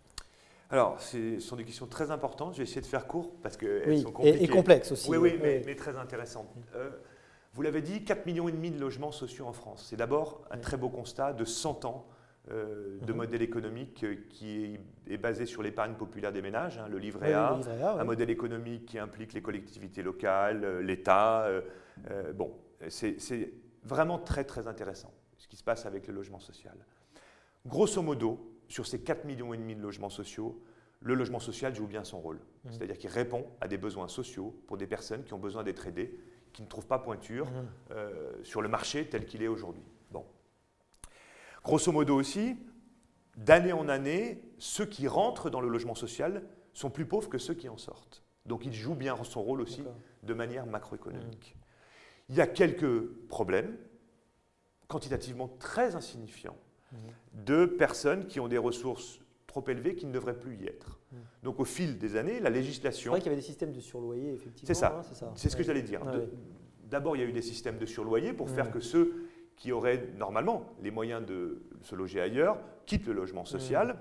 Alors, 0.71 1.01
ce 1.01 1.39
sont 1.39 1.55
des 1.57 1.65
questions 1.65 1.87
très 1.87 2.11
importantes. 2.11 2.55
Je 2.55 2.59
vais 2.59 2.65
essayer 2.65 2.81
de 2.81 2.87
faire 2.87 3.07
court 3.07 3.31
parce 3.43 3.57
qu'elles 3.57 3.85
Oui, 3.89 4.01
sont 4.03 4.09
et, 4.09 4.13
compliquées. 4.13 4.43
et 4.45 4.49
complexe 4.49 4.93
aussi. 4.93 5.09
Oui, 5.11 5.17
oui, 5.17 5.31
euh, 5.35 5.39
mais, 5.41 5.63
mais 5.65 5.77
très 5.77 5.97
intéressantes. 5.97 6.49
Euh, 6.75 6.91
vous 7.55 7.63
l'avez 7.63 7.83
dit, 7.83 8.01
4,5 8.05 8.27
millions 8.27 8.49
et 8.49 8.53
de 8.53 8.79
logements 8.81 9.13
sociaux 9.13 9.47
en 9.47 9.53
France. 9.53 9.87
C'est 9.89 9.97
d'abord 9.97 10.43
un 10.51 10.59
très 10.59 10.77
beau 10.77 10.89
constat 10.89 11.33
de 11.33 11.45
100 11.45 11.85
ans 11.85 12.05
euh, 12.51 12.99
de 13.01 13.13
Mhm. 13.13 13.17
modèle 13.17 13.43
économique 13.43 14.05
euh, 14.05 14.17
qui 14.31 14.79
est, 15.09 15.17
basé 15.19 15.47
sur 15.47 15.63
l'épargne 15.63 15.95
populaire 15.95 16.33
des 16.33 16.43
ménages, 16.43 16.79
hein, 16.79 16.89
le 16.89 16.99
livret 16.99 17.29
oui, 17.29 17.33
A, 17.35 17.51
le 17.53 17.57
livret 17.59 17.83
A, 17.83 17.99
un 18.01 18.05
modèle 18.05 18.31
économique 18.31 18.87
qui 18.87 18.99
implique 18.99 19.33
les 19.33 19.43
collectivités 19.43 20.03
locales, 20.03 20.65
euh, 20.65 20.81
l'État. 20.83 21.47
euh, 21.47 22.33
bon, 22.35 22.55
c'est 22.89 23.53
vraiment 23.83 24.19
très 24.19 24.45
très 24.45 24.67
intéressant 24.69 25.13
ce 25.39 25.49
qui 25.49 25.57
se 25.57 25.65
passe 25.65 25.87
avec 25.87 26.07
le 26.07 26.15
logement 26.15 26.39
social. 26.41 26.77
Grosso 27.67 28.01
modo, 28.03 28.53
sur 28.69 28.87
ces 28.87 28.99
4,5 29.01 29.25
millions 29.27 29.55
et 29.55 29.57
demi 29.57 29.75
de 29.75 29.83
logements 29.83 30.09
sociaux, 30.11 30.63
le 31.01 31.15
logement 31.15 31.41
social 31.41 31.75
joue 31.75 31.87
bien 31.87 32.05
son 32.05 32.21
rôle. 32.21 32.37
Mhm. 32.65 32.73
C'est-à-dire 32.73 32.99
qu'il 32.99 33.11
répond 33.11 33.45
à 33.61 33.69
des 33.69 33.77
besoins 33.79 34.09
sociaux 34.09 34.55
pour 34.67 34.77
des 34.77 34.87
personnes 34.87 35.25
qui 35.25 35.35
ont 35.35 35.39
besoin 35.39 35.63
d'être 35.65 35.87
aidées, 35.87 36.19
qui 36.53 36.63
ne 36.63 36.69
trouvent 36.69 36.87
pas 36.87 36.99
pointure 36.99 37.47
Mhm. 37.51 37.67
euh, 37.93 38.33
sur 38.45 38.63
le 38.63 38.69
marché 38.69 39.07
tel 39.09 39.27
qu'il 39.27 39.43
est 39.43 39.49
aujourd'hui. 39.49 39.83
Grosso 41.67 41.91
modo 41.91 42.15
aussi, 42.15 42.57
d'année 43.37 43.73
en 43.73 43.89
année, 43.89 44.41
ceux 44.59 44.87
qui 44.87 45.09
rentrent 45.09 45.51
dans 45.51 45.61
le 45.61 45.69
logement 45.69 45.97
social 45.97 46.45
sont 46.75 46.91
plus 46.91 47.07
pauvres 47.07 47.29
que 47.29 47.39
ceux 47.39 47.55
qui 47.55 47.69
en 47.69 47.77
sortent. 47.77 48.23
Donc 48.47 48.65
il 48.65 48.73
joue 48.73 48.95
bien 48.95 49.17
son 49.25 49.43
rôle 49.43 49.61
aussi 49.61 49.83
de 50.23 50.33
manière 50.33 50.65
macroéconomique. 50.67 51.57
Il 52.29 52.37
y 52.37 52.41
a 52.41 52.47
quelques 52.47 53.03
problèmes, 53.29 53.77
quantitativement 54.87 55.49
très 55.59 55.97
insignifiants, 55.97 56.57
Mhm. 56.93 57.45
de 57.45 57.67
personnes 57.67 58.27
qui 58.29 58.39
ont 58.39 58.47
des 58.47 58.59
ressources 58.59 59.19
trop 59.49 59.65
élevées 59.67 59.97
qui 59.97 60.07
ne 60.07 60.13
devraient 60.13 60.39
plus 60.39 60.55
y 60.57 60.67
être. 60.67 61.01
Mhm. 61.11 61.19
Donc 61.43 61.59
au 61.59 61.65
fil 61.65 61.99
des 61.99 62.15
années, 62.15 62.39
la 62.39 62.49
C'est 62.51 62.55
législation... 62.59 63.11
vrai 63.11 63.21
qu'il 63.21 63.27
y 63.27 63.33
avait 63.33 63.41
des 63.43 63.47
systèmes 63.47 63.73
de 63.73 63.81
surloyer, 63.81 64.35
effectivement. 64.35 64.69
C'est 64.69 64.75
ça. 64.75 64.99
hein, 65.01 65.03
c'est. 65.03 65.25
C'est 65.35 65.49
ce 65.49 65.57
que 65.57 65.63
Ouais. 65.63 65.67
j'allais 65.67 65.83
dire. 65.83 66.07
Ouais, 66.07 66.17
ouais. 66.17 66.29
D'abord, 66.85 67.17
il 67.17 67.23
y 67.23 67.25
a 67.25 67.29
eu 67.29 67.33
des 67.33 67.43
systèmes 67.43 67.79
de 67.79 67.87
surloyer 67.87 68.33
pour 68.33 68.49
faire 68.49 68.71
que 68.71 68.79
ceux 68.79 69.26
qui 69.57 69.73
auraient 69.73 70.09
normalement 70.19 70.67
les 70.83 70.91
moyens 70.91 71.25
de 71.25 71.63
se 71.83 71.95
loger 71.95 72.21
ailleurs 72.21 72.59
quittent 72.85 73.07
le 73.07 73.13
logement 73.15 73.45
social. 73.45 73.97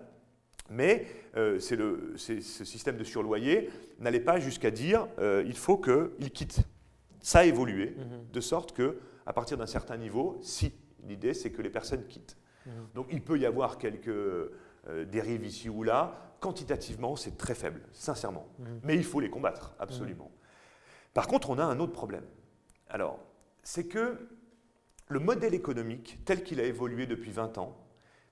Mais 0.69 1.05
euh, 1.37 1.59
le- 1.71 2.13
ce 2.17 2.39
système 2.41 2.97
de 2.97 3.03
surloyer 3.03 3.69
n'allait 3.99 4.19
pas 4.19 4.39
jusqu'à 4.39 4.71
dire 4.71 5.07
euh, 5.19 5.43
il 5.45 5.55
faut 5.57 5.77
qu'ils 5.77 6.31
quittent. 6.31 6.61
Ça 7.21 7.39
a 7.39 7.45
évolué, 7.45 7.95
de 8.33 8.41
sorte 8.41 8.71
que, 8.73 8.97
à 9.25 9.33
partir 9.33 9.57
d'un 9.57 9.65
certain 9.67 9.97
niveau, 9.97 10.37
si 10.41 10.73
l'idée 11.07 11.33
c'est 11.33 11.51
que 11.51 11.61
les 11.61 11.69
personnes 11.69 12.05
quittent. 12.07 12.37
Donc 12.95 13.07
il 13.11 13.21
peut 13.21 13.37
y 13.37 13.45
avoir 13.45 13.77
quelques 13.77 14.07
euh, 14.09 14.49
dérives 15.11 15.45
ici 15.45 15.69
ou 15.69 15.83
là. 15.83 16.21
Quantitativement, 16.39 17.15
c'est 17.15 17.37
très 17.37 17.55
faible, 17.55 17.81
sincèrement. 17.91 18.47
Mais 18.83 18.95
il 18.95 19.03
faut 19.03 19.19
les 19.19 19.29
combattre, 19.29 19.73
absolument. 19.79 20.31
Par 21.13 21.27
contre, 21.27 21.49
on 21.49 21.57
a 21.57 21.63
un 21.63 21.79
autre 21.79 21.93
problème. 21.93 22.25
Alors, 22.89 23.19
c'est 23.63 23.85
que 23.87 24.17
le 25.07 25.19
modèle 25.19 25.53
économique, 25.53 26.19
tel 26.25 26.43
qu'il 26.43 26.59
a 26.59 26.63
évolué 26.63 27.05
depuis 27.05 27.31
20 27.31 27.57
ans, 27.57 27.77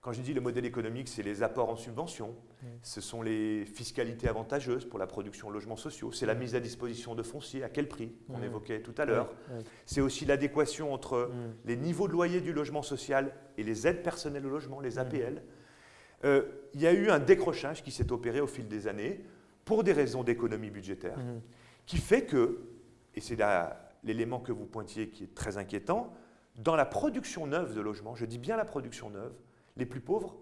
quand 0.02 0.12
je 0.12 0.22
dis 0.22 0.34
le 0.34 0.42
modèle 0.42 0.66
économique, 0.66 1.08
c'est 1.08 1.24
les 1.24 1.44
apports 1.44 1.70
en 1.70 1.78
subventions, 1.78 2.36
ce 2.82 3.00
sont 3.00 3.22
les 3.22 3.66
fiscalités 3.66 4.28
avantageuses 4.28 4.84
pour 4.84 5.00
la 5.00 5.08
production 5.08 5.48
de 5.48 5.54
logements 5.54 5.78
sociaux, 5.78 6.12
c'est 6.12 6.26
la 6.26 6.36
mise 6.36 6.56
à 6.56 6.60
disposition 6.60 7.16
de 7.16 7.24
fonciers, 7.24 7.64
à 7.64 7.70
quel 7.70 7.88
prix, 7.88 8.14
qu'on 8.28 8.44
évoquait 8.44 8.82
tout 8.82 8.94
à 8.98 9.06
l'heure. 9.06 9.32
C'est 9.86 10.02
aussi 10.02 10.26
l'adéquation 10.26 10.94
entre 10.94 11.32
les 11.64 11.78
niveaux 11.78 12.10
de 12.10 12.14
loyer 12.14 12.42
du 12.42 12.52
logement 12.52 12.82
social 12.82 13.34
et 13.58 13.64
les 13.64 13.88
aides 13.88 14.04
personnelles 14.04 14.46
au 14.46 14.50
logement, 14.50 14.82
les 14.82 15.00
APL. 15.00 15.42
Euh, 16.26 16.44
il 16.74 16.82
y 16.82 16.88
a 16.88 16.92
eu 16.92 17.10
un 17.10 17.20
décrochage 17.20 17.82
qui 17.82 17.92
s'est 17.92 18.12
opéré 18.12 18.42
au 18.42 18.48
fil 18.48 18.68
des 18.68 18.88
années 18.88 19.24
pour 19.64 19.86
des 19.86 19.94
raisons 19.94 20.24
d'économie 20.24 20.70
budgétaire, 20.70 21.18
qui 21.86 21.98
fait 21.98 22.26
que, 22.26 22.60
et 23.16 23.22
c'est 23.22 23.38
l'élément 24.04 24.42
que 24.42 24.52
vous 24.52 24.66
pointiez 24.66 25.10
qui 25.10 25.24
est 25.24 25.34
très 25.34 25.58
inquiétant, 25.58 26.14
dans 26.56 26.76
la 26.76 26.86
production 26.86 27.48
neuve 27.48 27.74
de 27.74 27.82
logements, 27.82 28.16
je 28.16 28.26
dis 28.26 28.38
bien 28.38 28.58
la 28.58 28.66
production 28.66 29.10
neuve, 29.10 29.34
les 29.78 29.86
plus 29.86 30.02
pauvres 30.02 30.36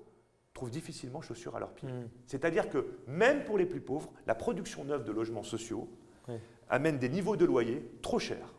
trouvent 0.53 0.69
difficilement 0.69 1.21
chaussures 1.21 1.55
à 1.55 1.59
leurs 1.59 1.73
pieds. 1.73 1.89
Hmm. 1.89 2.09
C'est-à-dire 2.27 2.69
que 2.69 2.97
même 3.07 3.43
pour 3.43 3.57
les 3.57 3.65
plus 3.65 3.81
pauvres, 3.81 4.11
la 4.27 4.35
production 4.35 4.83
neuve 4.83 5.03
de 5.03 5.11
logements 5.11 5.43
sociaux 5.43 5.89
amène 6.69 6.97
des 6.97 7.09
niveaux 7.09 7.35
de 7.35 7.45
loyer 7.45 7.89
trop 8.01 8.19
chers. 8.19 8.53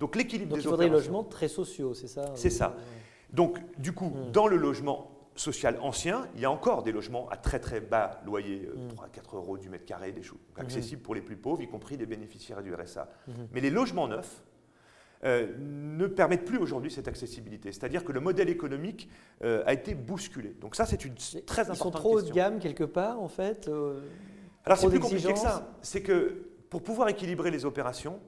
Donc 0.00 0.16
l'équilibre 0.16 0.54
des 0.54 0.62
il 0.62 0.68
faudrait 0.68 0.86
des 0.86 0.92
logements 0.92 1.24
très 1.24 1.48
sociaux, 1.48 1.94
c'est 1.94 2.08
ça 2.08 2.32
C'est 2.34 2.50
ça. 2.50 2.76
Donc 3.32 3.58
du 3.78 3.92
coup, 3.92 4.08
hmm. 4.08 4.32
dans 4.32 4.46
le 4.46 4.56
logement 4.56 5.10
social 5.34 5.78
ancien, 5.80 6.28
il 6.34 6.40
y 6.40 6.44
a 6.44 6.50
encore 6.50 6.82
des 6.82 6.92
logements 6.92 7.28
à 7.30 7.36
très 7.36 7.58
très 7.58 7.80
bas 7.80 8.20
loyer, 8.26 8.68
3 8.90 9.06
à 9.06 9.08
4 9.08 9.36
euros 9.36 9.56
du 9.56 9.70
mètre 9.70 9.86
carré, 9.86 10.12
des 10.12 10.22
choses 10.22 10.40
accessibles 10.56 11.00
pour 11.00 11.14
les 11.14 11.22
plus 11.22 11.36
pauvres, 11.36 11.62
y 11.62 11.68
compris 11.68 11.96
les 11.96 12.04
bénéficiaires 12.04 12.62
du 12.62 12.74
RSA. 12.74 13.08
Hmm. 13.28 13.32
Mais 13.52 13.60
les 13.60 13.70
logements 13.70 14.08
neufs, 14.08 14.42
euh, 15.24 15.46
ne 15.56 16.08
permettent 16.08 16.44
plus 16.44 16.58
aujourd'hui 16.58 16.90
cette 16.90 17.06
accessibilité. 17.06 17.70
C'est-à-dire 17.70 18.04
que 18.04 18.10
le 18.10 18.18
modèle 18.18 18.48
économique 18.48 19.08
euh, 19.44 19.62
a 19.66 19.72
été 19.72 19.94
bousculé. 19.94 20.56
Donc 20.60 20.74
ça, 20.74 20.84
c'est 20.84 21.04
une 21.04 21.14
très 21.14 21.30
importante 21.30 21.44
question. 21.46 21.74
Ils 21.74 21.76
sont 21.76 21.90
trop 21.92 22.18
haut 22.18 22.22
de 22.22 22.32
gamme 22.32 22.58
quelque 22.58 22.82
part, 22.82 23.20
en 23.20 23.28
fait 23.28 23.68
euh, 23.68 24.00
Alors 24.64 24.78
c'est 24.78 24.88
plus 24.88 24.98
compliqué 24.98 25.32
que 25.32 25.38
ça. 25.38 25.76
C'est 25.80 26.02
que 26.02 26.48
pour 26.70 26.82
pouvoir 26.82 27.08
équilibrer 27.08 27.52
les 27.52 27.64
opérations, 27.64 28.18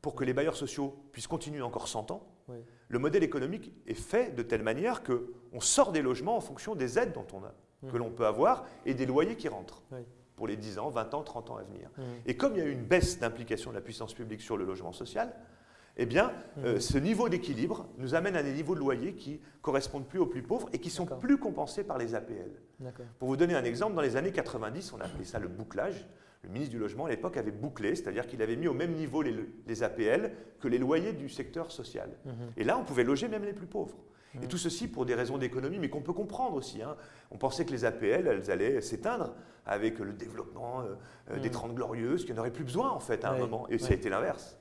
pour 0.00 0.14
que 0.14 0.24
les 0.24 0.32
bailleurs 0.32 0.56
sociaux 0.56 0.96
puissent 1.12 1.26
continuer 1.26 1.60
encore 1.60 1.88
100 1.88 2.10
ans, 2.10 2.26
le 2.88 2.98
modèle 2.98 3.22
économique 3.22 3.70
est 3.86 3.92
fait 3.92 4.34
de 4.34 4.42
telle 4.42 4.62
manière 4.62 5.02
qu'on 5.02 5.60
sort 5.60 5.92
des 5.92 6.00
logements 6.00 6.36
en 6.38 6.40
fonction 6.40 6.74
des 6.74 6.98
aides 6.98 7.12
dont 7.12 7.26
on 7.34 7.44
a, 7.44 7.54
mmh. 7.82 7.90
que 7.90 7.96
l'on 7.98 8.10
peut 8.10 8.26
avoir 8.26 8.64
et 8.86 8.94
des 8.94 9.04
loyers 9.04 9.36
qui 9.36 9.48
rentrent. 9.48 9.82
pour 10.36 10.46
les 10.46 10.56
10 10.56 10.78
ans, 10.78 10.88
20 10.88 11.12
ans, 11.12 11.22
30 11.22 11.50
ans 11.50 11.56
à 11.56 11.62
venir. 11.62 11.90
Mmh. 11.96 12.02
Et 12.26 12.36
comme 12.36 12.54
il 12.54 12.58
y 12.60 12.62
a 12.62 12.64
eu 12.64 12.72
une 12.72 12.84
baisse 12.84 13.18
d'implication 13.20 13.70
de 13.70 13.76
la 13.76 13.82
puissance 13.82 14.14
publique 14.14 14.40
sur 14.40 14.56
le 14.56 14.64
logement 14.64 14.92
social, 14.92 15.34
eh 15.96 16.06
bien, 16.06 16.32
euh, 16.64 16.80
ce 16.80 16.96
niveau 16.96 17.28
d'équilibre 17.28 17.86
nous 17.98 18.14
amène 18.14 18.36
à 18.36 18.42
des 18.42 18.52
niveaux 18.52 18.74
de 18.74 18.80
loyer 18.80 19.14
qui 19.14 19.40
correspondent 19.60 20.06
plus 20.06 20.18
aux 20.18 20.26
plus 20.26 20.42
pauvres 20.42 20.68
et 20.72 20.78
qui 20.78 20.90
sont 20.90 21.06
plus 21.06 21.38
compensés 21.38 21.84
par 21.84 21.98
les 21.98 22.14
APL. 22.14 22.50
Pour 23.18 23.28
vous 23.28 23.36
donner 23.36 23.54
un 23.54 23.64
exemple, 23.64 23.94
dans 23.94 24.00
les 24.02 24.16
années 24.16 24.32
90, 24.32 24.92
on 24.94 25.00
appelait 25.00 25.24
ça 25.24 25.38
le 25.38 25.48
bouclage. 25.48 26.06
Le 26.42 26.48
ministre 26.48 26.72
du 26.72 26.78
Logement 26.80 27.06
à 27.06 27.10
l'époque 27.10 27.36
avait 27.36 27.52
bouclé, 27.52 27.94
c'est-à-dire 27.94 28.26
qu'il 28.26 28.42
avait 28.42 28.56
mis 28.56 28.66
au 28.66 28.74
même 28.74 28.94
niveau 28.94 29.22
les, 29.22 29.82
APL 29.82 30.32
que 30.60 30.66
les 30.66 30.78
loyers 30.78 31.12
du 31.12 31.28
secteur 31.28 31.70
social. 31.70 32.10
Mhm. 32.24 32.32
Et 32.56 32.64
là, 32.64 32.78
on 32.78 32.84
pouvait 32.84 33.04
loger 33.04 33.28
même 33.28 33.44
les 33.44 33.52
plus 33.52 33.66
pauvres. 33.66 33.96
Et 34.42 34.46
tout 34.46 34.56
ceci 34.56 34.88
pour 34.88 35.04
des 35.04 35.14
raisons 35.14 35.36
d'économie, 35.36 35.78
mais 35.78 35.90
qu'on 35.90 36.00
peut 36.00 36.14
comprendre 36.14 36.56
aussi. 36.56 36.80
Hein. 36.82 36.96
On 37.30 37.36
pensait 37.36 37.66
que 37.66 37.70
les 37.70 37.84
APL, 37.84 38.26
elles 38.26 38.50
allaient 38.50 38.80
s'éteindre 38.80 39.34
avec 39.66 39.98
le 39.98 40.14
développement 40.14 40.80
euh, 40.80 40.94
euh, 41.32 41.38
des 41.38 41.50
30 41.50 41.74
glorieuses, 41.74 42.24
qu'il 42.24 42.32
n'y 42.32 42.38
en 42.38 42.42
aurait 42.42 42.50
plus 42.50 42.64
besoin 42.64 42.90
en 42.90 42.98
fait 42.98 43.24
à 43.26 43.32
un 43.32 43.38
moment. 43.38 43.68
Et 43.68 43.78
ça 43.78 43.90
a 43.90 43.94
été 43.94 44.08
l'inverse. 44.08 44.58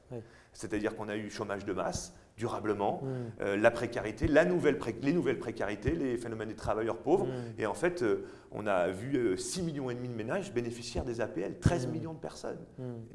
C'est-à-dire 0.53 0.95
qu'on 0.95 1.09
a 1.09 1.15
eu 1.15 1.29
chômage 1.29 1.65
de 1.65 1.73
masse, 1.73 2.13
durablement, 2.37 3.01
mm. 3.03 3.07
euh, 3.41 3.57
la 3.57 3.71
précarité, 3.71 4.27
la 4.27 4.45
nouvelle 4.45 4.79
les 5.01 5.13
nouvelles 5.13 5.39
précarités, 5.39 5.91
les 5.91 6.17
phénomènes 6.17 6.49
des 6.49 6.55
travailleurs 6.55 6.97
pauvres. 6.97 7.27
Mm. 7.27 7.59
Et 7.59 7.65
en 7.65 7.73
fait, 7.73 8.01
euh, 8.01 8.25
on 8.51 8.65
a 8.67 8.87
vu 8.89 9.37
6 9.37 9.59
euh, 9.59 9.63
millions 9.63 9.89
et 9.89 9.95
demi 9.95 10.07
de 10.07 10.13
ménages 10.13 10.51
bénéficiaires 10.51 11.05
des 11.05 11.21
APL, 11.21 11.59
13 11.59 11.87
mm. 11.87 11.91
millions 11.91 12.13
de 12.13 12.19
personnes, 12.19 12.59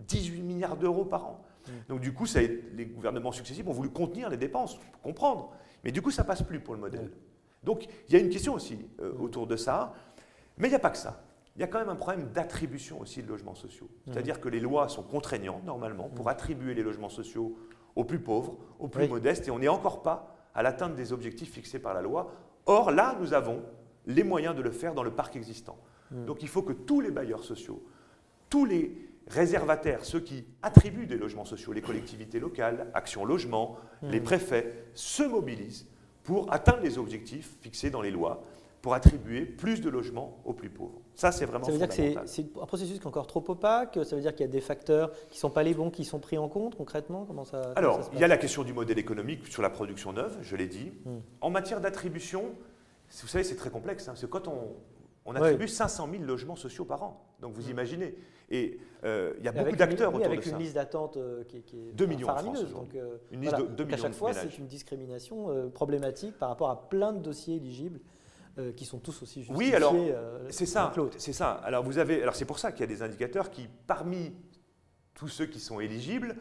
18 0.06 0.42
milliards 0.42 0.76
d'euros 0.76 1.04
par 1.04 1.26
an. 1.26 1.44
Donc 1.88 2.00
du 2.00 2.12
coup, 2.12 2.26
ça 2.26 2.40
les 2.40 2.86
gouvernements 2.86 3.32
successifs 3.32 3.66
ont 3.66 3.72
voulu 3.72 3.90
contenir 3.90 4.30
les 4.30 4.36
dépenses, 4.36 4.78
comprendre. 5.02 5.50
Mais 5.82 5.90
du 5.90 6.00
coup, 6.00 6.12
ça 6.12 6.22
passe 6.22 6.42
plus 6.42 6.60
pour 6.60 6.74
le 6.74 6.80
modèle. 6.80 7.10
Donc 7.64 7.88
il 8.08 8.14
y 8.14 8.16
a 8.16 8.20
une 8.20 8.28
question 8.28 8.54
aussi 8.54 8.78
autour 9.18 9.48
de 9.48 9.56
ça. 9.56 9.92
Mais 10.58 10.68
il 10.68 10.70
n'y 10.70 10.76
a 10.76 10.80
pas 10.80 10.90
que 10.90 10.96
ça 10.96 11.25
il 11.56 11.60
y 11.60 11.64
a 11.64 11.66
quand 11.66 11.78
même 11.78 11.88
un 11.88 11.96
problème 11.96 12.28
d'attribution 12.32 13.00
aussi 13.00 13.22
de 13.22 13.28
logements 13.28 13.54
sociaux. 13.54 13.86
Mmh. 13.86 14.12
C'est-à-dire 14.12 14.40
que 14.40 14.48
les 14.48 14.60
lois 14.60 14.88
sont 14.88 15.02
contraignantes, 15.02 15.64
normalement, 15.64 16.08
pour 16.10 16.26
mmh. 16.26 16.28
attribuer 16.28 16.74
les 16.74 16.82
logements 16.82 17.08
sociaux 17.08 17.56
aux 17.94 18.04
plus 18.04 18.18
pauvres, 18.18 18.58
aux 18.78 18.88
plus 18.88 19.08
modestes, 19.08 19.48
et 19.48 19.50
on 19.50 19.58
n'est 19.58 19.68
encore 19.68 20.02
pas 20.02 20.36
à 20.54 20.62
l'atteinte 20.62 20.94
des 20.94 21.12
objectifs 21.12 21.52
fixés 21.52 21.78
par 21.78 21.94
la 21.94 22.02
loi. 22.02 22.30
Or, 22.66 22.90
là, 22.90 23.16
nous 23.20 23.32
avons 23.32 23.62
les 24.06 24.22
moyens 24.22 24.54
de 24.54 24.60
le 24.60 24.70
faire 24.70 24.94
dans 24.94 25.02
le 25.02 25.12
parc 25.12 25.34
existant. 25.36 25.78
Mmh. 26.10 26.24
Donc 26.26 26.42
il 26.42 26.48
faut 26.48 26.62
que 26.62 26.74
tous 26.74 27.00
les 27.00 27.10
bailleurs 27.10 27.42
sociaux, 27.42 27.82
tous 28.50 28.66
les 28.66 29.10
réservataires, 29.28 30.04
ceux 30.04 30.20
qui 30.20 30.44
attribuent 30.62 31.06
des 31.06 31.16
logements 31.16 31.44
sociaux, 31.44 31.72
les 31.72 31.82
collectivités 31.82 32.38
locales, 32.38 32.90
Action 32.94 33.24
Logement, 33.24 33.76
les 34.02 34.20
préfets, 34.20 34.84
se 34.94 35.22
mobilisent 35.22 35.88
pour 36.22 36.52
atteindre 36.52 36.82
les 36.82 36.98
objectifs 36.98 37.56
fixés 37.60 37.90
dans 37.90 38.02
les 38.02 38.10
lois 38.10 38.44
pour 38.82 38.94
attribuer 38.94 39.44
plus 39.44 39.80
de 39.80 39.90
logements 39.90 40.38
aux 40.44 40.52
plus 40.52 40.70
pauvres. 40.70 41.00
Ça, 41.14 41.32
c'est 41.32 41.46
vraiment 41.46 41.64
Ça 41.64 41.72
veut 41.72 41.78
dire 41.78 41.88
que 41.88 41.94
c'est 42.26 42.46
un 42.60 42.66
processus 42.66 42.98
qui 42.98 43.02
est 43.02 43.06
encore 43.06 43.26
trop 43.26 43.42
opaque 43.48 43.98
Ça 44.04 44.14
veut 44.14 44.22
dire 44.22 44.32
qu'il 44.34 44.44
y 44.44 44.48
a 44.48 44.52
des 44.52 44.60
facteurs 44.60 45.10
qui 45.30 45.38
ne 45.38 45.40
sont 45.40 45.50
pas 45.50 45.62
les 45.62 45.74
bons 45.74 45.90
qui 45.90 46.04
sont 46.04 46.18
pris 46.18 46.38
en 46.38 46.48
compte 46.48 46.76
concrètement 46.76 47.24
Comment 47.24 47.44
ça, 47.44 47.72
Alors, 47.74 48.00
il 48.12 48.20
y 48.20 48.24
a 48.24 48.28
la 48.28 48.36
question 48.36 48.64
du 48.64 48.72
modèle 48.72 48.98
économique 48.98 49.46
sur 49.46 49.62
la 49.62 49.70
production 49.70 50.12
neuve, 50.12 50.36
je 50.42 50.56
l'ai 50.56 50.66
dit. 50.68 50.92
Hmm. 51.04 51.18
En 51.40 51.50
matière 51.50 51.80
d'attribution, 51.80 52.54
vous 53.22 53.28
savez, 53.28 53.44
c'est 53.44 53.56
très 53.56 53.70
complexe. 53.70 54.08
Hein, 54.08 54.14
c'est 54.14 54.28
quand 54.28 54.46
on, 54.46 55.34
attribue 55.34 55.68
500 55.68 56.08
000 56.12 56.22
logements 56.24 56.54
sociaux 56.54 56.84
par 56.84 57.02
an. 57.02 57.26
Donc 57.40 57.54
vous 57.54 57.68
hmm. 57.68 57.70
imaginez. 57.70 58.14
Et 58.50 58.78
euh, 59.02 59.34
il 59.38 59.44
y 59.44 59.48
a 59.48 59.52
beaucoup 59.52 59.74
d'acteurs 59.74 60.14
autour 60.14 60.26
avec 60.26 60.38
de 60.38 60.44
ça. 60.44 60.50
Avec 60.50 60.60
une 60.60 60.64
liste 60.64 60.76
d'attente 60.76 61.16
euh, 61.16 61.42
qui, 61.44 61.56
est 61.56 61.92
2 61.94 62.06
millions 62.06 62.28
faramineuse. 62.28 62.72
donc, 62.72 62.94
euh, 62.94 63.16
une 63.32 63.40
liste 63.40 63.56
de 63.56 63.64
2 63.64 63.84
millions 63.84 63.96
À 63.96 64.00
chaque 64.00 64.12
fois, 64.12 64.32
c'est 64.32 64.58
une 64.58 64.66
discrimination 64.66 65.70
problématique 65.72 66.38
par 66.38 66.50
rapport 66.50 66.70
à 66.70 66.88
plein 66.88 67.12
de 67.12 67.20
dossiers 67.20 67.56
éligibles 67.56 68.00
euh, 68.58 68.72
qui 68.72 68.86
sont 68.86 68.98
tous 68.98 69.20
aussi 69.20 69.42
justifiés. 69.42 69.68
Oui, 69.68 69.74
alors 69.74 69.92
euh, 69.94 70.46
c'est 70.48 70.64
ça, 70.64 70.90
c'est 71.18 71.34
ça. 71.34 71.52
Alors 71.52 71.84
vous 71.84 71.98
avez, 71.98 72.22
alors 72.22 72.34
c'est 72.34 72.46
pour 72.46 72.58
ça 72.58 72.72
qu'il 72.72 72.80
y 72.80 72.84
a 72.84 72.86
des 72.86 73.02
indicateurs 73.02 73.50
qui, 73.50 73.68
parmi 73.86 74.32
tous 75.12 75.28
ceux 75.28 75.44
qui 75.44 75.60
sont 75.60 75.78
éligibles, 75.78 76.36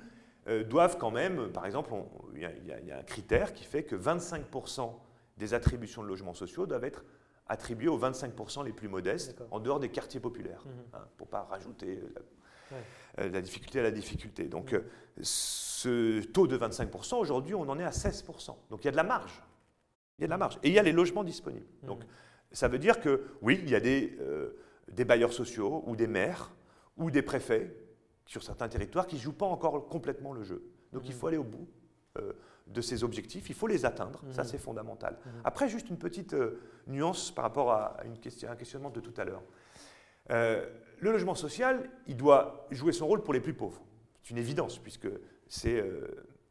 euh, 0.47 0.63
doivent 0.63 0.97
quand 0.97 1.11
même, 1.11 1.51
par 1.51 1.65
exemple, 1.65 1.91
il 2.33 2.39
y, 2.39 2.91
a 2.91 2.97
un 2.97 3.03
critère 3.03 3.53
qui 3.53 3.65
fait 3.65 3.83
que 3.83 3.97
25% 3.97 4.93
des 5.35 5.53
attributions 5.53 6.03
de 6.03 6.07
logements 6.07 6.33
sociaux 6.33 6.65
doivent 6.65 6.85
être 6.85 7.03
attribuées 7.47 7.89
aux 7.89 7.99
25% 7.99 8.63
les 8.63 8.71
plus 8.71 8.87
modestes, 8.87 9.35
en 9.51 9.59
dehors 9.59 9.81
des 9.81 9.89
quartiers 9.89 10.21
populaires, 10.21 10.63
mhm. 10.65 10.71
hein, 10.93 11.07
pour 11.17 11.27
ne 11.27 11.31
pas 11.31 11.43
rajouter 11.43 11.99
la, 13.17 13.41
difficulté 13.41 13.81
à 13.81 13.83
la 13.83 13.91
difficulté. 13.91 14.45
Donc 14.45 14.73
ce 15.21 16.21
taux 16.21 16.47
de 16.47 16.57
25%, 16.57 17.15
aujourd'hui, 17.15 17.55
on 17.55 17.67
en 17.67 17.77
est 17.77 17.83
à 17.83 17.89
16%. 17.89 18.55
Donc 18.69 18.83
il 18.83 18.85
y 18.85 18.87
a 18.87 18.91
de 18.91 18.95
la 18.95 19.03
marge. 19.03 19.41
Il 20.17 20.21
y 20.21 20.23
a 20.25 20.27
de 20.27 20.31
la 20.31 20.37
marge. 20.37 20.59
Et 20.63 20.69
il 20.69 20.73
y 20.73 20.79
a 20.79 20.83
les 20.83 20.91
logements 20.91 21.23
disponibles. 21.23 21.65
Mmh. 21.83 21.87
Donc, 21.87 22.03
ça 22.51 22.67
veut 22.67 22.79
dire 22.79 23.01
que, 23.01 23.23
oui, 23.41 23.59
il 23.63 23.69
y 23.69 23.75
a 23.75 23.79
des, 23.79 24.17
euh, 24.21 24.55
des 24.91 25.05
bailleurs 25.05 25.33
sociaux 25.33 25.83
ou 25.87 25.95
des 25.95 26.07
maires 26.07 26.53
ou 26.97 27.11
des 27.11 27.21
préfets 27.21 27.75
sur 28.25 28.43
certains 28.43 28.69
territoires 28.69 29.07
qui 29.07 29.15
ne 29.15 29.21
jouent 29.21 29.33
pas 29.33 29.45
encore 29.45 29.87
complètement 29.87 30.33
le 30.33 30.43
jeu. 30.43 30.63
Donc, 30.93 31.03
il 31.05 31.11
mmh. 31.11 31.17
faut 31.17 31.27
aller 31.27 31.37
au 31.37 31.43
bout 31.43 31.67
euh, 32.17 32.33
de 32.67 32.81
ces 32.81 33.03
objectifs, 33.03 33.49
il 33.49 33.55
faut 33.55 33.67
les 33.67 33.85
atteindre. 33.85 34.21
Ça, 34.31 34.43
mmh. 34.43 34.45
c'est 34.45 34.57
fondamental. 34.57 35.19
Après, 35.43 35.69
juste 35.69 35.89
une 35.89 35.97
petite 35.97 36.33
euh, 36.33 36.59
nuance 36.87 37.31
par 37.31 37.43
rapport 37.43 37.71
à, 37.71 37.97
une 38.05 38.17
question, 38.17 38.49
un 38.49 38.55
questionnement 38.55 38.89
de 38.89 39.01
tout 39.01 39.13
à 39.17 39.25
l'heure. 39.25 39.43
le 40.29 41.11
logement 41.11 41.35
social, 41.35 41.89
il 42.07 42.15
doit 42.15 42.65
jouer 42.71 42.93
son 42.93 43.05
rôle 43.05 43.21
pour 43.21 43.33
les 43.33 43.41
plus 43.41 43.53
pauvres. 43.53 43.83
C'est 44.23 44.31
une 44.31 44.39
évidence, 44.39 44.79
puisque 44.79 45.09
c'est 45.47 45.83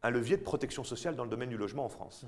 un 0.05 0.11
levier 0.11 0.37
de 0.37 0.43
protection 0.43 0.85
sociale 0.85 1.17
dans 1.17 1.25
le 1.25 1.31
domaine 1.31 1.49
du 1.49 1.57
logement 1.57 1.87
en 1.87 1.89
France. 1.89 2.27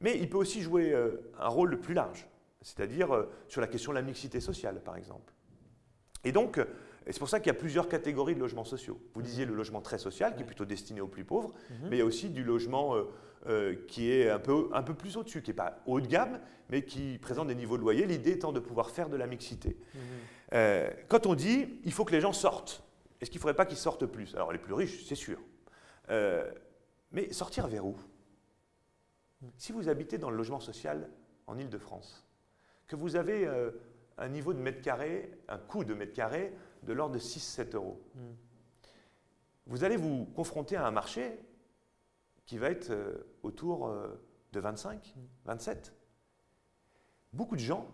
Mais 0.00 0.18
il 0.18 0.28
peut 0.28 0.36
aussi 0.36 0.60
jouer 0.60 0.92
euh, 0.92 1.30
un 1.38 1.48
rôle 1.48 1.80
plus 1.80 1.94
large, 1.94 2.26
c'est-à-dire 2.60 3.14
euh, 3.14 3.30
sur 3.48 3.60
la 3.60 3.68
question 3.68 3.92
de 3.92 3.94
la 3.94 4.02
mixité 4.02 4.40
sociale, 4.40 4.82
par 4.84 4.96
exemple. 4.96 5.32
Et 6.24 6.32
donc, 6.32 6.58
euh, 6.58 6.64
c'est 7.06 7.20
pour 7.20 7.28
ça 7.28 7.38
qu'il 7.38 7.46
y 7.46 7.56
a 7.56 7.58
plusieurs 7.58 7.88
catégories 7.88 8.34
de 8.34 8.40
logements 8.40 8.64
sociaux. 8.64 9.00
Vous 9.14 9.20
mhm. 9.20 9.26
disiez 9.26 9.44
le 9.46 9.54
logement 9.54 9.80
très 9.80 9.98
social, 9.98 10.34
qui 10.34 10.42
est 10.42 10.46
plutôt 10.46 10.64
destiné 10.64 11.00
aux 11.00 11.06
plus 11.06 11.24
pauvres, 11.24 11.54
mhm. 11.70 11.88
mais 11.88 11.96
il 11.96 11.98
y 12.00 12.02
a 12.02 12.04
aussi 12.04 12.28
du 12.30 12.42
logement 12.42 12.96
qui 13.88 14.10
est 14.10 14.30
un 14.30 14.38
peu, 14.38 14.70
un 14.72 14.82
peu 14.82 14.94
plus 14.94 15.18
au-dessus, 15.18 15.42
qui 15.42 15.50
n'est 15.50 15.54
pas 15.54 15.78
haut 15.84 16.00
de 16.00 16.06
gamme, 16.06 16.40
mais 16.70 16.82
qui 16.82 17.18
présente 17.18 17.46
des 17.48 17.54
niveaux 17.54 17.76
de 17.76 17.82
loyer, 17.82 18.06
l'idée 18.06 18.32
étant 18.32 18.52
de 18.52 18.58
pouvoir 18.58 18.90
faire 18.90 19.10
de 19.10 19.16
la 19.18 19.26
mixité. 19.26 19.76
Mhm. 19.94 20.90
quand 21.08 21.26
on 21.26 21.34
dit 21.34 21.78
il 21.84 21.92
faut 21.92 22.06
que 22.06 22.12
les 22.12 22.22
gens 22.22 22.32
sortent, 22.32 22.82
est-ce 23.20 23.30
qu'il 23.30 23.38
ne 23.38 23.42
faudrait 23.42 23.54
pas 23.54 23.66
qu'ils 23.66 23.76
sortent 23.76 24.06
plus? 24.06 24.34
Alors 24.34 24.50
les 24.50 24.58
plus 24.58 24.72
riches, 24.72 25.04
c'est 25.04 25.14
sûr. 25.14 25.38
Euh, 27.14 27.20
mais 27.26 27.32
sortir 27.32 27.66
vers 27.66 27.86
où? 27.86 27.96
Si 29.58 29.72
vous 29.72 29.88
habitez 29.88 30.18
dans 30.18 30.30
le 30.30 30.36
logement 30.36 30.60
social 30.60 31.10
en 31.46 31.58
Ile-de-France, 31.58 32.26
que 32.86 32.96
vous 32.96 33.16
avez 33.16 33.46
euh, 33.46 33.70
un 34.16 34.28
niveau 34.28 34.54
de 34.54 34.58
mètre 34.58 34.80
carré, 34.80 35.38
un 35.48 35.58
coût 35.58 35.84
de 35.84 35.94
mètre 35.94 36.14
carré 36.14 36.54
de 36.82 36.92
l'ordre 36.92 37.14
de 37.14 37.20
6-7 37.20 37.74
euros, 37.74 38.00
mm. 38.14 38.20
vous 39.66 39.84
allez 39.84 39.96
vous 39.96 40.26
confronter 40.34 40.76
à 40.76 40.86
un 40.86 40.90
marché 40.90 41.38
qui 42.46 42.58
va 42.58 42.70
être 42.70 42.90
euh, 42.90 43.26
autour 43.42 43.94
de 44.52 44.60
25, 44.60 45.14
27. 45.44 45.92
Mm. 45.92 47.36
Beaucoup 47.36 47.56
de 47.56 47.60
gens 47.60 47.88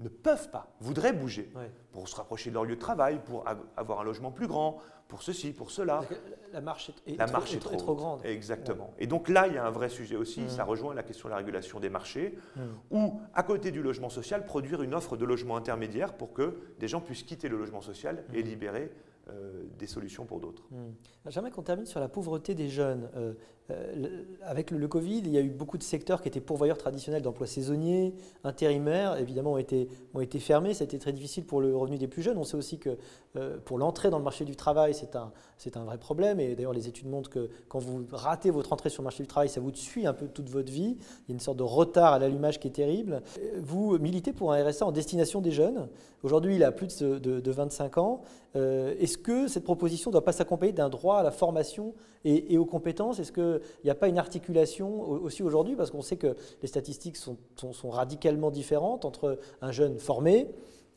ne 0.00 0.08
peuvent 0.08 0.50
pas, 0.50 0.68
voudraient 0.80 1.12
bouger 1.12 1.50
pour 1.92 2.08
se 2.08 2.16
rapprocher 2.16 2.50
de 2.50 2.54
leur 2.54 2.64
lieu 2.64 2.76
de 2.76 2.80
travail, 2.80 3.20
pour 3.24 3.44
avoir 3.76 4.00
un 4.00 4.04
logement 4.04 4.30
plus 4.30 4.46
grand, 4.46 4.78
pour 5.08 5.22
ceci, 5.22 5.52
pour 5.52 5.70
cela. 5.70 6.02
La 6.52 6.60
marche 6.60 6.90
est, 7.06 7.16
la 7.16 7.26
trop, 7.26 7.32
marche 7.38 7.54
est, 7.54 7.58
trop, 7.58 7.94
grande. 7.94 8.24
Exactement. 8.24 8.94
Et 8.98 9.06
donc 9.06 9.28
là, 9.28 9.46
il 9.48 9.54
y 9.54 9.58
a 9.58 9.66
un 9.66 9.70
vrai 9.70 9.88
sujet 9.88 10.16
aussi, 10.16 10.42
mmh. 10.42 10.48
ça 10.50 10.64
rejoint 10.64 10.94
la 10.94 11.02
question 11.02 11.28
de 11.28 11.30
la 11.30 11.38
régulation 11.38 11.80
des 11.80 11.90
marchés, 11.90 12.38
mmh. 12.56 12.60
ou 12.90 13.20
à 13.34 13.42
côté 13.42 13.70
du 13.70 13.82
logement 13.82 14.10
social, 14.10 14.44
produire 14.44 14.82
une 14.82 14.94
offre 14.94 15.16
de 15.16 15.24
logement 15.24 15.56
intermédiaire 15.56 16.14
pour 16.14 16.32
que 16.32 16.58
des 16.78 16.88
gens 16.88 17.00
puissent 17.00 17.22
quitter 17.22 17.48
le 17.48 17.58
logement 17.58 17.80
social 17.80 18.24
et 18.32 18.42
mmh. 18.42 18.46
libérer 18.46 18.92
euh, 19.30 19.64
des 19.78 19.86
solutions 19.86 20.24
pour 20.24 20.40
d'autres. 20.40 20.62
J'aimerais 21.26 21.50
qu'on 21.50 21.62
termine 21.62 21.86
sur 21.86 22.00
la 22.00 22.08
pauvreté 22.08 22.54
des 22.54 22.68
jeunes. 22.68 23.10
Euh, 23.14 23.34
avec 24.44 24.70
le, 24.70 24.88
Covid, 24.88 25.18
il 25.18 25.30
y 25.30 25.36
a 25.36 25.42
eu 25.42 25.50
beaucoup 25.50 25.76
de 25.76 25.82
secteurs 25.82 26.22
qui 26.22 26.28
étaient 26.28 26.40
pourvoyeurs 26.40 26.78
traditionnels 26.78 27.20
d'emplois 27.20 27.46
saisonniers, 27.46 28.14
intérimaires, 28.42 29.18
évidemment, 29.18 29.52
ont 29.52 29.58
été, 29.58 29.90
ont 30.14 30.20
été 30.20 30.38
fermés. 30.38 30.72
Ça 30.72 30.84
a 30.84 30.86
été 30.86 30.98
très 30.98 31.12
difficile 31.12 31.44
pour 31.44 31.60
le 31.60 31.76
revenu 31.76 31.98
des 31.98 32.08
plus 32.08 32.22
jeunes. 32.22 32.38
On 32.38 32.44
sait 32.44 32.56
aussi 32.56 32.78
que 32.78 32.96
euh, 33.36 33.58
pour 33.62 33.76
l'entrée 33.76 34.08
dans 34.08 34.16
le 34.16 34.24
marché 34.24 34.46
du 34.46 34.56
travail, 34.56 34.94
c'est 34.94 35.16
un, 35.16 35.32
un 35.74 35.84
vrai 35.84 35.98
problème. 35.98 36.40
Et 36.40 36.54
d'ailleurs, 36.54 36.72
les 36.72 36.88
études 36.88 37.08
montrent 37.08 37.28
que 37.28 37.50
quand 37.68 37.78
vous 37.78 38.06
ratez 38.10 38.50
votre 38.50 38.72
entrée 38.72 38.88
sur 38.88 39.02
le 39.02 39.04
marché 39.04 39.22
du 39.22 39.26
travail, 39.26 39.50
ça 39.50 39.60
vous 39.60 39.74
suit 39.74 40.06
un 40.06 40.14
peu 40.14 40.28
toute 40.28 40.48
votre 40.48 40.72
vie. 40.72 40.96
Il 41.26 41.28
y 41.28 41.32
a 41.32 41.34
une 41.34 41.40
sorte 41.40 41.58
de 41.58 41.62
retard 41.62 42.14
à 42.14 42.18
l'allumage 42.18 42.58
qui 42.58 42.68
est 42.68 42.72
terrible. 42.72 43.22
Vous 43.60 43.98
militez 43.98 44.32
pour 44.32 44.52
un 44.52 44.64
RSA 44.64 44.86
en 44.86 44.92
destination 44.92 45.42
des 45.42 45.50
jeunes. 45.52 45.88
Aujourd'hui, 46.22 46.56
il 46.56 46.64
a 46.64 46.72
plus 46.72 46.98
de, 46.98 47.18
de, 47.18 47.50
25 47.50 47.98
ans. 47.98 48.22
Euh, 48.56 48.94
est-ce 48.98 49.18
que 49.18 49.46
cette 49.46 49.62
proposition 49.62 50.10
ne 50.10 50.12
doit 50.12 50.24
pas 50.24 50.32
s'accompagner 50.32 50.72
d'un 50.72 50.88
droit 50.88 51.18
à 51.18 51.22
la 51.22 51.30
formation 51.30 51.94
et, 52.24 52.54
et 52.54 52.58
aux 52.58 52.64
compétences? 52.64 53.20
Est-ce 53.20 53.30
que 53.30 53.57
il 53.82 53.86
n'y 53.86 53.90
a 53.90 53.94
pas 53.94 54.08
une 54.08 54.18
articulation 54.18 55.00
aussi 55.08 55.42
aujourd'hui 55.42 55.76
Parce 55.76 55.90
qu'on 55.90 56.02
sait 56.02 56.16
que 56.16 56.36
les 56.62 56.68
statistiques 56.68 57.16
sont, 57.16 57.38
radicalement 57.90 58.50
différentes 58.50 59.04
entre 59.04 59.38
un 59.60 59.72
jeune 59.72 59.98
formé, 59.98 60.48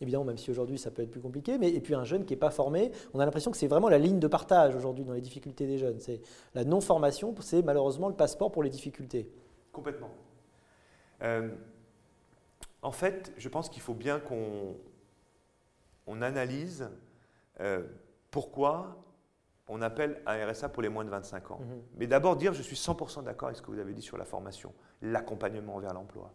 évidemment, 0.02 0.26
même 0.26 0.38
si 0.38 0.52
aujourd'hui 0.52 0.78
ça 0.78 0.92
peut 0.92 1.04
être 1.04 1.12
plus 1.12 1.22
compliqué, 1.22 1.58
mais 1.58 1.70
et 1.70 1.80
puis 1.80 1.94
un 1.94 2.04
jeune 2.04 2.26
qui 2.26 2.34
n'est 2.34 2.40
pas 2.40 2.50
formé. 2.52 2.92
On 3.14 3.20
a 3.20 3.26
l'impression 3.26 3.52
que 3.52 3.58
c'est 3.58 3.68
vraiment 3.68 3.90
la 3.90 4.00
ligne 4.00 4.20
de 4.20 4.28
partage 4.28 4.76
aujourd'hui 4.76 5.06
dans 5.06 5.14
les 5.14 5.22
difficultés 5.22 5.68
des 5.68 5.78
jeunes. 5.78 6.00
C'est 6.00 6.22
la 6.56 6.64
non-formation, 6.64 7.34
c'est 7.42 7.62
malheureusement 7.62 8.10
le 8.10 8.16
passeport 8.16 8.52
pour 8.52 8.64
les 8.64 8.70
difficultés. 8.70 9.30
Complètement. 9.72 10.10
Euh, 11.22 11.50
en 12.82 12.92
fait, 12.92 13.32
je 13.38 13.48
pense 13.48 13.70
qu'il 13.70 13.82
faut 13.82 13.94
bien 13.94 14.20
qu'on 14.20 14.76
on 16.08 16.22
analyse 16.22 16.90
euh, 17.60 17.84
pourquoi 18.32 18.98
on 19.72 19.82
appelle 19.82 20.22
un 20.26 20.46
RSA 20.46 20.70
pour 20.70 20.84
les 20.84 20.90
moins 20.90 21.06
de 21.06 21.10
25 21.10 21.52
ans. 21.52 21.60
Mhm. 21.62 21.82
Mais 21.96 22.08
d'abord 22.08 22.36
dire, 22.36 22.54
je 22.54 22.62
suis 22.62 22.76
100% 22.76 23.24
d'accord 23.24 23.48
avec 23.48 23.58
ce 23.58 23.62
que 23.62 23.72
vous 23.72 23.80
avez 23.80 23.94
dit 23.94 24.02
sur 24.02 24.18
la 24.18 24.26
formation, 24.26 24.74
l'accompagnement 25.02 25.80
vers 25.80 25.94
l'emploi. 25.94 26.34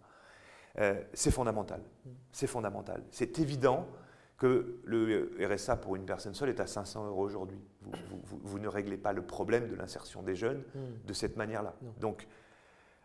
Euh, 0.79 1.01
c'est 1.13 1.31
fondamental. 1.31 1.81
Mhm. 1.81 2.13
C'est 2.33 2.47
fondamental. 2.47 3.03
C'est 3.11 3.39
évident 3.39 3.87
que 4.39 4.81
le 4.85 5.37
RSA 5.41 5.77
pour 5.77 5.97
une 5.97 6.05
personne 6.05 6.35
seule 6.35 6.49
est 6.51 6.61
à 6.61 6.67
500 6.67 7.07
euros 7.07 7.23
aujourd'hui. 7.23 7.61
Vous, 8.23 8.59
ne 8.59 8.69
réglez 8.69 8.99
pas 8.99 9.13
le 9.13 9.23
problème 9.23 9.69
de 9.69 9.75
l'insertion 9.75 10.23
des 10.23 10.35
jeunes 10.35 10.63
mhm. 10.75 11.07
de 11.07 11.13
cette 11.13 11.37
manière-là. 11.37 11.75
Donc, 12.01 12.27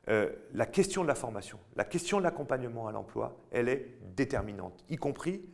euh, 0.09 0.31
la 0.53 0.65
question 0.65 1.03
de 1.03 1.07
la 1.07 1.15
formation, 1.15 1.59
la 1.75 1.83
question 1.83 2.17
de 2.17 2.23
l'accompagnement 2.23 2.87
à 2.87 2.91
l'emploi, 2.91 3.37
elle 3.51 3.69
est 3.69 3.97
déterminante, 4.15 4.83
y 4.89 4.97
compris 4.97 5.45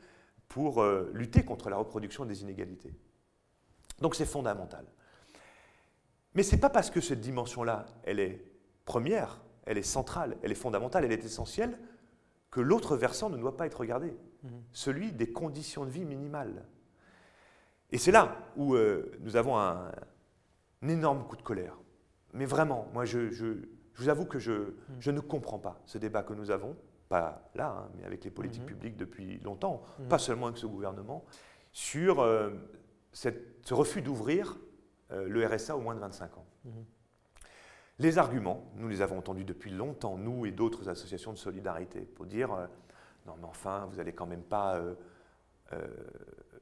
pour 0.47 0.82
euh, 0.82 1.11
lutter 1.13 1.43
contre 1.43 1.69
la 1.69 1.75
reproduction 1.75 2.25
des 2.25 2.41
inégalités. 2.41 2.93
Donc 4.02 4.16
c'est 4.16 4.26
fondamental. 4.26 4.86
Mais 6.34 6.43
ce 6.43 6.54
n'est 6.54 6.62
pas 6.62 6.70
parce 6.70 6.91
que 6.91 7.02
cette 7.02 7.20
dimension-là, 7.20 7.86
elle 8.04 8.20
est 8.20 8.43
première, 8.86 9.41
elle 9.66 9.78
est 9.78 9.84
centrale, 9.84 10.38
elle 10.43 10.52
est 10.52 10.56
fondamentale, 10.56 11.04
elle 11.04 11.12
est 11.12 11.26
essentielle, 11.26 11.78
que 12.52 12.62
l'autre 12.62 12.95
versant 12.95 13.30
ne 13.30 13.38
doit 13.38 13.58
pas 13.58 13.66
être 13.66 13.80
regardé, 13.80 14.16
mhm. 14.43 14.52
celui 14.72 15.12
des 15.12 15.32
conditions 15.32 15.86
de 15.86 15.89
vie 15.89 16.06
minimales. 16.06 16.66
Et 17.91 17.98
c'est 17.98 18.12
là 18.12 18.38
où 18.56 18.76
euh, 18.76 19.12
nous 19.22 19.36
avons 19.36 19.58
un, 19.58 19.91
énorme 20.88 21.26
coup 21.26 21.36
de 21.36 21.41
colère. 21.41 21.78
Mais 22.34 22.45
vraiment, 22.45 22.88
moi, 22.93 23.04
je, 23.06 23.64
vous 23.95 24.10
avoue 24.10 24.26
que 24.26 24.38
mhm. 24.38 24.76
je, 25.00 25.12
ne 25.12 25.20
comprends 25.20 25.60
pas 25.60 25.82
ce 25.86 25.98
débat 25.98 26.24
que 26.24 26.34
nous 26.34 26.52
avons, 26.52 26.76
pas 27.10 27.50
là, 27.56 27.70
hein, 27.80 27.89
mais 27.98 28.06
avec 28.06 28.24
les 28.24 28.32
politiques 28.32 28.62
mhm. 28.62 28.68
publiques 28.68 28.98
depuis 28.98 29.39
longtemps, 29.39 29.84
pas 30.08 30.20
seulement 30.20 30.48
avec 30.48 30.58
ce 30.58 30.68
gouvernement, 30.68 31.26
sur 31.72 32.22
euh, 32.22 32.52
ce 33.18 33.74
refus 33.74 34.01
d'ouvrir 34.01 34.57
euh, 35.11 35.28
le 35.28 35.45
RSA 35.45 35.76
au 35.76 35.82
moins 35.82 35.95
de 35.95 35.99
25 35.99 36.38
ans. 36.38 36.45
Mhm. 36.65 36.86
Les 37.99 38.20
arguments, 38.20 38.72
nous 38.76 38.88
les 38.88 39.01
avons 39.01 39.18
entendus 39.18 39.43
depuis 39.43 39.72
longtemps, 39.72 40.18
nous 40.18 40.45
et 40.45 40.51
d'autres 40.51 40.88
associations 40.88 41.34
de 41.34 41.38
solidarité, 41.38 42.01
pour 42.01 42.28
dire 42.28 42.53
euh, 42.53 42.68
non 43.26 43.36
mais 43.39 43.47
enfin, 43.47 43.88
vous 43.89 43.97
n'allez 43.97 44.13
quand 44.13 44.28
même 44.28 44.43
pas 44.43 44.78
euh, 44.78 44.93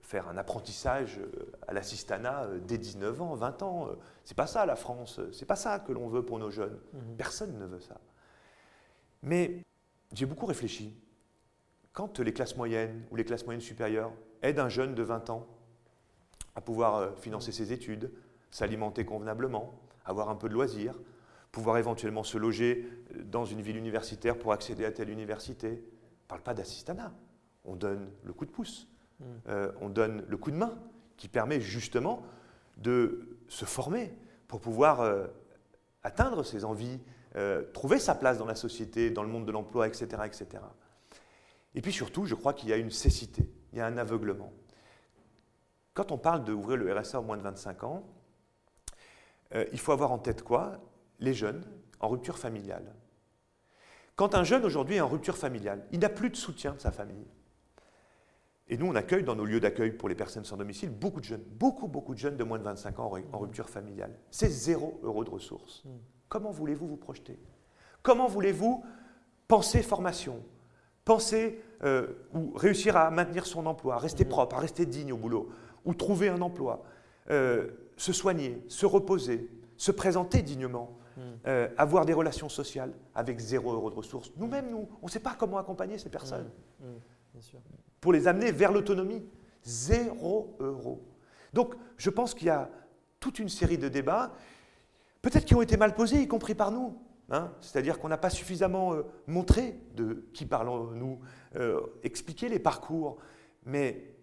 faire 0.01 0.29
un 0.29 0.37
apprentissage 0.37 1.19
à 1.67 1.73
l'assistanat 1.73 2.47
dès 2.65 2.77
19 2.77 3.21
ans, 3.21 3.35
20 3.35 3.63
ans. 3.63 3.89
C'est 4.23 4.37
pas 4.37 4.47
ça 4.47 4.65
la 4.65 4.75
France, 4.75 5.19
c'est 5.33 5.45
pas 5.45 5.57
ça 5.57 5.79
que 5.79 5.91
l'on 5.91 6.07
veut 6.07 6.23
pour 6.23 6.39
nos 6.39 6.51
jeunes. 6.51 6.79
Mhm. 6.93 7.17
Personne 7.17 7.59
ne 7.59 7.65
veut 7.65 7.81
ça. 7.81 7.99
Mais 9.21 9.61
j'ai 10.13 10.25
beaucoup 10.25 10.45
réfléchi. 10.45 10.97
Quand 11.91 12.19
les 12.19 12.33
classes 12.33 12.55
moyennes 12.55 13.05
ou 13.11 13.15
les 13.15 13.25
classes 13.25 13.45
moyennes 13.45 13.61
supérieures 13.61 14.13
aident 14.41 14.59
un 14.59 14.69
jeune 14.69 14.95
de 14.95 15.03
20 15.03 15.29
ans 15.29 15.47
à 16.55 16.61
pouvoir 16.61 16.95
euh, 16.95 17.11
financer 17.17 17.51
ses 17.51 17.71
études, 17.71 18.11
s'alimenter 18.49 19.05
convenablement, 19.05 19.79
avoir 20.05 20.29
un 20.29 20.35
peu 20.35 20.49
de 20.49 20.53
loisirs, 20.53 20.97
pouvoir 21.51 21.77
éventuellement 21.77 22.23
se 22.23 22.37
loger 22.37 22.89
euh, 23.15 23.23
dans 23.23 23.45
une 23.45 23.61
ville 23.61 23.77
universitaire 23.77 24.37
pour 24.37 24.53
accéder 24.53 24.85
à 24.85 24.91
telle 24.91 25.09
université. 25.09 25.67
On 25.67 25.71
ne 26.23 26.27
parle 26.27 26.41
pas 26.41 26.53
d'assistanat, 26.53 27.13
on 27.65 27.75
donne 27.75 28.09
le 28.23 28.33
coup 28.33 28.45
de 28.45 28.51
pouce, 28.51 28.87
hmm. 29.19 29.23
euh, 29.49 29.71
on 29.81 29.89
donne 29.89 30.23
le 30.27 30.37
coup 30.37 30.51
de 30.51 30.57
main 30.57 30.77
qui 31.17 31.27
permet 31.27 31.61
justement 31.61 32.23
de 32.77 33.37
se 33.47 33.65
former 33.65 34.13
pour 34.47 34.59
pouvoir 34.59 35.29
atteindre 36.03 36.43
ses 36.43 36.65
envies, 36.65 36.99
trouver 37.73 37.99
sa 37.99 38.15
place 38.15 38.37
dans 38.37 38.45
la 38.45 38.55
société, 38.55 39.11
dans 39.11 39.23
le 39.23 39.29
monde 39.29 39.45
de 39.45 39.51
l'emploi, 39.53 39.87
etc., 39.87 40.07
etc. 40.25 40.61
Et 41.73 41.79
puis 41.79 41.93
surtout, 41.93 42.25
je 42.25 42.35
crois 42.35 42.53
qu'il 42.53 42.67
y 42.67 42.73
a 42.73 42.75
une 42.75 42.91
cécité, 42.91 43.49
il 43.71 43.77
y 43.77 43.81
a 43.81 43.85
un 43.85 43.97
aveuglement. 43.97 44.51
Quand 45.95 46.11
on 46.11 46.17
parle 46.17 46.43
d'ouvrir 46.43 46.77
le 46.77 46.93
RSA 46.93 47.19
au 47.19 47.23
moins 47.23 47.37
de 47.37 47.41
25 47.41 47.83
ans, 47.85 48.03
euh, 49.55 49.65
il 49.71 49.79
faut 49.79 49.93
avoir 49.93 50.11
en 50.11 50.19
tête 50.19 50.43
quoi? 50.43 50.73
Les 51.19 51.33
jeunes 51.33 51.65
en 52.01 52.09
rupture 52.09 52.37
familiale. 52.37 52.93
Quand 54.17 54.35
un 54.35 54.43
jeune 54.43 54.65
aujourd'hui 54.65 54.97
est 54.97 55.01
en 55.01 55.07
rupture 55.07 55.37
familiale, 55.37 55.87
il 55.91 55.99
n'a 55.99 56.09
plus 56.09 56.29
de 56.29 56.35
soutien 56.35 56.73
de 56.73 56.79
sa 56.79 56.91
famille. 56.91 57.25
Et 58.67 58.77
nous, 58.77 58.87
on 58.87 58.95
accueille 58.95 59.23
dans 59.23 59.35
nos 59.35 59.45
lieux 59.45 59.59
d'accueil 59.59 59.91
pour 59.91 60.09
les 60.09 60.15
personnes 60.15 60.43
sans 60.43 60.57
domicile 60.57 60.89
beaucoup 60.89 61.19
de 61.19 61.25
jeunes, 61.25 61.43
beaucoup, 61.43 61.87
beaucoup 61.87 62.13
de 62.13 62.19
jeunes 62.19 62.35
de 62.35 62.43
moins 62.43 62.57
de 62.57 62.63
25 62.63 62.99
ans 62.99 63.11
en 63.31 63.37
rupture 63.37 63.69
familiale. 63.69 64.17
C'est 64.31 64.49
zéro 64.49 64.99
euro 65.03 65.23
de 65.23 65.29
ressources. 65.29 65.83
Hmm. 65.85 65.97
Comment 66.27 66.51
voulez-vous 66.51 66.87
vous 66.87 66.97
projeter? 66.97 67.39
Comment 68.01 68.27
voulez-vous 68.27 68.83
penser 69.47 69.81
formation? 69.81 70.43
Penser 71.05 71.61
euh, 71.83 72.07
ou 72.33 72.51
réussir 72.55 72.97
à 72.97 73.11
maintenir 73.11 73.45
son 73.45 73.65
emploi, 73.65 73.95
à 73.95 73.99
rester 73.99 74.25
hmm. 74.25 74.29
propre, 74.29 74.55
à 74.57 74.59
rester 74.59 74.85
digne 74.85 75.13
au 75.13 75.17
boulot? 75.17 75.49
Ou 75.85 75.93
trouver 75.93 76.29
un 76.29 76.41
emploi, 76.41 76.83
euh, 77.29 77.69
se 77.95 78.11
soigner, 78.11 78.61
se 78.67 78.85
reposer, 78.85 79.49
se 79.77 79.91
présenter 79.91 80.41
dignement, 80.41 80.97
hmm. 81.15 81.21
euh, 81.47 81.69
avoir 81.77 82.05
des 82.05 82.13
relations 82.13 82.49
sociales 82.49 82.91
avec 83.13 83.39
zéro 83.39 83.71
euro 83.71 83.89
de 83.89 83.95
ressources. 83.95 84.31
Nous-mêmes, 84.37 84.69
nous, 84.69 84.87
on 85.01 85.05
ne 85.05 85.11
sait 85.11 85.19
pas 85.19 85.35
comment 85.37 85.57
accompagner 85.57 85.97
ces 85.97 86.09
personnes. 86.09 86.49
Hmm. 86.79 87.37
Hmm. 87.37 87.59
Pour 88.01 88.13
les 88.13 88.27
amener 88.27 88.51
vers 88.51 88.71
l'autonomie. 88.71 89.23
Zéro 89.63 90.55
euro. 90.59 91.03
Donc, 91.51 91.73
je 91.97 92.11
pense 92.11 92.35
qu'il 92.35 92.47
y 92.47 92.51
a 92.51 92.69
toute 93.19 93.39
une 93.39 93.49
série 93.49 93.79
de 93.79 93.89
débats, 93.89 94.33
peut-être 95.23 95.45
qui 95.45 95.55
ont 95.55 95.61
été 95.63 95.75
mal 95.75 95.95
posés, 95.95 96.21
y 96.21 96.27
compris 96.27 96.53
par 96.53 96.71
nous. 96.71 96.95
Hein. 97.31 97.51
C'est-à-dire 97.61 97.97
qu'on 97.97 98.09
n'a 98.09 98.17
pas 98.19 98.29
suffisamment 98.29 98.93
euh, 98.93 99.01
montré 99.25 99.79
de 99.95 100.27
qui 100.33 100.45
parlons-nous, 100.45 101.19
expliqué 102.03 102.47
les 102.47 102.59
parcours. 102.59 103.17
Mais 103.65 104.15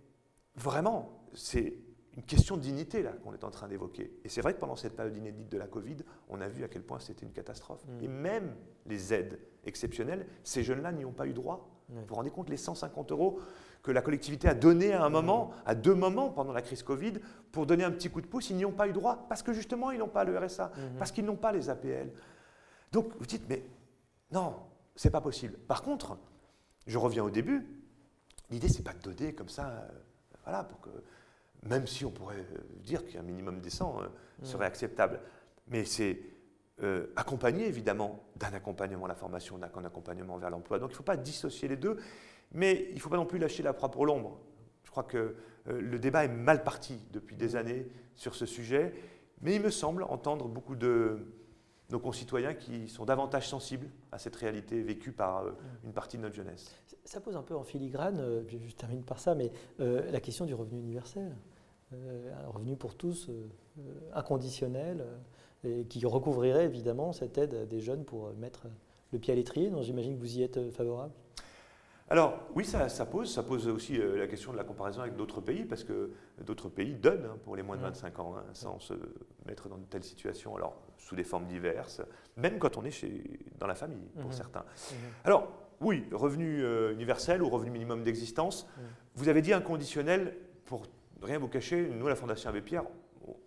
vraiment, 0.55 1.22
c'est 1.35 1.75
une 2.17 2.23
question 2.23 2.57
de 2.57 2.63
dignité 2.63 3.03
là 3.03 3.13
qu'on 3.13 3.33
est 3.33 3.45
en 3.45 3.51
train 3.51 3.69
d'évoquer. 3.69 4.13
Et 4.25 4.29
c'est 4.29 4.43
vrai 4.43 4.55
que 4.55 4.59
pendant 4.59 4.77
cette 4.77 4.95
période 4.95 5.17
inédite 5.17 5.49
de 5.49 5.59
la 5.59 5.67
Covid, 5.67 5.97
on 6.29 6.41
a 6.41 6.49
vu 6.49 6.63
à 6.65 6.69
quel 6.69 6.83
point 6.83 6.99
c'était 6.99 7.25
une 7.25 7.33
catastrophe. 7.33 7.85
Mm. 7.87 8.05
Et 8.05 8.09
même 8.09 8.55
les 8.87 9.15
aides 9.15 9.39
exceptionnelles, 9.65 10.27
ces 10.45 10.63
jeunes-là 10.63 10.93
n'y 10.93 11.05
ont 11.05 11.13
pas 11.13 11.27
eu 11.27 11.33
droit. 11.33 11.69
Vous 11.89 12.05
vous 12.07 12.15
rendez 12.15 12.31
compte 12.31 12.51
les 12.51 12.57
150 12.57 13.13
euros 13.13 13.41
que 13.83 13.91
la 13.91 14.01
collectivité 14.01 14.49
a 14.49 14.55
donné 14.55 14.93
à 14.93 15.05
un 15.05 15.09
moment, 15.09 15.51
à 15.67 15.75
deux 15.75 15.95
moments 15.95 16.31
pendant 16.31 16.53
la 16.53 16.63
crise 16.63 16.83
Covid, 16.83 17.15
pour 17.51 17.67
donner 17.67 17.85
un 17.85 17.91
petit 17.91 18.09
coup 18.09 18.21
de 18.21 18.27
pouce, 18.27 18.51
ils 18.51 18.57
n'y 18.57 18.65
ont 18.65 18.73
pas 18.73 18.89
eu 18.89 18.93
droit, 18.93 19.27
parce 19.29 19.43
que 19.43 19.53
justement, 19.53 19.91
ils 19.91 19.99
n'ont 19.99 20.09
pas 20.09 20.25
le 20.25 20.39
RSA, 20.39 20.71
mhm. 20.77 20.99
parce 20.99 21.11
qu'ils 21.11 21.25
n'ont 21.25 21.37
pas 21.37 21.53
les 21.53 21.69
APL. 21.69 22.13
Donc, 22.93 23.13
vous 23.19 23.27
dites, 23.27 23.43
mais 23.49 23.65
non, 24.31 24.55
c'est 24.95 25.11
pas 25.11 25.21
possible. 25.21 25.59
Par 25.67 25.83
contre, 25.83 26.17
je 26.87 26.97
reviens 26.97 27.25
au 27.25 27.31
début, 27.31 27.67
l'idée, 28.51 28.69
c'est 28.69 28.85
pas 28.85 28.93
de 28.93 29.01
donner 29.01 29.35
comme 29.35 29.49
ça, 29.49 29.69
euh, 29.69 29.89
voilà, 30.45 30.63
pour 30.63 30.81
que, 30.81 30.91
même 31.65 31.87
si 31.87 32.05
on 32.05 32.11
pourrait 32.11 32.37
euh, 32.37 32.59
dire 32.83 33.05
qu'un 33.07 33.23
minimum 33.23 33.61
décent 33.61 34.01
euh, 34.01 34.07
mhm. 34.39 34.45
serait 34.45 34.67
acceptable, 34.67 35.21
mais 35.69 35.85
c'est 35.85 36.19
accompagner 37.15 37.69
évidemment 37.69 38.25
d'un 38.35 38.53
accompagnement 38.55 39.05
à 39.05 39.09
la 39.09 39.15
formation, 39.15 39.57
d'un 39.57 39.85
accompagnement 39.85 40.37
vers 40.37 40.51
l'emploi. 40.51 40.81
Donc 40.81 40.89
il 40.89 40.95
ne 40.95 40.97
faut 40.97 41.05
pas 41.05 41.17
dissocier 41.17 41.69
les 41.69 41.77
deux. 41.77 41.97
Mais 42.55 42.87
il 42.91 42.97
ne 42.97 43.01
faut 43.01 43.09
pas 43.09 43.17
non 43.17 43.27
plus 43.27 43.39
lâcher 43.39 43.63
la 43.63 43.73
proie 43.73 43.91
pour 43.91 44.07
l'ombre. 44.07 44.39
Je 44.85 44.91
crois 44.91 45.05
que 45.05 45.37
euh, 45.69 45.81
le 45.81 45.99
débat 45.99 46.25
est 46.25 46.29
mal 46.29 46.63
parti 46.65 46.99
depuis 47.13 47.37
des 47.37 47.57
années 47.57 47.87
sur 48.15 48.35
ce 48.35 48.47
sujet, 48.47 48.95
mais 49.41 49.57
il 49.57 49.63
me 49.63 49.71
semble 49.71 50.03
entendre 50.05 50.49
beaucoup 50.49 50.77
de 50.77 51.27
nos 51.91 51.99
concitoyens 51.99 52.55
qui 52.55 52.89
sont 52.89 53.05
davantage 53.05 53.49
sensibles 53.49 53.89
à 54.13 54.19
cette 54.19 54.37
réalité 54.37 54.83
vécue 54.83 55.13
par 55.13 55.45
euh, 55.45 55.53
une 55.85 55.93
partie 55.93 56.17
de 56.17 56.23
notre 56.23 56.35
jeunesse. 56.35 56.75
Ça 57.05 57.21
pose 57.21 57.37
un 57.37 57.43
peu 57.43 57.57
en 57.57 57.65
filigrane, 57.65 58.21
euh, 58.21 58.43
je 58.49 58.75
termine 58.75 59.03
par 59.03 59.19
ça, 59.19 59.35
mais 59.35 59.51
la 59.79 60.21
question 60.21 60.45
du 60.45 60.55
revenu 60.55 60.79
universel. 60.79 61.35
Un 61.93 62.49
revenu 62.49 62.77
pour 62.77 62.95
tous 62.95 63.31
inconditionnel 64.15 65.05
et 65.65 65.85
qui 65.85 66.05
recouvrirait 66.07 66.65
évidemment 66.65 67.13
cette 67.13 67.39
aide 67.39 67.69
des 67.69 67.81
jeunes 67.81 68.05
pour 68.05 68.33
mettre 68.35 68.67
le 69.13 69.19
pied 69.19 69.33
à 69.33 69.37
l'étrier. 69.37 69.71
Donc 69.71 69.83
j'imagine 69.83 70.17
que 70.17 70.21
vous 70.21 70.39
y 70.39 70.43
êtes 70.43 70.71
favorable. 70.71 71.13
Alors 72.13 72.41
oui, 72.55 72.67
ça, 72.67 73.07
pose, 73.07 73.33
ça 73.33 73.43
pose 73.43 73.69
aussi 73.69 73.99
euh, 73.99 74.19
la 74.19 74.27
question 74.27 74.53
de 74.53 74.59
la 74.59 74.65
comparaison 74.65 75.01
avec 75.01 75.17
d'autres 75.17 75.41
pays, 75.41 75.65
parce 75.65 75.83
que 75.83 76.11
d'autres 76.45 76.69
pays 76.69 76.95
donnent 76.95 77.25
hein, 77.25 77.39
pour 77.43 77.57
les 77.57 77.63
moins 77.63 77.79
de 77.79 77.81
25 77.81 78.19
ans, 78.19 78.35
hein, 78.37 78.45
sans 78.53 78.79
se 78.81 78.93
mettre 79.47 79.71
dans 79.71 79.79
de 79.79 79.85
telles 79.85 80.05
situations, 80.05 80.55
alors 80.55 80.77
sous 80.99 81.17
des 81.17 81.25
formes 81.25 81.47
diverses, 81.47 82.03
même 82.37 82.59
quand 82.59 82.77
on 82.77 82.85
est 82.85 82.91
chez, 82.91 83.25
dans 83.59 83.67
la 83.67 83.75
famille, 83.75 84.11
pour 84.21 84.27
mhm. 84.27 84.37
certains. 84.37 84.61
Mhm. 84.61 84.97
Alors 85.25 85.49
oui, 85.81 86.05
revenu 86.13 86.63
euh, 86.63 86.93
universel 86.93 87.43
ou 87.43 87.49
revenu 87.49 87.71
minimum 87.71 88.03
d'existence, 88.03 88.67
mhm. 88.77 88.83
vous 89.15 89.29
avez 89.31 89.41
dit 89.41 89.55
inconditionnel, 89.55 90.37
pour 90.67 90.83
rien 91.23 91.39
vous 91.39 91.49
cacher, 91.49 91.89
nous, 91.89 92.09
la 92.09 92.17
Fondation 92.17 92.51
Abbé 92.51 92.61
Pierre, 92.61 92.85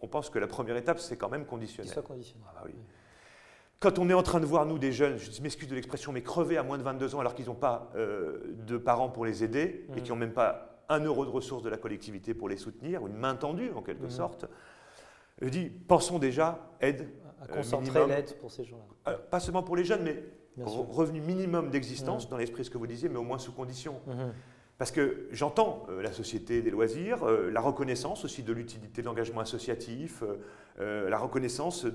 on 0.01 0.07
pense 0.07 0.29
que 0.29 0.39
la 0.39 0.47
première 0.47 0.77
étape, 0.77 0.99
c'est 0.99 1.17
quand 1.17 1.29
même 1.29 1.45
conditionnel. 1.45 1.91
soit 1.91 2.01
conditionnel. 2.01 2.47
Ah, 2.49 2.53
bah 2.55 2.63
oui. 2.65 2.75
Quand 3.79 3.99
on 3.99 4.09
est 4.09 4.13
en 4.13 4.23
train 4.23 4.39
de 4.39 4.45
voir, 4.45 4.65
nous, 4.65 4.79
des 4.79 4.91
jeunes, 4.91 5.17
je 5.17 5.41
m'excuse 5.41 5.67
de 5.67 5.75
l'expression, 5.75 6.11
mais 6.11 6.23
crever 6.23 6.57
à 6.57 6.63
moins 6.63 6.77
de 6.77 6.83
22 6.83 7.15
ans 7.15 7.19
alors 7.19 7.35
qu'ils 7.35 7.47
n'ont 7.47 7.55
pas 7.55 7.91
euh, 7.95 8.39
de 8.65 8.77
parents 8.77 9.09
pour 9.09 9.25
les 9.25 9.43
aider 9.43 9.85
et 9.95 10.01
qui 10.01 10.09
n'ont 10.09 10.15
même 10.15 10.33
pas 10.33 10.83
un 10.87 10.99
euro 10.99 11.25
de 11.25 11.29
ressources 11.29 11.63
de 11.63 11.69
la 11.69 11.77
collectivité 11.77 12.33
pour 12.33 12.47
les 12.47 12.57
soutenir, 12.57 13.03
ou 13.03 13.07
une 13.07 13.17
main 13.17 13.35
tendue 13.35 13.71
en 13.75 13.81
quelque 13.81 14.09
sorte, 14.09 14.45
je 15.41 15.49
dis, 15.49 15.69
pensons 15.69 16.19
déjà 16.19 16.71
aide. 16.79 17.09
À 17.41 17.45
euh, 17.45 17.55
concentrer 17.57 18.07
l'aide 18.07 18.37
pour 18.39 18.51
ces 18.51 18.63
gens-là. 18.63 19.11
Euh, 19.11 19.17
pas 19.29 19.39
seulement 19.39 19.63
pour 19.63 19.75
les 19.75 19.83
jeunes, 19.83 20.03
mais 20.03 20.23
revenu 20.63 21.19
minimum 21.19 21.69
d'existence, 21.69 22.29
dans 22.29 22.37
l'esprit 22.37 22.61
de 22.61 22.65
ce 22.67 22.69
que 22.69 22.77
vous 22.77 22.87
disiez, 22.87 23.09
mais 23.09 23.17
au 23.17 23.23
moins 23.23 23.39
sous 23.39 23.51
condition. 23.51 23.99
Parce 24.77 24.91
que 24.91 25.27
j'entends 25.31 25.87
la 26.01 26.11
société 26.11 26.61
des 26.61 26.69
loisirs, 26.69 27.25
la 27.25 27.61
reconnaissance 27.61 28.25
aussi 28.25 28.43
de 28.43 28.51
l'utilité 28.51 29.01
de 29.01 29.07
l'engagement 29.07 29.39
associatif, 29.39 30.21
la 30.77 31.17
reconnaissance 31.17 31.85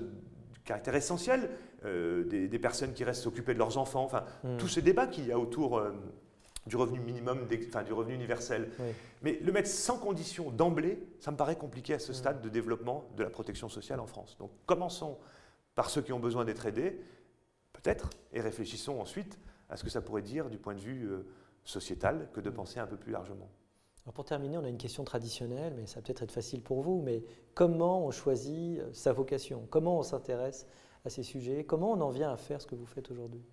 caractère 0.65 0.95
essentiel 0.95 1.49
euh, 1.85 2.23
des, 2.23 2.59
personnes 2.59 2.93
qui 2.93 3.03
restent 3.03 3.27
occupées 3.27 3.53
de 3.53 3.59
leurs 3.59 3.77
enfants, 3.77 4.03
enfin, 4.03 4.23
hmm. 4.43 4.57
tous 4.57 4.67
ces 4.67 4.81
débats 4.81 5.07
qu'il 5.07 5.25
y 5.25 5.31
a 5.31 5.39
autour 5.39 5.77
euh, 5.77 5.91
du 6.67 6.75
revenu 6.75 6.99
minimum, 6.99 7.47
enfin, 7.67 7.83
du 7.83 7.93
revenu 7.93 8.13
universel. 8.13 8.69
Mais 9.21 9.39
le 9.41 9.51
mettre 9.51 9.69
sans 9.69 9.97
condition 9.97 10.51
d'emblée, 10.51 10.99
ça 11.19 11.31
me 11.31 11.37
paraît 11.37 11.55
compliqué 11.55 11.95
à 11.95 11.99
ce 11.99 12.11
hmm. 12.11 12.15
stade 12.15 12.41
de 12.41 12.49
développement 12.49 13.09
de 13.17 13.23
la 13.23 13.29
protection 13.29 13.69
sociale 13.69 13.99
en 13.99 14.07
France. 14.07 14.37
Donc 14.39 14.51
commençons 14.65 15.17
par 15.75 15.89
ceux 15.89 16.01
qui 16.01 16.13
ont 16.13 16.19
besoin 16.19 16.45
d'être 16.45 16.65
aidés, 16.65 17.01
peut-être, 17.73 18.09
et 18.33 18.41
réfléchissons 18.41 18.99
ensuite 18.99 19.39
à 19.69 19.77
ce 19.77 19.83
que 19.83 19.89
ça 19.89 20.01
pourrait 20.01 20.21
dire 20.21 20.49
du 20.49 20.57
point 20.57 20.75
de 20.75 20.81
vue 20.81 21.09
euh, 21.63 21.67
sociétal 21.67 22.29
que 22.33 22.41
de 22.41 22.49
hmm. 22.49 22.53
penser 22.53 22.79
un 22.79 22.87
peu 22.87 22.97
plus 22.97 23.11
largement. 23.11 23.49
Alors 24.05 24.13
pour 24.13 24.25
terminer, 24.25 24.57
on 24.57 24.63
a 24.63 24.69
une 24.69 24.77
question 24.77 25.03
traditionnelle, 25.03 25.73
mais 25.75 25.85
ça 25.85 25.95
va 25.95 26.01
peut-être 26.01 26.23
être 26.23 26.31
facile 26.31 26.61
pour 26.61 26.81
vous, 26.81 27.01
mais 27.01 27.23
comment 27.53 28.05
on 28.05 28.11
choisit 28.11 28.79
euh, 28.79 28.89
sa 28.93 29.13
vocation? 29.13 29.67
Comment 29.69 29.99
on 29.99 30.03
s'intéresse 30.03 30.67
à 31.05 31.09
ces 31.09 31.23
sujets? 31.23 31.63
Comment 31.63 31.91
on 31.91 32.01
en 32.01 32.09
vient 32.09 32.31
à 32.31 32.37
faire 32.37 32.61
ce 32.61 32.67
que 32.67 32.75
vous 32.75 32.85
faites 32.85 33.11
aujourd'hui? 33.11 33.43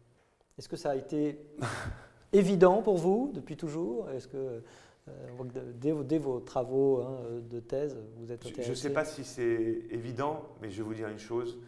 Est-ce 0.58 0.68
que 0.68 0.76
ça 0.76 0.90
a 0.90 0.96
été 0.96 1.38
évident 2.32 2.82
pour 2.82 2.96
vous 2.96 3.30
depuis 3.34 3.56
toujours? 3.56 4.10
Est-ce 4.10 4.28
que 4.28 4.62
euh, 5.08 5.44
dès, 5.74 6.18
vos 6.18 6.40
travaux 6.40 7.02
hein, 7.02 7.20
de 7.48 7.60
thèse, 7.60 7.98
vous 8.16 8.32
êtes 8.32 8.44
intéressé 8.44 8.64
Je 8.64 8.70
ne 8.70 8.74
sais 8.74 8.92
pas 8.92 9.04
si 9.04 9.24
c'est 9.24 9.84
évident, 9.90 10.42
mais 10.60 10.70
je 10.70 10.78
vais 10.78 10.82
vous 10.82 10.94
dire 10.94 11.08
une 11.08 11.18
chose. 11.18 11.58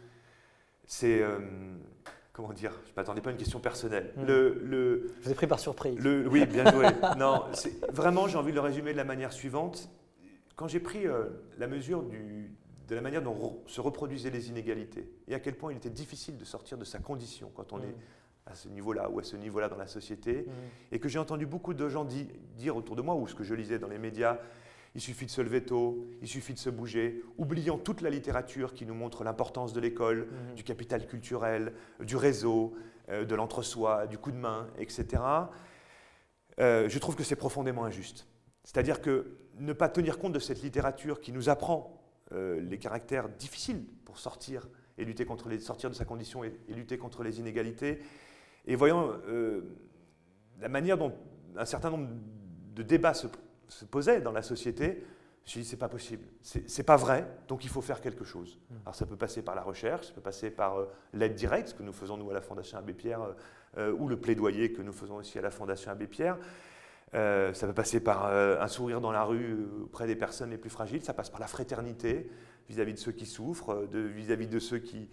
C'est 0.86 1.22
euh, 1.22 1.38
comment 2.40 2.52
dire, 2.52 2.72
je 2.84 2.90
ne 2.90 2.96
m'attendais 2.96 3.20
pas 3.20 3.30
à 3.30 3.32
une 3.32 3.38
question 3.38 3.60
personnelle. 3.60 4.12
Hmm. 4.16 4.24
Le, 4.24 5.12
je 5.20 5.26
vous 5.26 5.32
ai 5.32 5.34
pris 5.34 5.46
par 5.46 5.60
surprise. 5.60 5.98
Le, 5.98 6.26
oui, 6.28 6.46
bien 6.46 6.70
joué. 6.70 6.86
non, 7.18 7.44
vraiment, 7.92 8.28
j'ai 8.28 8.38
envie 8.38 8.50
de 8.50 8.56
le 8.56 8.62
résumer 8.62 8.92
de 8.92 8.96
la 8.96 9.04
manière 9.04 9.32
suivante. 9.32 9.90
Quand 10.56 10.68
j'ai 10.68 10.80
pris 10.80 11.06
euh, 11.06 11.26
la 11.58 11.66
mesure 11.66 12.02
du, 12.02 12.54
de 12.88 12.94
la 12.94 13.00
manière 13.00 13.22
dont 13.22 13.62
se 13.66 13.80
reproduisaient 13.80 14.30
les 14.30 14.48
inégalités 14.48 15.10
et 15.28 15.34
à 15.34 15.40
quel 15.40 15.54
point 15.54 15.72
il 15.72 15.76
était 15.76 15.90
difficile 15.90 16.36
de 16.36 16.44
sortir 16.44 16.76
de 16.76 16.84
sa 16.84 16.98
condition 16.98 17.50
quand 17.54 17.72
on 17.72 17.78
hmm. 17.78 17.84
est 17.84 17.96
à 18.46 18.54
ce 18.54 18.68
niveau-là 18.68 19.08
ou 19.10 19.20
à 19.20 19.22
ce 19.22 19.36
niveau-là 19.36 19.68
dans 19.68 19.76
la 19.76 19.86
société, 19.86 20.46
hmm. 20.46 20.92
et 20.92 20.98
que 20.98 21.08
j'ai 21.08 21.18
entendu 21.18 21.46
beaucoup 21.46 21.74
de 21.74 21.88
gens 21.88 22.04
dire 22.04 22.76
autour 22.76 22.96
de 22.96 23.02
moi, 23.02 23.14
ou 23.14 23.26
ce 23.26 23.34
que 23.34 23.44
je 23.44 23.54
lisais 23.54 23.78
dans 23.78 23.88
les 23.88 23.98
médias, 23.98 24.38
il 24.94 25.00
suffit 25.00 25.26
de 25.26 25.30
se 25.30 25.40
lever 25.40 25.62
tôt, 25.62 26.08
il 26.20 26.28
suffit 26.28 26.54
de 26.54 26.58
se 26.58 26.70
bouger, 26.70 27.22
oubliant 27.38 27.78
toute 27.78 28.00
la 28.00 28.10
littérature 28.10 28.74
qui 28.74 28.86
nous 28.86 28.94
montre 28.94 29.22
l'importance 29.22 29.72
de 29.72 29.80
l'école, 29.80 30.26
mhm. 30.26 30.54
du 30.56 30.64
capital 30.64 31.06
culturel, 31.06 31.72
du 32.00 32.16
réseau, 32.16 32.74
euh, 33.08 33.24
de 33.24 33.34
l'entre-soi, 33.34 34.06
du 34.06 34.18
coup 34.18 34.32
de 34.32 34.36
main, 34.36 34.68
etc. 34.78 35.22
Euh, 36.58 36.88
je 36.88 36.98
trouve 36.98 37.14
que 37.14 37.22
c'est 37.22 37.36
profondément 37.36 37.84
injuste. 37.84 38.26
C'est-à-dire 38.64 39.00
que 39.00 39.36
ne 39.58 39.72
pas 39.72 39.88
tenir 39.88 40.18
compte 40.18 40.32
de 40.32 40.38
cette 40.38 40.62
littérature 40.62 41.20
qui 41.20 41.32
nous 41.32 41.48
apprend 41.48 42.02
euh, 42.32 42.60
les 42.60 42.78
caractères 42.78 43.28
difficiles 43.28 43.84
pour 44.04 44.18
sortir 44.18 44.68
et 44.98 45.04
lutter 45.04 45.24
contre 45.24 45.48
les, 45.48 45.60
sortir 45.60 45.88
de 45.88 45.94
sa 45.94 46.04
condition 46.04 46.44
et, 46.44 46.52
lutter 46.68 46.98
contre 46.98 47.22
les 47.22 47.38
inégalités, 47.38 48.00
et 48.66 48.76
voyant 48.76 49.12
la 50.60 50.68
manière 50.68 50.98
dont 50.98 51.14
un 51.56 51.64
certain 51.64 51.88
nombre 51.88 52.08
de 52.74 52.82
débats 52.82 53.14
se 53.14 53.26
se 53.70 53.84
posait 53.84 54.20
dans 54.20 54.32
la 54.32 54.42
société, 54.42 55.04
je 55.46 55.58
me 55.58 55.64
dit, 55.64 55.68
c'est 55.68 55.76
pas 55.76 55.88
possible, 55.88 56.24
c'est 56.42 56.82
pas 56.82 56.96
vrai, 56.96 57.26
donc 57.48 57.64
il 57.64 57.70
faut 57.70 57.80
faire 57.80 58.00
quelque 58.00 58.24
chose. 58.24 58.58
Hmm. 58.70 58.76
Alors 58.84 58.94
ça 58.94 59.06
peut 59.06 59.16
passer 59.16 59.42
par 59.42 59.54
la 59.54 59.62
recherche, 59.62 60.08
ça 60.08 60.12
peut 60.12 60.20
passer 60.20 60.50
par 60.50 60.78
euh, 60.78 60.86
l'aide 61.12 61.34
directe, 61.34 61.68
ce 61.68 61.74
que 61.74 61.82
nous 61.82 61.92
faisons 61.92 62.16
nous 62.16 62.30
à 62.30 62.34
la 62.34 62.40
Fondation 62.40 62.78
Abbé 62.78 62.92
Pierre, 62.92 63.22
euh, 63.22 63.32
euh, 63.78 63.92
ou 63.98 64.08
le 64.08 64.18
plaidoyer 64.18 64.72
que 64.72 64.82
nous 64.82 64.92
faisons 64.92 65.16
aussi 65.16 65.38
à 65.38 65.42
la 65.42 65.50
Fondation 65.50 65.90
Abbé 65.90 66.06
Pierre. 66.06 66.36
ça 67.12 67.66
peut 67.66 67.72
passer 67.72 68.00
par 68.00 68.26
un 68.26 68.68
sourire 68.68 69.00
dans 69.00 69.12
la 69.12 69.24
rue 69.24 69.66
auprès 69.82 70.06
des 70.06 70.16
personnes 70.16 70.50
les 70.50 70.58
plus 70.58 70.70
fragiles, 70.70 71.02
ça 71.02 71.14
passe 71.14 71.30
par 71.30 71.40
la 71.40 71.46
fraternité 71.46 72.30
vis-à-vis 72.68 72.94
de 72.94 72.98
ceux 72.98 73.12
qui 73.12 73.26
souffrent, 73.26 73.86
vis-à-vis 73.92 74.46
-vis 74.46 74.48
de 74.48 74.58
ceux 74.60 74.78
qui 74.78 75.08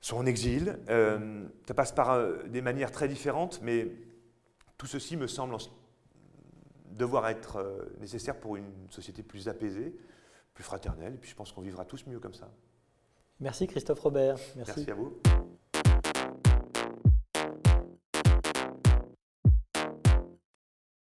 sont 0.00 0.16
en 0.16 0.26
exil. 0.26 0.78
ça 0.86 1.74
passe 1.74 1.92
par 1.92 2.18
des 2.48 2.62
manières 2.62 2.90
très 2.90 3.08
différentes, 3.08 3.60
mais 3.62 3.92
tout 4.78 4.86
ceci 4.86 5.16
me 5.16 5.26
semble 5.26 5.54
devoir 7.00 7.28
être 7.28 7.56
euh, 7.56 7.82
nécessaire 7.98 8.38
pour 8.38 8.56
une 8.56 8.88
société 8.90 9.22
plus 9.22 9.48
apaisée, 9.48 9.96
plus 10.54 10.64
fraternelle. 10.64 11.14
Et 11.14 11.18
puis 11.18 11.30
je 11.30 11.34
pense 11.34 11.52
qu'on 11.52 11.62
vivra 11.62 11.84
tous 11.84 12.06
mieux 12.06 12.20
comme 12.20 12.34
ça. 12.34 12.50
Merci 13.40 13.66
Christophe 13.66 14.00
Robert. 14.00 14.38
Merci 14.56 14.90
à 14.90 14.94
vous. 14.94 15.18